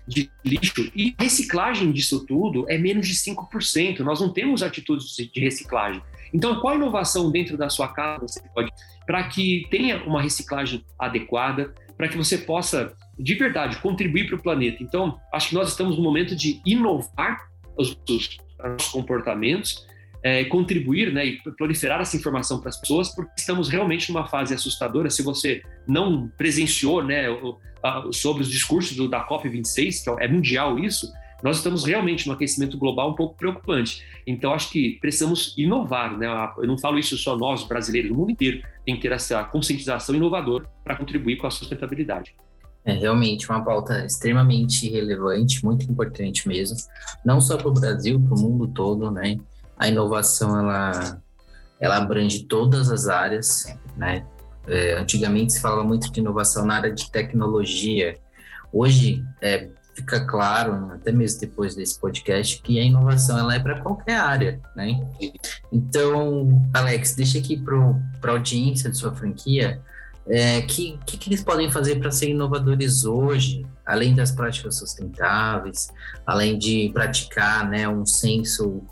de 0.09 0.28
lixo 0.45 0.91
e 0.93 1.14
reciclagem 1.16 1.93
disso 1.93 2.26
tudo 2.26 2.66
é 2.68 2.76
menos 2.76 3.07
de 3.07 3.14
5%. 3.14 4.01
Nós 4.01 4.20
não 4.20 4.33
temos 4.33 4.61
atitudes 4.62 5.14
de 5.14 5.41
reciclagem. 5.41 6.03
Então, 6.35 6.61
qual 6.61 6.74
inovação 6.74 7.30
dentro 7.30 7.57
da 7.57 7.68
sua 7.68 7.89
casa 7.89 8.26
você 8.26 8.43
pode 8.55 8.70
para 9.07 9.22
que 9.28 9.66
tenha 9.70 10.03
uma 10.05 10.22
reciclagem 10.22 10.85
adequada, 10.99 11.74
para 11.97 12.09
que 12.09 12.16
você 12.16 12.39
possa 12.39 12.93
de 13.18 13.35
verdade 13.35 13.76
contribuir 13.78 14.26
para 14.26 14.37
o 14.37 14.43
planeta? 14.43 14.83
Então, 14.83 15.20
acho 15.33 15.51
que 15.51 15.55
nós 15.55 15.68
estamos 15.68 15.97
no 15.97 16.03
momento 16.03 16.35
de 16.35 16.61
inovar 16.64 17.39
os, 17.76 17.97
os 18.09 18.39
nossos 18.59 18.89
comportamentos, 18.91 19.87
é, 20.22 20.45
contribuir 20.45 21.12
né, 21.12 21.26
e 21.26 21.41
proliferar 21.57 22.01
essa 22.01 22.16
informação 22.16 22.61
para 22.61 22.68
as 22.68 22.80
pessoas, 22.80 23.14
porque 23.14 23.33
estamos 23.37 23.68
realmente 23.68 24.11
numa 24.11 24.26
fase 24.26 24.55
assustadora. 24.55 25.11
Se 25.11 25.22
você 25.22 25.62
não 25.87 26.28
presenciou 26.39 27.03
né, 27.03 27.28
o, 27.28 27.59
sobre 28.12 28.43
os 28.43 28.51
discursos 28.51 28.97
do, 28.97 29.09
da 29.09 29.26
COP26, 29.26 30.05
que 30.05 30.22
é, 30.22 30.26
é 30.26 30.28
mundial 30.28 30.78
isso, 30.78 31.12
nós 31.43 31.57
estamos 31.57 31.85
realmente 31.85 32.26
num 32.28 32.35
aquecimento 32.35 32.78
global 32.78 33.11
um 33.11 33.14
pouco 33.14 33.37
preocupante. 33.37 34.05
Então, 34.26 34.55
acho 34.55 34.70
que 34.70 34.99
precisamos 35.01 35.55
inovar. 35.59 36.16
Né? 36.16 36.26
Eu 36.59 36.68
não 36.68 36.78
falo 36.78 36.99
isso 36.99 37.18
só 37.18 37.37
nós, 37.37 37.64
brasileiros, 37.64 38.12
o 38.12 38.14
mundo 38.14 38.30
inteiro 38.30 38.62
tem 38.87 38.95
que 38.95 39.03
ter 39.03 39.12
essa 39.12 39.43
conscientização 39.45 40.14
inovadora 40.14 40.64
para 40.85 40.97
contribuir 40.97 41.37
com 41.37 41.47
a 41.47 41.51
sustentabilidade. 41.51 42.35
É 42.85 42.93
realmente 42.93 43.49
uma 43.49 43.64
pauta 43.64 44.05
extremamente 44.05 44.89
relevante, 44.89 45.64
muito 45.64 45.89
importante 45.91 46.49
mesmo, 46.49 46.76
não 47.24 47.41
só 47.41 47.57
para 47.57 47.68
o 47.68 47.72
Brasil, 47.72 48.20
para 48.20 48.35
o 48.35 48.41
mundo 48.41 48.68
todo, 48.68 49.11
né? 49.11 49.39
A 49.76 49.89
inovação 49.89 50.59
ela, 50.59 51.20
ela 51.80 51.97
abrange 51.97 52.45
todas 52.45 52.91
as 52.91 53.07
áreas, 53.07 53.66
né? 53.97 54.26
É, 54.66 54.94
antigamente 54.94 55.54
se 55.54 55.60
falava 55.60 55.84
muito 55.84 56.10
de 56.10 56.20
inovação 56.20 56.64
na 56.64 56.76
área 56.76 56.92
de 56.92 57.10
tecnologia. 57.10 58.16
Hoje 58.72 59.24
é, 59.40 59.68
fica 59.94 60.24
claro, 60.24 60.92
até 60.92 61.12
mesmo 61.12 61.40
depois 61.40 61.74
desse 61.74 61.98
podcast, 61.98 62.62
que 62.62 62.78
a 62.78 62.84
inovação 62.84 63.38
ela 63.38 63.54
é 63.54 63.58
para 63.58 63.80
qualquer 63.80 64.16
área, 64.16 64.60
né? 64.74 65.00
Então, 65.70 66.62
Alex, 66.72 67.14
deixa 67.14 67.38
aqui 67.38 67.56
para 67.56 68.30
a 68.30 68.34
audiência 68.34 68.90
de 68.90 68.96
sua 68.96 69.14
franquia 69.14 69.80
é, 70.26 70.62
que, 70.62 70.98
que, 71.04 71.16
que 71.16 71.28
eles 71.28 71.42
podem 71.42 71.70
fazer 71.70 71.98
para 71.98 72.10
ser 72.10 72.30
inovadores 72.30 73.04
hoje, 73.04 73.66
além 73.84 74.14
das 74.14 74.30
práticas 74.30 74.76
sustentáveis, 74.76 75.88
além 76.26 76.58
de 76.58 76.90
praticar 76.92 77.68
né, 77.68 77.88
um 77.88 78.06
senso, 78.06 78.82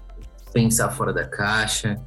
pensar 0.52 0.90
fora 0.90 1.12
da 1.12 1.26
caixa. 1.26 2.00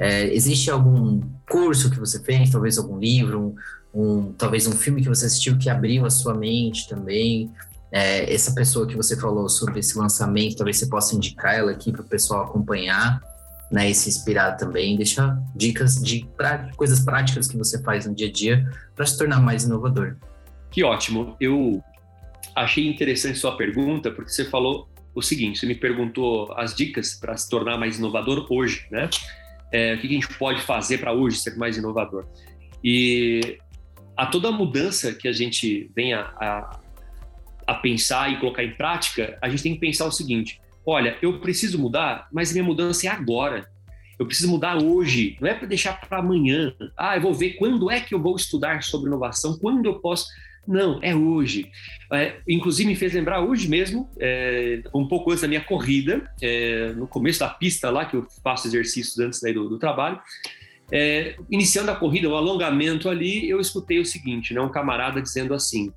É, 0.00 0.32
existe 0.34 0.70
algum 0.70 1.20
curso 1.48 1.90
que 1.90 2.00
você 2.00 2.18
fez, 2.24 2.50
talvez 2.50 2.78
algum 2.78 2.98
livro, 2.98 3.54
um, 3.94 4.02
um, 4.02 4.32
talvez 4.32 4.66
um 4.66 4.72
filme 4.72 5.02
que 5.02 5.08
você 5.08 5.26
assistiu 5.26 5.58
que 5.58 5.68
abriu 5.68 6.06
a 6.06 6.10
sua 6.10 6.32
mente 6.32 6.88
também? 6.88 7.50
É, 7.92 8.32
essa 8.32 8.54
pessoa 8.54 8.86
que 8.86 8.96
você 8.96 9.14
falou 9.14 9.46
sobre 9.48 9.80
esse 9.80 9.98
lançamento, 9.98 10.56
talvez 10.56 10.78
você 10.78 10.86
possa 10.86 11.14
indicar 11.14 11.54
ela 11.54 11.70
aqui 11.70 11.92
para 11.92 12.00
o 12.00 12.04
pessoal 12.04 12.44
acompanhar 12.44 13.20
né, 13.70 13.90
e 13.90 13.94
se 13.94 14.08
inspirar 14.08 14.52
também. 14.52 14.96
Deixa 14.96 15.36
dicas 15.54 16.00
de 16.02 16.26
pra, 16.34 16.70
coisas 16.76 17.00
práticas 17.00 17.46
que 17.46 17.58
você 17.58 17.82
faz 17.82 18.06
no 18.06 18.14
dia 18.14 18.28
a 18.28 18.32
dia 18.32 18.70
para 18.96 19.04
se 19.04 19.18
tornar 19.18 19.40
mais 19.40 19.64
inovador. 19.64 20.16
Que 20.70 20.82
ótimo. 20.82 21.36
Eu 21.38 21.82
achei 22.56 22.88
interessante 22.88 23.38
sua 23.38 23.56
pergunta, 23.56 24.10
porque 24.10 24.30
você 24.30 24.44
falou 24.44 24.88
o 25.14 25.20
seguinte: 25.20 25.58
você 25.58 25.66
me 25.66 25.74
perguntou 25.74 26.52
as 26.56 26.74
dicas 26.74 27.14
para 27.14 27.36
se 27.36 27.50
tornar 27.50 27.76
mais 27.76 27.98
inovador 27.98 28.46
hoje, 28.48 28.86
né? 28.90 29.10
É, 29.72 29.94
o 29.94 30.00
que 30.00 30.06
a 30.06 30.10
gente 30.10 30.28
pode 30.38 30.60
fazer 30.62 30.98
para 30.98 31.12
hoje 31.12 31.36
ser 31.38 31.56
mais 31.56 31.76
inovador? 31.76 32.26
E 32.82 33.58
a 34.16 34.26
toda 34.26 34.50
mudança 34.50 35.14
que 35.14 35.28
a 35.28 35.32
gente 35.32 35.90
venha 35.94 36.20
a, 36.40 36.80
a 37.66 37.74
pensar 37.74 38.32
e 38.32 38.38
colocar 38.38 38.64
em 38.64 38.76
prática, 38.76 39.38
a 39.40 39.48
gente 39.48 39.62
tem 39.62 39.74
que 39.74 39.80
pensar 39.80 40.06
o 40.06 40.12
seguinte: 40.12 40.60
olha, 40.84 41.16
eu 41.22 41.40
preciso 41.40 41.78
mudar, 41.78 42.28
mas 42.32 42.52
minha 42.52 42.64
mudança 42.64 43.06
é 43.06 43.10
agora. 43.10 43.68
Eu 44.18 44.26
preciso 44.26 44.50
mudar 44.50 44.76
hoje, 44.76 45.38
não 45.40 45.48
é 45.48 45.54
para 45.54 45.66
deixar 45.66 45.98
para 45.98 46.18
amanhã. 46.18 46.74
Ah, 46.94 47.16
eu 47.16 47.22
vou 47.22 47.32
ver 47.32 47.54
quando 47.54 47.90
é 47.90 48.00
que 48.00 48.14
eu 48.14 48.20
vou 48.20 48.36
estudar 48.36 48.82
sobre 48.82 49.08
inovação, 49.08 49.58
quando 49.58 49.86
eu 49.86 49.98
posso. 49.98 50.26
Não, 50.70 51.00
é 51.02 51.12
hoje. 51.12 51.68
É, 52.12 52.36
inclusive, 52.46 52.88
me 52.88 52.94
fez 52.94 53.12
lembrar 53.12 53.40
hoje 53.40 53.68
mesmo, 53.68 54.08
é, 54.20 54.80
um 54.94 55.04
pouco 55.08 55.32
antes 55.32 55.42
da 55.42 55.48
minha 55.48 55.60
corrida, 55.60 56.30
é, 56.40 56.92
no 56.92 57.08
começo 57.08 57.40
da 57.40 57.48
pista 57.48 57.90
lá, 57.90 58.04
que 58.04 58.14
eu 58.14 58.24
faço 58.44 58.68
exercícios 58.68 59.18
antes 59.18 59.40
do, 59.52 59.68
do 59.68 59.80
trabalho. 59.80 60.20
É, 60.92 61.34
iniciando 61.50 61.90
a 61.90 61.96
corrida, 61.96 62.28
o 62.28 62.36
alongamento 62.36 63.08
ali, 63.08 63.50
eu 63.50 63.60
escutei 63.60 63.98
o 63.98 64.06
seguinte, 64.06 64.54
né, 64.54 64.60
um 64.60 64.70
camarada 64.70 65.20
dizendo 65.20 65.54
assim: 65.54 65.92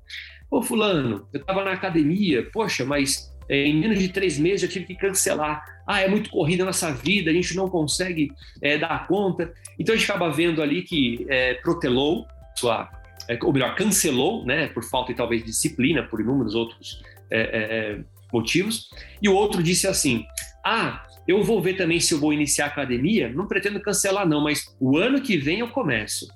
Ô, 0.50 0.60
Fulano, 0.60 1.28
eu 1.32 1.40
estava 1.40 1.62
na 1.62 1.70
academia, 1.70 2.50
poxa, 2.52 2.84
mas 2.84 3.32
é, 3.48 3.66
em 3.66 3.78
menos 3.78 4.00
de 4.00 4.08
três 4.08 4.36
meses 4.40 4.64
eu 4.64 4.68
tive 4.68 4.86
que 4.86 4.96
cancelar. 4.96 5.64
Ah, 5.86 6.00
é 6.00 6.08
muito 6.08 6.30
corrida 6.30 6.64
nessa 6.64 6.92
vida, 6.92 7.30
a 7.30 7.34
gente 7.34 7.54
não 7.54 7.68
consegue 7.68 8.32
é, 8.60 8.76
dar 8.76 9.06
conta. 9.06 9.54
Então 9.78 9.94
a 9.94 9.98
gente 9.98 10.10
acaba 10.10 10.32
vendo 10.32 10.60
ali 10.60 10.82
que 10.82 11.24
é, 11.28 11.54
protelou 11.54 12.26
sua, 12.56 12.88
ou 13.42 13.52
melhor, 13.52 13.74
cancelou, 13.74 14.44
né, 14.44 14.68
por 14.68 14.84
falta 14.84 15.12
de 15.12 15.16
talvez 15.16 15.44
disciplina, 15.44 16.02
por 16.02 16.20
inúmeros 16.20 16.54
outros 16.54 17.02
é, 17.30 17.40
é, 17.40 18.04
motivos. 18.32 18.88
E 19.22 19.28
o 19.28 19.34
outro 19.34 19.62
disse 19.62 19.86
assim: 19.86 20.24
Ah, 20.64 21.04
eu 21.26 21.42
vou 21.42 21.60
ver 21.60 21.74
também 21.74 22.00
se 22.00 22.12
eu 22.12 22.20
vou 22.20 22.32
iniciar 22.32 22.66
a 22.66 22.68
academia. 22.68 23.28
Não 23.28 23.46
pretendo 23.46 23.80
cancelar 23.80 24.28
não, 24.28 24.42
mas 24.42 24.64
o 24.78 24.98
ano 24.98 25.20
que 25.20 25.36
vem 25.36 25.60
eu 25.60 25.68
começo. 25.68 26.28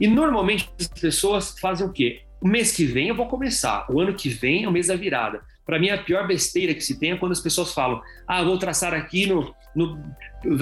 E 0.00 0.06
normalmente 0.06 0.68
as 0.80 0.88
pessoas 0.88 1.58
fazem 1.58 1.86
o 1.86 1.92
quê? 1.92 2.22
O 2.40 2.48
mês 2.48 2.72
que 2.72 2.84
vem 2.84 3.08
eu 3.08 3.14
vou 3.14 3.26
começar, 3.26 3.86
o 3.90 4.00
ano 4.00 4.14
que 4.14 4.28
vem 4.28 4.64
é 4.64 4.68
o 4.68 4.72
mês 4.72 4.88
da 4.88 4.96
virada. 4.96 5.40
Para 5.64 5.78
mim, 5.78 5.88
a 5.88 5.96
pior 5.96 6.26
besteira 6.26 6.74
que 6.74 6.82
se 6.82 6.98
tem 6.98 7.12
é 7.12 7.16
quando 7.16 7.32
as 7.32 7.40
pessoas 7.40 7.72
falam: 7.72 8.00
ah, 8.26 8.42
vou 8.42 8.58
traçar 8.58 8.92
aqui 8.92 9.26
no, 9.26 9.54
no, 9.74 9.98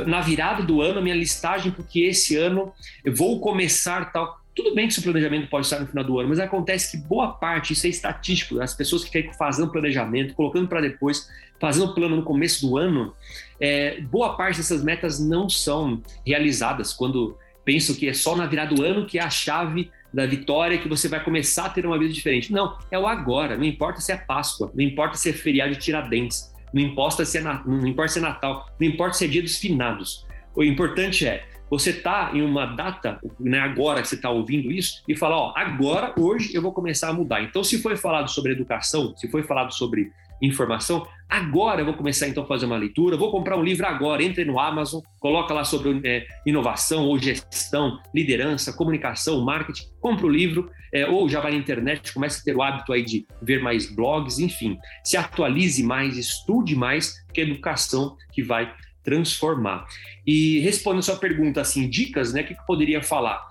na 0.06 0.20
virada 0.20 0.62
do 0.62 0.80
ano 0.80 1.00
a 1.00 1.02
minha 1.02 1.14
listagem, 1.14 1.72
porque 1.72 2.00
esse 2.00 2.36
ano 2.36 2.72
eu 3.04 3.14
vou 3.14 3.40
começar 3.40 4.12
tal. 4.12 4.41
Tudo 4.55 4.74
bem 4.74 4.86
que 4.86 4.98
o 4.98 5.03
planejamento 5.03 5.48
pode 5.48 5.66
estar 5.66 5.80
no 5.80 5.86
final 5.86 6.05
do 6.05 6.18
ano, 6.18 6.28
mas 6.28 6.38
acontece 6.38 6.90
que 6.90 7.07
boa 7.07 7.28
parte, 7.32 7.72
isso 7.72 7.86
é 7.86 7.90
estatístico, 7.90 8.61
as 8.61 8.74
pessoas 8.74 9.03
que 9.03 9.11
ficam 9.11 9.32
fazendo 9.32 9.72
planejamento, 9.72 10.34
colocando 10.34 10.68
para 10.68 10.80
depois, 10.80 11.28
fazendo 11.59 11.94
plano 11.94 12.16
no 12.16 12.22
começo 12.22 12.66
do 12.66 12.76
ano, 12.76 13.14
é, 13.59 14.00
boa 14.00 14.36
parte 14.36 14.59
dessas 14.59 14.84
metas 14.84 15.18
não 15.18 15.48
são 15.48 16.03
realizadas 16.26 16.92
quando 16.92 17.38
pensam 17.64 17.94
que 17.94 18.09
é 18.09 18.12
só 18.12 18.36
na 18.36 18.46
virada 18.46 18.74
do 18.74 18.82
ano 18.82 19.07
que 19.07 19.18
é 19.18 19.22
a 19.22 19.30
chave 19.30 19.90
da 20.12 20.26
vitória 20.26 20.76
que 20.76 20.88
você 20.88 21.09
vai 21.09 21.24
começar 21.24 21.66
a 21.66 21.70
ter 21.70 21.86
uma 21.86 21.98
vida 21.98 22.12
diferente. 22.12 22.53
Não, 22.53 22.76
é 22.90 22.98
o 22.98 23.07
agora. 23.07 23.57
Não 23.57 23.64
importa 23.64 24.00
se 24.00 24.12
é 24.12 24.16
Páscoa, 24.16 24.70
não 24.74 24.84
importa 24.84 25.16
se 25.16 25.30
é 25.30 25.32
feriado 25.32 25.72
de 25.72 25.78
Tiradentes, 25.78 26.53
não 26.74 26.82
importa 26.82 27.24
se 27.24 27.38
é, 27.38 27.40
não 27.40 27.86
importa 27.86 28.12
se 28.12 28.18
é 28.18 28.22
Natal, 28.22 28.68
não 28.78 28.86
importa 28.86 29.14
se 29.14 29.24
é 29.24 29.28
dia 29.28 29.42
dos 29.42 29.57
finados. 29.57 30.26
O 30.55 30.62
importante 30.62 31.26
é 31.26 31.46
você 31.72 31.90
tá 31.90 32.32
em 32.34 32.42
uma 32.42 32.66
data, 32.66 33.18
né, 33.40 33.58
agora 33.58 34.02
que 34.02 34.08
você 34.08 34.14
está 34.14 34.28
ouvindo 34.28 34.70
isso, 34.70 35.02
e 35.08 35.16
falar, 35.16 35.38
ó, 35.38 35.54
agora, 35.56 36.12
hoje, 36.18 36.54
eu 36.54 36.60
vou 36.60 36.70
começar 36.70 37.08
a 37.08 37.14
mudar. 37.14 37.42
Então, 37.42 37.64
se 37.64 37.80
foi 37.80 37.96
falado 37.96 38.28
sobre 38.28 38.52
educação, 38.52 39.16
se 39.16 39.26
foi 39.30 39.42
falado 39.42 39.72
sobre 39.72 40.12
informação. 40.42 41.06
Agora 41.28 41.80
eu 41.80 41.84
vou 41.86 41.94
começar 41.94 42.28
então 42.28 42.42
a 42.42 42.46
fazer 42.46 42.66
uma 42.66 42.76
leitura, 42.76 43.16
vou 43.16 43.30
comprar 43.30 43.56
um 43.56 43.62
livro 43.62 43.86
agora, 43.86 44.22
entre 44.22 44.44
no 44.44 44.58
Amazon, 44.58 45.00
coloca 45.18 45.54
lá 45.54 45.64
sobre 45.64 45.98
é, 46.04 46.26
inovação 46.44 47.06
ou 47.06 47.18
gestão, 47.18 47.98
liderança, 48.14 48.72
comunicação, 48.72 49.42
marketing, 49.42 49.84
compra 50.00 50.26
o 50.26 50.28
livro, 50.28 50.68
é, 50.92 51.06
ou 51.06 51.26
já 51.28 51.40
vai 51.40 51.52
na 51.52 51.58
internet, 51.58 52.12
começa 52.12 52.40
a 52.40 52.44
ter 52.44 52.54
o 52.54 52.62
hábito 52.62 52.92
aí 52.92 53.02
de 53.02 53.24
ver 53.40 53.62
mais 53.62 53.90
blogs, 53.94 54.40
enfim, 54.40 54.76
se 55.02 55.16
atualize 55.16 55.82
mais, 55.82 56.18
estude 56.18 56.76
mais, 56.76 57.14
que 57.32 57.40
é 57.40 57.44
educação 57.44 58.14
que 58.32 58.42
vai 58.42 58.70
transformar. 59.03 59.86
E 60.26 60.61
respondendo 60.61 61.03
sua 61.03 61.16
pergunta, 61.16 61.61
assim, 61.61 61.88
dicas, 61.88 62.32
né? 62.32 62.42
O 62.42 62.46
que, 62.46 62.55
que 62.55 62.61
eu 62.61 62.66
poderia 62.66 63.03
falar? 63.03 63.42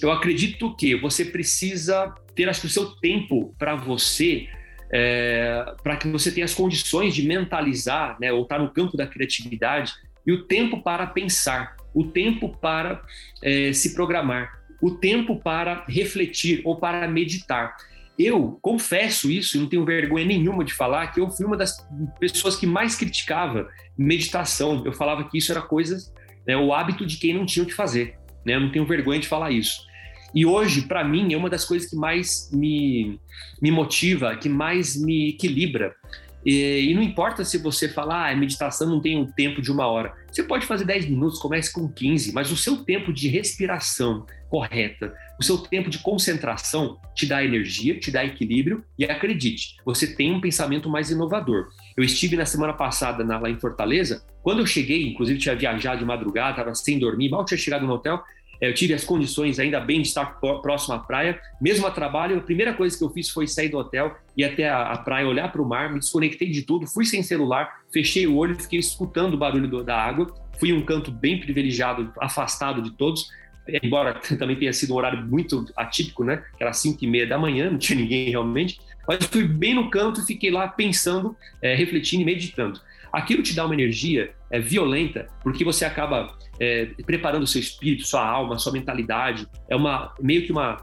Eu 0.00 0.10
acredito 0.10 0.74
que 0.76 0.94
você 0.94 1.24
precisa 1.24 2.14
ter 2.34 2.48
acho 2.48 2.60
que, 2.60 2.66
o 2.66 2.70
seu 2.70 2.90
tempo 2.96 3.54
para 3.58 3.74
você, 3.74 4.46
é, 4.92 5.74
para 5.82 5.96
que 5.96 6.06
você 6.08 6.30
tenha 6.30 6.44
as 6.44 6.54
condições 6.54 7.14
de 7.14 7.26
mentalizar, 7.26 8.16
né, 8.20 8.30
ou 8.30 8.42
estar 8.42 8.58
tá 8.58 8.62
no 8.62 8.70
campo 8.70 8.96
da 8.96 9.06
criatividade, 9.06 9.94
e 10.26 10.32
o 10.32 10.44
tempo 10.44 10.82
para 10.82 11.06
pensar, 11.06 11.76
o 11.94 12.04
tempo 12.04 12.50
para 12.58 13.02
é, 13.42 13.72
se 13.72 13.94
programar, 13.94 14.60
o 14.82 14.90
tempo 14.90 15.40
para 15.40 15.84
refletir 15.88 16.60
ou 16.64 16.76
para 16.76 17.08
meditar. 17.08 17.74
Eu 18.18 18.58
confesso 18.62 19.30
isso 19.30 19.60
não 19.60 19.68
tenho 19.68 19.84
vergonha 19.84 20.24
nenhuma 20.24 20.64
de 20.64 20.72
falar 20.72 21.08
que 21.08 21.20
eu 21.20 21.30
fui 21.30 21.44
uma 21.44 21.56
das 21.56 21.86
pessoas 22.18 22.56
que 22.56 22.66
mais 22.66 22.96
criticava 22.96 23.68
meditação. 23.96 24.82
Eu 24.84 24.92
falava 24.92 25.24
que 25.24 25.36
isso 25.36 25.52
era 25.52 25.60
coisa, 25.60 25.98
né, 26.46 26.56
o 26.56 26.72
hábito 26.72 27.04
de 27.04 27.18
quem 27.18 27.34
não 27.34 27.44
tinha 27.44 27.62
o 27.62 27.66
que 27.66 27.74
fazer. 27.74 28.16
Né? 28.44 28.54
Eu 28.54 28.60
não 28.60 28.70
tenho 28.70 28.86
vergonha 28.86 29.20
de 29.20 29.28
falar 29.28 29.50
isso. 29.50 29.84
E 30.34 30.44
hoje, 30.44 30.82
para 30.82 31.04
mim, 31.04 31.32
é 31.32 31.36
uma 31.36 31.50
das 31.50 31.64
coisas 31.64 31.88
que 31.88 31.96
mais 31.96 32.50
me, 32.52 33.18
me 33.60 33.70
motiva, 33.70 34.36
que 34.36 34.48
mais 34.48 35.00
me 35.00 35.30
equilibra. 35.30 35.94
E, 36.44 36.90
e, 36.90 36.94
não 36.94 37.02
importa 37.02 37.44
se 37.44 37.58
você 37.58 37.88
falar, 37.88 38.30
ah, 38.30 38.36
meditação 38.36 38.88
não 38.88 39.00
tem 39.00 39.18
um 39.18 39.26
tempo 39.26 39.60
de 39.60 39.72
uma 39.72 39.86
hora. 39.86 40.14
Você 40.30 40.42
pode 40.42 40.64
fazer 40.64 40.84
10 40.84 41.06
minutos, 41.06 41.40
comece 41.40 41.72
com 41.72 41.88
15, 41.88 42.32
mas 42.32 42.52
o 42.52 42.56
seu 42.56 42.84
tempo 42.84 43.12
de 43.12 43.28
respiração 43.28 44.24
correta, 44.48 45.12
o 45.38 45.42
seu 45.42 45.58
tempo 45.58 45.90
de 45.90 45.98
concentração 45.98 46.98
te 47.14 47.26
dá 47.26 47.44
energia, 47.44 47.98
te 47.98 48.10
dá 48.10 48.24
equilíbrio 48.24 48.84
e 48.98 49.04
acredite, 49.04 49.76
você 49.84 50.14
tem 50.14 50.32
um 50.32 50.40
pensamento 50.40 50.88
mais 50.88 51.10
inovador. 51.10 51.68
Eu 51.96 52.04
estive 52.04 52.36
na 52.36 52.46
semana 52.46 52.72
passada 52.72 53.24
na, 53.24 53.38
lá 53.38 53.50
em 53.50 53.58
Fortaleza, 53.58 54.24
quando 54.42 54.60
eu 54.60 54.66
cheguei, 54.66 55.08
inclusive 55.08 55.38
tinha 55.38 55.56
viajado 55.56 55.98
de 55.98 56.04
madrugada, 56.04 56.50
estava 56.50 56.74
sem 56.74 56.98
dormir, 56.98 57.28
mal 57.28 57.44
tinha 57.44 57.58
chegado 57.58 57.86
no 57.86 57.92
hotel, 57.92 58.22
eu 58.60 58.72
tive 58.72 58.94
as 58.94 59.04
condições, 59.04 59.58
ainda 59.58 59.80
bem, 59.80 60.00
de 60.00 60.08
estar 60.08 60.40
próximo 60.40 60.94
à 60.94 60.98
praia. 60.98 61.38
Mesmo 61.60 61.86
a 61.86 61.90
trabalho, 61.90 62.38
a 62.38 62.40
primeira 62.40 62.72
coisa 62.72 62.96
que 62.96 63.04
eu 63.04 63.10
fiz 63.10 63.28
foi 63.28 63.46
sair 63.46 63.68
do 63.68 63.78
hotel, 63.78 64.16
ir 64.36 64.44
até 64.44 64.68
a, 64.68 64.92
a 64.92 64.98
praia, 64.98 65.28
olhar 65.28 65.52
para 65.52 65.60
o 65.60 65.68
mar, 65.68 65.92
me 65.92 65.98
desconectei 65.98 66.50
de 66.50 66.62
tudo, 66.62 66.86
fui 66.86 67.04
sem 67.04 67.22
celular, 67.22 67.82
fechei 67.92 68.26
o 68.26 68.36
olho, 68.36 68.56
fiquei 68.56 68.78
escutando 68.78 69.34
o 69.34 69.36
barulho 69.36 69.68
do, 69.68 69.84
da 69.84 69.96
água. 69.96 70.32
Fui 70.58 70.72
um 70.72 70.82
canto 70.82 71.10
bem 71.10 71.38
privilegiado, 71.38 72.10
afastado 72.18 72.80
de 72.80 72.90
todos, 72.92 73.28
embora 73.82 74.14
também 74.38 74.56
tenha 74.56 74.72
sido 74.72 74.94
um 74.94 74.96
horário 74.96 75.24
muito 75.26 75.66
atípico, 75.76 76.24
né? 76.24 76.42
Era 76.58 76.72
5 76.72 77.04
e 77.04 77.06
meia 77.06 77.26
da 77.26 77.38
manhã, 77.38 77.70
não 77.70 77.78
tinha 77.78 77.98
ninguém 77.98 78.30
realmente. 78.30 78.80
Mas 79.06 79.24
fui 79.26 79.46
bem 79.46 79.74
no 79.74 79.88
canto 79.90 80.20
e 80.20 80.26
fiquei 80.26 80.50
lá 80.50 80.66
pensando, 80.66 81.36
é, 81.62 81.74
refletindo 81.74 82.22
e 82.22 82.24
meditando. 82.24 82.80
Aquilo 83.12 83.42
te 83.42 83.54
dá 83.54 83.64
uma 83.64 83.74
energia 83.74 84.34
é, 84.50 84.60
violenta, 84.60 85.28
porque 85.42 85.64
você 85.64 85.84
acaba 85.84 86.36
é, 86.60 86.86
preparando 87.04 87.42
o 87.42 87.46
seu 87.46 87.60
espírito, 87.60 88.06
sua 88.06 88.26
alma, 88.26 88.58
sua 88.58 88.72
mentalidade. 88.72 89.46
É 89.68 89.76
uma 89.76 90.14
meio 90.20 90.44
que 90.44 90.52
uma, 90.52 90.82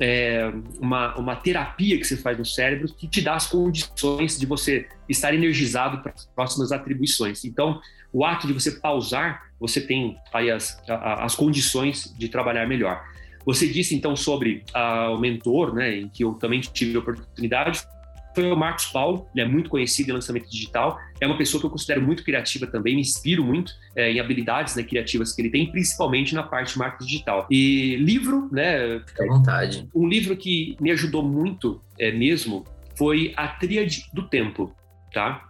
é, 0.00 0.52
uma, 0.80 1.14
uma 1.16 1.36
terapia 1.36 1.98
que 1.98 2.04
você 2.04 2.16
faz 2.16 2.38
no 2.38 2.44
cérebro 2.44 2.92
que 2.94 3.08
te 3.08 3.20
dá 3.20 3.34
as 3.34 3.46
condições 3.46 4.38
de 4.38 4.46
você 4.46 4.88
estar 5.08 5.34
energizado 5.34 6.02
para 6.02 6.12
as 6.12 6.26
próximas 6.26 6.72
atribuições. 6.72 7.44
Então, 7.44 7.80
o 8.12 8.24
ato 8.24 8.46
de 8.46 8.52
você 8.52 8.72
pausar, 8.72 9.50
você 9.60 9.80
tem 9.80 10.16
aí 10.32 10.50
as, 10.50 10.82
as 10.88 11.34
condições 11.34 12.14
de 12.18 12.28
trabalhar 12.28 12.66
melhor. 12.66 13.02
Você 13.44 13.66
disse 13.66 13.94
então 13.94 14.14
sobre 14.14 14.62
uh, 14.74 15.14
o 15.14 15.18
mentor, 15.18 15.74
né, 15.74 15.96
em 15.96 16.08
que 16.08 16.22
eu 16.24 16.34
também 16.34 16.60
tive 16.60 16.96
a 16.96 17.00
oportunidade, 17.00 17.82
foi 18.38 18.52
o 18.52 18.56
Marcos 18.56 18.86
Paulo, 18.86 19.26
ele 19.34 19.44
é 19.44 19.48
muito 19.48 19.68
conhecido 19.68 20.10
em 20.10 20.12
lançamento 20.12 20.48
digital, 20.48 20.96
é 21.20 21.26
uma 21.26 21.36
pessoa 21.36 21.60
que 21.60 21.66
eu 21.66 21.70
considero 21.70 22.00
muito 22.00 22.22
criativa 22.22 22.68
também, 22.68 22.94
me 22.94 23.00
inspiro 23.00 23.42
muito 23.42 23.72
é, 23.96 24.12
em 24.12 24.20
habilidades 24.20 24.76
né, 24.76 24.84
criativas 24.84 25.32
que 25.32 25.42
ele 25.42 25.50
tem, 25.50 25.68
principalmente 25.72 26.36
na 26.36 26.44
parte 26.44 26.74
de 26.74 26.78
marketing 26.78 27.04
digital. 27.04 27.46
E 27.50 27.96
livro, 27.96 28.48
né? 28.52 29.00
Fica 29.04 29.24
à 29.24 29.26
vontade. 29.26 29.88
Um 29.92 30.06
livro 30.06 30.36
que 30.36 30.76
me 30.80 30.92
ajudou 30.92 31.22
muito 31.22 31.82
é, 31.98 32.12
mesmo 32.12 32.64
foi 32.96 33.32
A 33.36 33.48
Tríade 33.48 34.04
do 34.12 34.22
Tempo, 34.22 34.72
tá? 35.12 35.48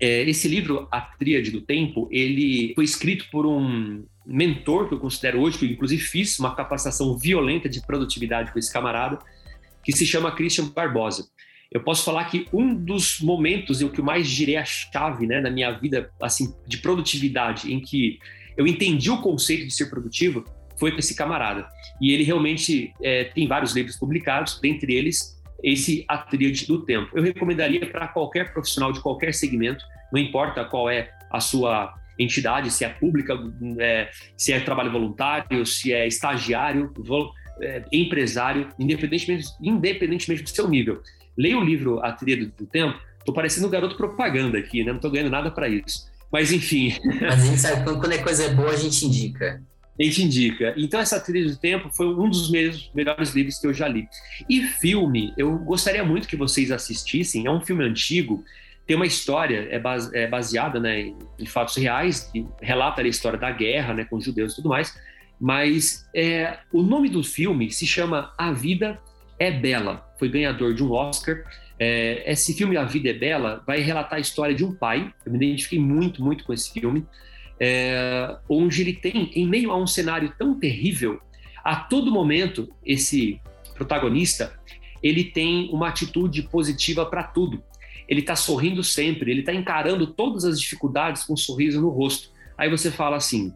É, 0.00 0.28
esse 0.28 0.48
livro, 0.48 0.88
A 0.90 1.00
Tríade 1.00 1.52
do 1.52 1.60
Tempo, 1.60 2.08
ele 2.10 2.72
foi 2.74 2.84
escrito 2.84 3.26
por 3.30 3.46
um 3.46 4.04
mentor 4.26 4.88
que 4.88 4.94
eu 4.94 4.98
considero 4.98 5.40
hoje, 5.40 5.58
que 5.58 5.64
eu 5.64 5.70
inclusive 5.70 6.02
fiz 6.02 6.40
uma 6.40 6.56
capacitação 6.56 7.16
violenta 7.16 7.68
de 7.68 7.80
produtividade 7.86 8.52
com 8.52 8.58
esse 8.58 8.72
camarada, 8.72 9.20
que 9.84 9.92
se 9.92 10.04
chama 10.04 10.32
Christian 10.32 10.66
Barbosa 10.66 11.28
eu 11.70 11.80
posso 11.80 12.04
falar 12.04 12.24
que 12.26 12.46
um 12.52 12.74
dos 12.74 13.20
momentos 13.20 13.80
em 13.80 13.88
que 13.88 14.00
eu 14.00 14.04
mais 14.04 14.26
girei 14.26 14.56
a 14.56 14.64
chave 14.64 15.26
né, 15.26 15.40
na 15.40 15.50
minha 15.50 15.70
vida 15.72 16.10
assim 16.20 16.54
de 16.66 16.78
produtividade, 16.78 17.72
em 17.72 17.80
que 17.80 18.18
eu 18.56 18.66
entendi 18.66 19.10
o 19.10 19.20
conceito 19.20 19.66
de 19.66 19.72
ser 19.72 19.86
produtivo, 19.86 20.44
foi 20.78 20.92
com 20.92 20.98
esse 20.98 21.14
camarada. 21.14 21.66
E 22.00 22.12
ele 22.12 22.22
realmente 22.22 22.92
é, 23.02 23.24
tem 23.24 23.46
vários 23.46 23.74
livros 23.74 23.96
publicados, 23.96 24.60
dentre 24.60 24.94
eles 24.94 25.36
esse 25.62 26.04
A 26.06 26.18
Tríade 26.18 26.66
do 26.66 26.84
Tempo. 26.84 27.16
Eu 27.16 27.22
recomendaria 27.22 27.84
para 27.86 28.08
qualquer 28.08 28.52
profissional 28.52 28.92
de 28.92 29.00
qualquer 29.00 29.32
segmento, 29.34 29.84
não 30.12 30.20
importa 30.20 30.64
qual 30.64 30.88
é 30.88 31.10
a 31.30 31.40
sua 31.40 31.94
entidade, 32.18 32.70
se 32.70 32.84
é 32.84 32.88
pública, 32.88 33.34
é, 33.78 34.10
se 34.36 34.52
é 34.52 34.60
trabalho 34.60 34.92
voluntário, 34.92 35.66
se 35.66 35.92
é 35.92 36.06
estagiário, 36.06 36.92
é, 37.60 37.84
empresário, 37.92 38.68
independentemente, 38.78 39.46
independentemente 39.60 40.42
do 40.42 40.48
seu 40.48 40.68
nível 40.68 41.02
leia 41.36 41.58
o 41.58 41.64
livro 41.64 42.00
A 42.00 42.12
Trilha 42.12 42.46
do 42.46 42.66
Tempo, 42.66 42.98
tô 43.24 43.32
parecendo 43.32 43.66
um 43.66 43.70
garoto 43.70 43.96
propaganda 43.96 44.58
aqui, 44.58 44.84
né? 44.84 44.92
Não 44.92 45.00
tô 45.00 45.10
ganhando 45.10 45.30
nada 45.30 45.50
para 45.50 45.68
isso. 45.68 46.10
Mas 46.32 46.52
enfim. 46.52 46.94
Mas 47.20 47.42
a 47.42 47.46
gente 47.46 47.58
sabe 47.58 47.84
que 47.84 47.98
quando 47.98 48.12
é 48.12 48.18
coisa 48.18 48.48
boa, 48.50 48.70
a 48.70 48.76
gente 48.76 49.04
indica. 49.04 49.62
A 49.98 50.02
gente 50.02 50.22
indica. 50.22 50.74
Então, 50.76 51.00
essa 51.00 51.18
trilha 51.18 51.50
do 51.50 51.56
tempo 51.56 51.90
foi 51.90 52.06
um 52.06 52.28
dos 52.28 52.50
meus 52.50 52.90
melhores 52.94 53.30
livros 53.30 53.58
que 53.58 53.66
eu 53.66 53.72
já 53.72 53.88
li. 53.88 54.06
E 54.48 54.62
filme, 54.62 55.32
eu 55.38 55.56
gostaria 55.58 56.04
muito 56.04 56.28
que 56.28 56.36
vocês 56.36 56.70
assistissem. 56.70 57.46
É 57.46 57.50
um 57.50 57.60
filme 57.60 57.82
antigo, 57.82 58.44
tem 58.86 58.94
uma 58.94 59.06
história, 59.06 59.66
é, 59.70 59.78
base, 59.78 60.14
é 60.16 60.26
baseada 60.26 60.78
né, 60.78 61.12
em 61.38 61.46
fatos 61.46 61.76
reais, 61.76 62.30
que 62.30 62.46
relata 62.60 63.00
a 63.00 63.08
história 63.08 63.38
da 63.38 63.50
guerra 63.50 63.94
né, 63.94 64.04
com 64.04 64.16
os 64.16 64.24
judeus 64.24 64.52
e 64.52 64.56
tudo 64.56 64.68
mais. 64.68 64.94
Mas 65.40 66.06
é, 66.14 66.58
o 66.72 66.82
nome 66.82 67.08
do 67.08 67.22
filme 67.22 67.70
se 67.70 67.86
chama 67.86 68.32
A 68.36 68.52
Vida 68.52 69.00
é 69.38 69.50
Bela, 69.50 70.06
foi 70.18 70.28
ganhador 70.28 70.74
de 70.74 70.82
um 70.82 70.92
Oscar. 70.92 71.44
É, 71.78 72.30
esse 72.30 72.54
filme 72.54 72.76
A 72.76 72.84
Vida 72.84 73.10
é 73.10 73.12
Bela 73.12 73.62
vai 73.66 73.80
relatar 73.80 74.14
a 74.14 74.20
história 74.20 74.54
de 74.54 74.64
um 74.64 74.74
pai, 74.74 75.12
eu 75.24 75.32
me 75.32 75.38
identifiquei 75.38 75.78
muito, 75.78 76.22
muito 76.22 76.44
com 76.44 76.52
esse 76.52 76.72
filme, 76.72 77.06
é, 77.60 78.36
onde 78.48 78.80
ele 78.80 78.94
tem, 78.94 79.30
em 79.34 79.46
meio 79.46 79.70
a 79.70 79.76
um 79.76 79.86
cenário 79.86 80.32
tão 80.38 80.58
terrível, 80.58 81.20
a 81.62 81.76
todo 81.76 82.12
momento, 82.12 82.68
esse 82.84 83.40
protagonista, 83.74 84.58
ele 85.02 85.24
tem 85.24 85.68
uma 85.72 85.88
atitude 85.88 86.42
positiva 86.42 87.04
para 87.04 87.22
tudo. 87.22 87.62
Ele 88.08 88.20
está 88.20 88.36
sorrindo 88.36 88.82
sempre, 88.84 89.30
ele 89.30 89.40
está 89.40 89.52
encarando 89.52 90.06
todas 90.06 90.44
as 90.44 90.60
dificuldades 90.60 91.24
com 91.24 91.34
um 91.34 91.36
sorriso 91.36 91.80
no 91.80 91.88
rosto. 91.88 92.30
Aí 92.56 92.70
você 92.70 92.90
fala 92.90 93.16
assim: 93.16 93.52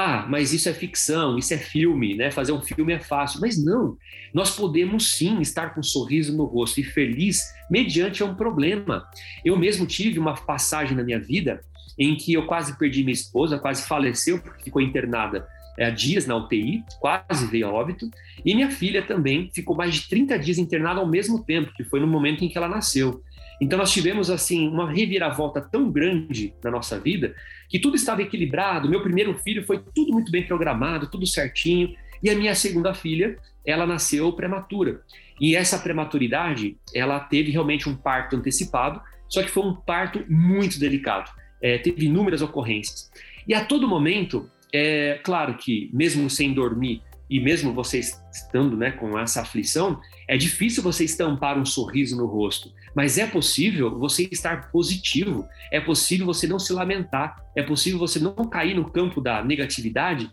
ah, 0.00 0.24
mas 0.28 0.52
isso 0.52 0.68
é 0.68 0.72
ficção, 0.72 1.36
isso 1.36 1.52
é 1.52 1.58
filme, 1.58 2.14
né? 2.14 2.30
Fazer 2.30 2.52
um 2.52 2.62
filme 2.62 2.92
é 2.92 3.00
fácil. 3.00 3.40
Mas 3.40 3.60
não, 3.60 3.96
nós 4.32 4.54
podemos 4.54 5.16
sim 5.16 5.40
estar 5.40 5.74
com 5.74 5.80
um 5.80 5.82
sorriso 5.82 6.36
no 6.36 6.44
rosto 6.44 6.78
e 6.78 6.84
feliz 6.84 7.40
mediante 7.68 8.22
um 8.22 8.32
problema. 8.32 9.04
Eu 9.44 9.58
mesmo 9.58 9.84
tive 9.88 10.20
uma 10.20 10.34
passagem 10.34 10.96
na 10.96 11.02
minha 11.02 11.18
vida 11.18 11.60
em 11.98 12.14
que 12.14 12.32
eu 12.32 12.46
quase 12.46 12.78
perdi 12.78 13.02
minha 13.02 13.12
esposa, 13.12 13.58
quase 13.58 13.88
faleceu 13.88 14.40
porque 14.40 14.62
ficou 14.62 14.80
internada 14.80 15.48
é, 15.76 15.86
há 15.86 15.90
dias 15.90 16.26
na 16.26 16.36
UTI, 16.36 16.84
quase 17.00 17.48
veio 17.48 17.66
a 17.66 17.72
óbito, 17.72 18.08
e 18.44 18.54
minha 18.54 18.70
filha 18.70 19.02
também 19.02 19.50
ficou 19.52 19.74
mais 19.74 19.96
de 19.96 20.08
30 20.08 20.38
dias 20.38 20.58
internada 20.58 21.00
ao 21.00 21.08
mesmo 21.08 21.42
tempo, 21.42 21.72
que 21.74 21.82
foi 21.82 21.98
no 21.98 22.06
momento 22.06 22.44
em 22.44 22.48
que 22.48 22.56
ela 22.56 22.68
nasceu. 22.68 23.20
Então 23.60 23.78
nós 23.78 23.92
tivemos 23.92 24.30
assim 24.30 24.68
uma 24.68 24.90
reviravolta 24.90 25.60
tão 25.60 25.90
grande 25.90 26.54
na 26.62 26.70
nossa 26.70 26.98
vida 26.98 27.34
que 27.68 27.78
tudo 27.78 27.96
estava 27.96 28.22
equilibrado. 28.22 28.88
Meu 28.88 29.02
primeiro 29.02 29.34
filho 29.38 29.64
foi 29.64 29.82
tudo 29.94 30.12
muito 30.12 30.30
bem 30.30 30.46
programado, 30.46 31.10
tudo 31.10 31.26
certinho, 31.26 31.94
e 32.22 32.30
a 32.30 32.34
minha 32.34 32.54
segunda 32.54 32.94
filha, 32.94 33.36
ela 33.64 33.86
nasceu 33.86 34.32
prematura. 34.32 35.02
E 35.40 35.54
essa 35.54 35.78
prematuridade, 35.78 36.76
ela 36.94 37.20
teve 37.20 37.50
realmente 37.50 37.88
um 37.88 37.94
parto 37.94 38.36
antecipado, 38.36 39.00
só 39.28 39.42
que 39.42 39.50
foi 39.50 39.64
um 39.64 39.74
parto 39.74 40.24
muito 40.28 40.78
delicado. 40.80 41.30
É, 41.60 41.78
teve 41.78 42.06
inúmeras 42.06 42.42
ocorrências. 42.42 43.10
E 43.46 43.54
a 43.54 43.64
todo 43.64 43.88
momento, 43.88 44.50
é 44.72 45.20
claro 45.22 45.54
que 45.54 45.90
mesmo 45.92 46.28
sem 46.28 46.52
dormir 46.52 47.02
e 47.28 47.40
mesmo 47.40 47.72
você 47.72 47.98
estando 47.98 48.76
né, 48.76 48.90
com 48.90 49.18
essa 49.18 49.42
aflição, 49.42 50.00
é 50.26 50.36
difícil 50.36 50.82
você 50.82 51.04
estampar 51.04 51.58
um 51.58 51.64
sorriso 51.64 52.16
no 52.16 52.26
rosto, 52.26 52.72
mas 52.94 53.18
é 53.18 53.26
possível 53.26 53.98
você 53.98 54.28
estar 54.30 54.70
positivo, 54.70 55.46
é 55.70 55.80
possível 55.80 56.26
você 56.26 56.46
não 56.46 56.58
se 56.58 56.72
lamentar, 56.72 57.36
é 57.56 57.62
possível 57.62 57.98
você 57.98 58.18
não 58.18 58.34
cair 58.34 58.74
no 58.74 58.90
campo 58.90 59.20
da 59.20 59.42
negatividade, 59.44 60.30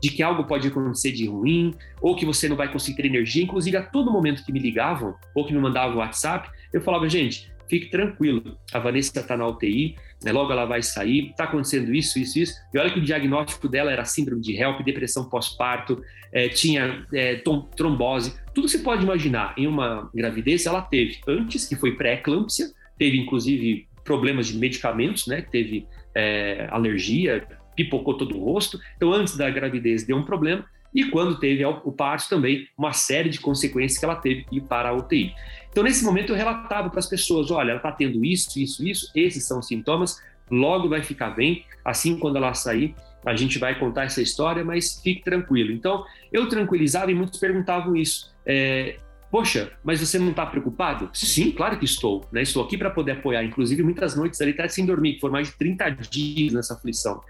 de 0.00 0.10
que 0.10 0.22
algo 0.22 0.44
pode 0.44 0.68
acontecer 0.68 1.12
de 1.12 1.26
ruim, 1.26 1.74
ou 2.00 2.14
que 2.14 2.24
você 2.24 2.48
não 2.48 2.56
vai 2.56 2.70
conseguir 2.70 3.02
ter 3.02 3.08
energia. 3.08 3.42
Inclusive, 3.42 3.76
a 3.76 3.82
todo 3.82 4.12
momento 4.12 4.44
que 4.44 4.52
me 4.52 4.60
ligavam 4.60 5.14
ou 5.34 5.44
que 5.44 5.52
me 5.52 5.58
mandavam 5.58 5.98
WhatsApp, 5.98 6.48
eu 6.72 6.80
falava, 6.80 7.08
gente, 7.08 7.50
fique 7.68 7.90
tranquilo. 7.90 8.58
A 8.72 8.78
Vanessa 8.78 9.20
está 9.20 9.36
na 9.36 9.46
UTI, 9.46 9.96
né, 10.22 10.32
logo 10.32 10.52
ela 10.52 10.64
vai 10.64 10.82
sair, 10.82 11.30
está 11.30 11.44
acontecendo 11.44 11.94
isso, 11.94 12.18
isso, 12.18 12.38
isso. 12.38 12.54
E 12.72 12.78
olha 12.78 12.90
que 12.90 12.98
o 12.98 13.04
diagnóstico 13.04 13.68
dela 13.68 13.92
era 13.92 14.04
síndrome 14.04 14.40
de 14.40 14.54
HELP, 14.56 14.82
depressão 14.82 15.28
pós-parto, 15.28 16.02
é, 16.32 16.48
tinha 16.48 17.06
é, 17.12 17.42
trombose, 17.76 18.34
tudo 18.54 18.68
se 18.68 18.80
pode 18.80 19.02
imaginar. 19.02 19.54
Em 19.56 19.66
uma 19.66 20.10
gravidez, 20.14 20.66
ela 20.66 20.82
teve 20.82 21.18
antes, 21.26 21.66
que 21.66 21.76
foi 21.76 21.92
pré-eclâmpsia, 21.92 22.66
teve 22.98 23.18
inclusive 23.18 23.86
problemas 24.04 24.46
de 24.46 24.56
medicamentos, 24.56 25.26
né? 25.26 25.42
Teve 25.42 25.86
é, 26.14 26.66
alergia, 26.70 27.46
pipocou 27.76 28.16
todo 28.16 28.36
o 28.36 28.44
rosto. 28.44 28.80
Então, 28.96 29.12
antes 29.12 29.36
da 29.36 29.48
gravidez, 29.50 30.04
deu 30.04 30.16
um 30.16 30.24
problema. 30.24 30.64
E 30.94 31.04
quando 31.10 31.38
teve 31.38 31.64
o 31.64 31.92
parto 31.92 32.28
também, 32.28 32.66
uma 32.76 32.92
série 32.92 33.28
de 33.28 33.38
consequências 33.38 33.98
que 33.98 34.04
ela 34.04 34.16
teve 34.16 34.44
que 34.44 34.56
ir 34.56 34.62
para 34.62 34.88
a 34.88 34.92
UTI. 34.94 35.34
Então, 35.70 35.84
nesse 35.84 36.04
momento, 36.04 36.32
eu 36.32 36.36
relatava 36.36 36.90
para 36.90 36.98
as 36.98 37.06
pessoas: 37.06 37.50
olha, 37.50 37.70
ela 37.70 37.78
está 37.78 37.92
tendo 37.92 38.24
isso, 38.24 38.58
isso, 38.58 38.86
isso, 38.86 39.10
esses 39.14 39.46
são 39.46 39.60
os 39.60 39.66
sintomas, 39.66 40.20
logo 40.50 40.88
vai 40.88 41.02
ficar 41.02 41.30
bem. 41.30 41.64
Assim, 41.84 42.18
quando 42.18 42.36
ela 42.36 42.54
sair, 42.54 42.94
a 43.24 43.34
gente 43.36 43.58
vai 43.58 43.78
contar 43.78 44.04
essa 44.04 44.22
história, 44.22 44.64
mas 44.64 45.00
fique 45.02 45.22
tranquilo. 45.22 45.72
Então, 45.72 46.04
eu 46.32 46.48
tranquilizava 46.48 47.10
e 47.10 47.14
muitos 47.14 47.38
perguntavam 47.38 47.96
isso. 47.96 48.34
É, 48.46 48.98
Poxa, 49.30 49.72
mas 49.84 50.00
você 50.00 50.18
não 50.18 50.30
está 50.30 50.46
preocupado? 50.46 51.10
Sim, 51.12 51.50
claro 51.50 51.78
que 51.78 51.84
estou. 51.84 52.26
Né? 52.32 52.42
Estou 52.42 52.64
aqui 52.64 52.78
para 52.78 52.90
poder 52.90 53.12
apoiar. 53.12 53.44
Inclusive, 53.44 53.82
muitas 53.82 54.16
noites 54.16 54.40
ali 54.40 54.52
até 54.52 54.66
sem 54.68 54.86
dormir, 54.86 55.18
foram 55.20 55.32
mais 55.32 55.48
de 55.48 55.58
30 55.58 55.90
dias 55.90 56.54
nessa 56.54 56.74
aflição. 56.74 57.20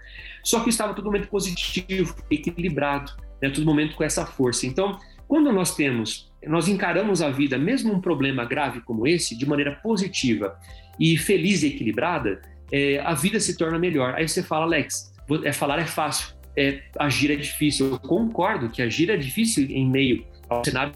Só 0.41 0.61
que 0.61 0.69
estava 0.69 0.93
todo 0.93 1.05
momento 1.05 1.27
positivo, 1.27 2.15
equilibrado, 2.31 3.11
né? 3.41 3.49
todo 3.49 3.65
momento 3.65 3.97
com 3.97 4.03
essa 4.03 4.25
força. 4.25 4.65
Então, 4.65 4.97
quando 5.27 5.51
nós 5.51 5.75
temos, 5.75 6.28
nós 6.47 6.67
encaramos 6.67 7.21
a 7.21 7.29
vida, 7.29 7.57
mesmo 7.57 7.93
um 7.93 7.99
problema 7.99 8.45
grave 8.45 8.81
como 8.81 9.05
esse, 9.05 9.37
de 9.37 9.47
maneira 9.47 9.75
positiva 9.75 10.57
e 10.99 11.17
feliz 11.17 11.63
e 11.63 11.67
equilibrada, 11.67 12.41
é, 12.71 12.99
a 12.99 13.13
vida 13.13 13.39
se 13.39 13.57
torna 13.57 13.77
melhor. 13.77 14.13
Aí 14.15 14.27
você 14.27 14.43
fala, 14.43 14.65
Alex, 14.65 15.13
é, 15.43 15.51
falar 15.51 15.79
é 15.79 15.85
fácil, 15.85 16.35
é, 16.55 16.81
agir 16.97 17.31
é 17.31 17.35
difícil. 17.35 17.91
Eu 17.91 17.99
concordo 17.99 18.69
que 18.69 18.81
agir 18.81 19.09
é 19.09 19.17
difícil 19.17 19.65
em 19.69 19.89
meio 19.89 20.25
ao 20.49 20.63
cenário 20.63 20.93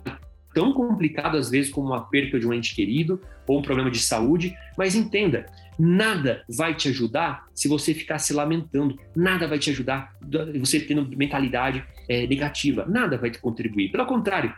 tão 0.53 0.71
complicado 0.71 1.35
às 1.35 1.49
vezes 1.49 1.71
como 1.71 1.87
uma 1.87 2.01
perca 2.01 2.39
de 2.39 2.47
um 2.47 2.53
ente 2.53 2.75
querido 2.75 3.19
ou 3.47 3.59
um 3.59 3.61
problema 3.61 3.89
de 3.89 3.99
saúde, 3.99 4.55
mas 4.77 4.95
entenda, 4.95 5.47
nada 5.77 6.43
vai 6.47 6.75
te 6.75 6.89
ajudar 6.89 7.47
se 7.55 7.67
você 7.67 7.93
ficar 7.93 8.19
se 8.19 8.33
lamentando, 8.33 8.97
nada 9.15 9.47
vai 9.47 9.57
te 9.57 9.71
ajudar 9.71 10.15
você 10.59 10.79
tendo 10.79 11.09
mentalidade 11.17 11.83
é, 12.07 12.27
negativa, 12.27 12.85
nada 12.87 13.17
vai 13.17 13.31
te 13.31 13.39
contribuir. 13.39 13.91
Pelo 13.91 14.05
contrário, 14.05 14.53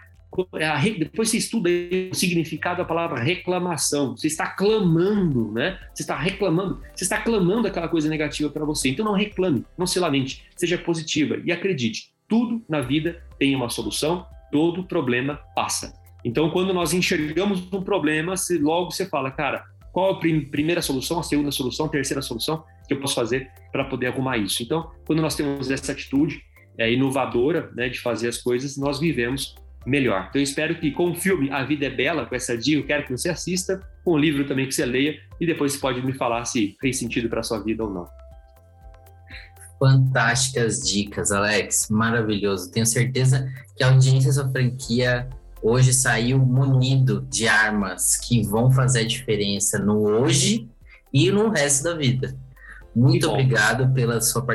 depois 1.00 1.30
você 1.30 1.38
estuda 1.38 1.70
o 2.12 2.16
significado 2.16 2.78
da 2.78 2.86
palavra 2.86 3.20
reclamação. 3.20 4.16
Você 4.16 4.28
está 4.28 4.48
clamando, 4.48 5.52
né? 5.52 5.80
Você 5.94 6.04
está 6.04 6.18
reclamando, 6.18 6.82
você 6.94 7.04
está 7.04 7.22
clamando 7.22 7.68
aquela 7.68 7.88
coisa 7.88 8.10
negativa 8.10 8.50
para 8.50 8.66
você. 8.66 8.90
Então 8.90 9.06
não 9.06 9.14
reclame, 9.14 9.66
não 9.78 9.88
se 9.88 10.00
lamente, 10.00 10.46
seja 10.56 10.78
positiva 10.78 11.40
e 11.44 11.52
acredite, 11.52 12.12
tudo 12.28 12.64
na 12.68 12.82
vida 12.82 13.24
tem 13.38 13.56
uma 13.56 13.70
solução 13.70 14.26
todo 14.52 14.84
problema 14.84 15.40
passa. 15.56 15.94
Então, 16.24 16.50
quando 16.50 16.74
nós 16.74 16.94
enxergamos 16.94 17.62
um 17.72 17.84
problema, 17.84 18.34
logo 18.62 18.90
você 18.90 19.06
fala, 19.06 19.30
cara, 19.30 19.64
qual 19.92 20.14
a 20.14 20.20
primeira 20.20 20.82
solução, 20.82 21.20
a 21.20 21.24
segunda 21.24 21.52
solução, 21.52 21.86
a 21.86 21.90
terceira 21.90 22.22
solução 22.22 22.64
que 22.88 22.94
eu 22.94 23.00
posso 23.00 23.16
fazer 23.16 23.50
para 23.72 23.86
poder 23.86 24.08
arrumar 24.08 24.38
isso? 24.38 24.64
Então, 24.64 24.92
quando 25.06 25.22
nós 25.22 25.36
temos 25.36 25.70
essa 25.70 25.92
atitude 25.92 26.42
é, 26.78 26.92
inovadora 26.92 27.72
né, 27.76 27.90
de 27.90 28.00
fazer 28.00 28.28
as 28.28 28.38
coisas, 28.38 28.76
nós 28.76 29.00
vivemos 29.00 29.56
melhor. 29.86 30.28
Então, 30.30 30.40
eu 30.40 30.44
espero 30.44 30.76
que 30.76 30.92
com 30.92 31.12
o 31.12 31.16
filme 31.16 31.50
A 31.52 31.64
Vida 31.64 31.86
é 31.86 31.90
Bela, 31.90 32.26
com 32.26 32.36
essa 32.36 32.58
dica, 32.58 32.80
eu 32.80 32.86
quero 32.86 33.06
que 33.06 33.12
você 33.12 33.30
assista, 33.30 33.80
com 34.04 34.12
o 34.12 34.18
livro 34.18 34.46
também 34.46 34.66
que 34.68 34.74
você 34.74 34.86
leia, 34.86 35.20
e 35.40 35.46
depois 35.46 35.74
você 35.74 35.80
pode 35.80 36.06
me 36.06 36.14
falar 36.14 36.46
se 36.46 36.76
fez 36.80 36.98
sentido 36.98 37.30
para 37.30 37.42
a 37.42 37.44
sua 37.44 37.60
vida 37.64 37.84
ou 37.84 37.94
não. 37.94 38.08
Fantásticas 39.80 40.80
dicas, 40.80 41.32
Alex. 41.32 41.90
Maravilhoso. 41.90 42.72
Tenho 42.72 42.86
certeza 42.86 43.52
que 43.76 43.84
a 43.84 43.92
audiência 43.92 44.34
da 44.34 44.50
franquia 44.50 45.28
hoje 45.62 45.94
saiu 45.94 46.40
munido 46.40 47.28
de 47.30 47.48
armas 47.48 48.18
que 48.18 48.42
vão 48.44 48.72
fazer 48.72 49.00
a 49.00 49.08
diferença 49.08 49.78
no 49.78 50.00
hoje 50.00 50.70
e 51.14 51.30
no 51.32 51.50
resto 51.50 51.84
da 51.84 51.96
vida. 51.96 52.38
Muito 52.96 53.30
obrigado 53.30 53.94
pela 53.94 54.22
sua 54.22 54.46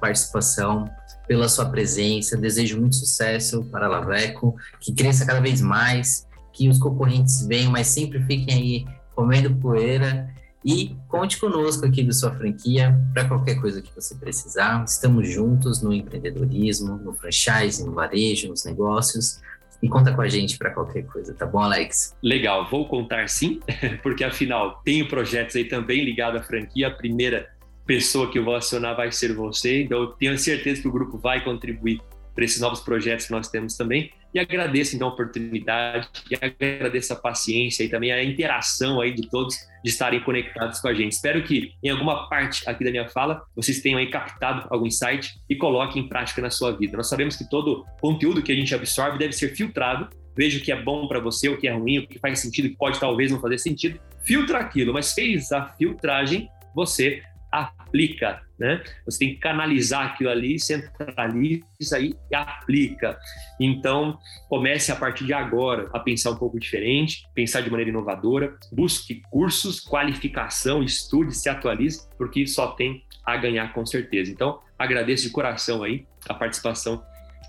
participação, 0.00 0.90
pela 1.30 1.48
sua 1.48 1.66
presença. 1.66 2.36
Desejo 2.36 2.80
muito 2.80 2.96
sucesso 2.96 3.62
para 3.66 3.86
a 3.86 3.88
Laveco, 3.88 4.56
que 4.80 4.92
cresça 4.92 5.24
cada 5.24 5.38
vez 5.38 5.60
mais, 5.60 6.26
que 6.52 6.68
os 6.68 6.76
concorrentes 6.76 7.46
venham, 7.46 7.70
mas 7.70 7.86
sempre 7.86 8.20
fiquem 8.24 8.52
aí 8.52 8.84
comendo 9.14 9.54
poeira 9.54 10.28
e 10.64 10.96
conte 11.06 11.38
conosco 11.38 11.86
aqui 11.86 12.02
do 12.02 12.12
sua 12.12 12.34
franquia 12.34 13.00
para 13.14 13.28
qualquer 13.28 13.60
coisa 13.60 13.80
que 13.80 13.94
você 13.94 14.16
precisar. 14.16 14.82
Estamos 14.84 15.30
juntos 15.30 15.80
no 15.80 15.92
empreendedorismo, 15.92 16.96
no 16.96 17.14
franchise, 17.14 17.86
no 17.86 17.92
varejo, 17.92 18.48
nos 18.48 18.64
negócios. 18.64 19.40
E 19.80 19.88
conta 19.88 20.12
com 20.12 20.22
a 20.22 20.28
gente 20.28 20.58
para 20.58 20.70
qualquer 20.70 21.04
coisa, 21.04 21.32
tá 21.32 21.46
bom, 21.46 21.60
Alex? 21.60 22.16
Legal, 22.20 22.68
vou 22.68 22.88
contar 22.88 23.28
sim, 23.28 23.60
porque 24.02 24.24
afinal 24.24 24.82
tenho 24.84 25.08
projetos 25.08 25.54
aí 25.54 25.64
também 25.64 26.04
ligados 26.04 26.40
à 26.40 26.44
franquia. 26.44 26.88
A 26.88 26.90
primeira 26.90 27.48
pessoa 27.90 28.30
que 28.30 28.38
eu 28.38 28.44
vou 28.44 28.54
acionar 28.54 28.94
vai 28.94 29.10
ser 29.10 29.32
você, 29.32 29.82
então 29.82 29.98
eu 29.98 30.06
tenho 30.06 30.38
certeza 30.38 30.80
que 30.80 30.86
o 30.86 30.92
grupo 30.92 31.18
vai 31.18 31.42
contribuir 31.42 32.00
para 32.32 32.44
esses 32.44 32.60
novos 32.60 32.78
projetos 32.78 33.26
que 33.26 33.32
nós 33.32 33.48
temos 33.48 33.76
também. 33.76 34.12
E 34.32 34.38
agradeço 34.38 34.94
então 34.94 35.08
a 35.08 35.10
oportunidade 35.10 36.08
e 36.30 36.36
agradeço 36.36 37.12
a 37.12 37.16
paciência 37.16 37.82
e 37.82 37.88
também 37.88 38.12
a 38.12 38.22
interação 38.22 39.00
aí 39.00 39.12
de 39.12 39.28
todos 39.28 39.56
de 39.82 39.90
estarem 39.90 40.20
conectados 40.20 40.78
com 40.78 40.86
a 40.86 40.94
gente. 40.94 41.10
Espero 41.10 41.42
que 41.42 41.72
em 41.82 41.88
alguma 41.88 42.28
parte 42.28 42.62
aqui 42.70 42.84
da 42.84 42.92
minha 42.92 43.08
fala 43.08 43.42
vocês 43.56 43.80
tenham 43.80 43.98
aí 43.98 44.08
captado 44.08 44.68
algum 44.70 44.86
insight 44.86 45.34
e 45.48 45.56
coloquem 45.56 46.04
em 46.04 46.08
prática 46.08 46.40
na 46.40 46.48
sua 46.48 46.70
vida. 46.70 46.96
Nós 46.96 47.08
sabemos 47.08 47.34
que 47.34 47.50
todo 47.50 47.84
conteúdo 48.00 48.40
que 48.40 48.52
a 48.52 48.54
gente 48.54 48.72
absorve 48.72 49.18
deve 49.18 49.32
ser 49.32 49.56
filtrado. 49.56 50.08
Veja 50.36 50.60
o 50.60 50.62
que 50.62 50.70
é 50.70 50.80
bom 50.80 51.08
para 51.08 51.18
você, 51.18 51.48
o 51.48 51.58
que 51.58 51.66
é 51.66 51.72
ruim, 51.72 51.98
o 51.98 52.06
que 52.06 52.20
faz 52.20 52.38
sentido, 52.38 52.66
o 52.66 52.68
que 52.68 52.76
pode 52.76 53.00
talvez 53.00 53.32
não 53.32 53.40
fazer 53.40 53.58
sentido. 53.58 53.98
Filtra 54.22 54.58
aquilo, 54.58 54.92
mas 54.92 55.12
fez 55.12 55.50
a 55.50 55.66
filtragem, 55.70 56.48
você 56.72 57.20
aplica, 57.50 58.42
né? 58.58 58.82
Você 59.04 59.18
tem 59.18 59.34
que 59.34 59.40
canalizar 59.40 60.06
aquilo 60.06 60.30
ali, 60.30 60.58
centraliza 60.58 61.98
e 61.98 62.14
aplica. 62.32 63.18
Então, 63.58 64.18
comece 64.48 64.92
a 64.92 64.96
partir 64.96 65.24
de 65.24 65.32
agora 65.32 65.88
a 65.92 65.98
pensar 65.98 66.30
um 66.30 66.36
pouco 66.36 66.58
diferente, 66.58 67.24
pensar 67.34 67.60
de 67.60 67.70
maneira 67.70 67.90
inovadora, 67.90 68.56
busque 68.72 69.22
cursos, 69.30 69.80
qualificação, 69.80 70.82
estude, 70.82 71.34
se 71.34 71.48
atualize, 71.48 72.08
porque 72.16 72.46
só 72.46 72.68
tem 72.68 73.04
a 73.24 73.36
ganhar 73.36 73.72
com 73.72 73.84
certeza. 73.84 74.30
Então, 74.30 74.60
agradeço 74.78 75.24
de 75.24 75.30
coração 75.30 75.82
aí 75.82 76.06
a 76.28 76.34
participação 76.34 77.02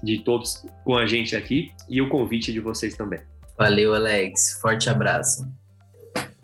de 0.04 0.20
todos 0.20 0.66
com 0.84 0.98
a 0.98 1.06
gente 1.06 1.36
aqui 1.36 1.72
e 1.88 2.02
o 2.02 2.10
convite 2.10 2.52
de 2.52 2.60
vocês 2.60 2.96
também. 2.96 3.20
Valeu, 3.58 3.94
Alex. 3.94 4.60
Forte 4.60 4.90
abraço. 4.90 5.48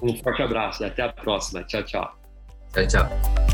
Um 0.02 0.16
forte 0.18 0.42
abraço. 0.42 0.86
Até 0.86 1.02
a 1.02 1.12
próxima. 1.12 1.64
Tchau, 1.64 1.84
tchau. 1.84 2.20
Tchau, 2.74 2.88
tchau. 2.88 3.47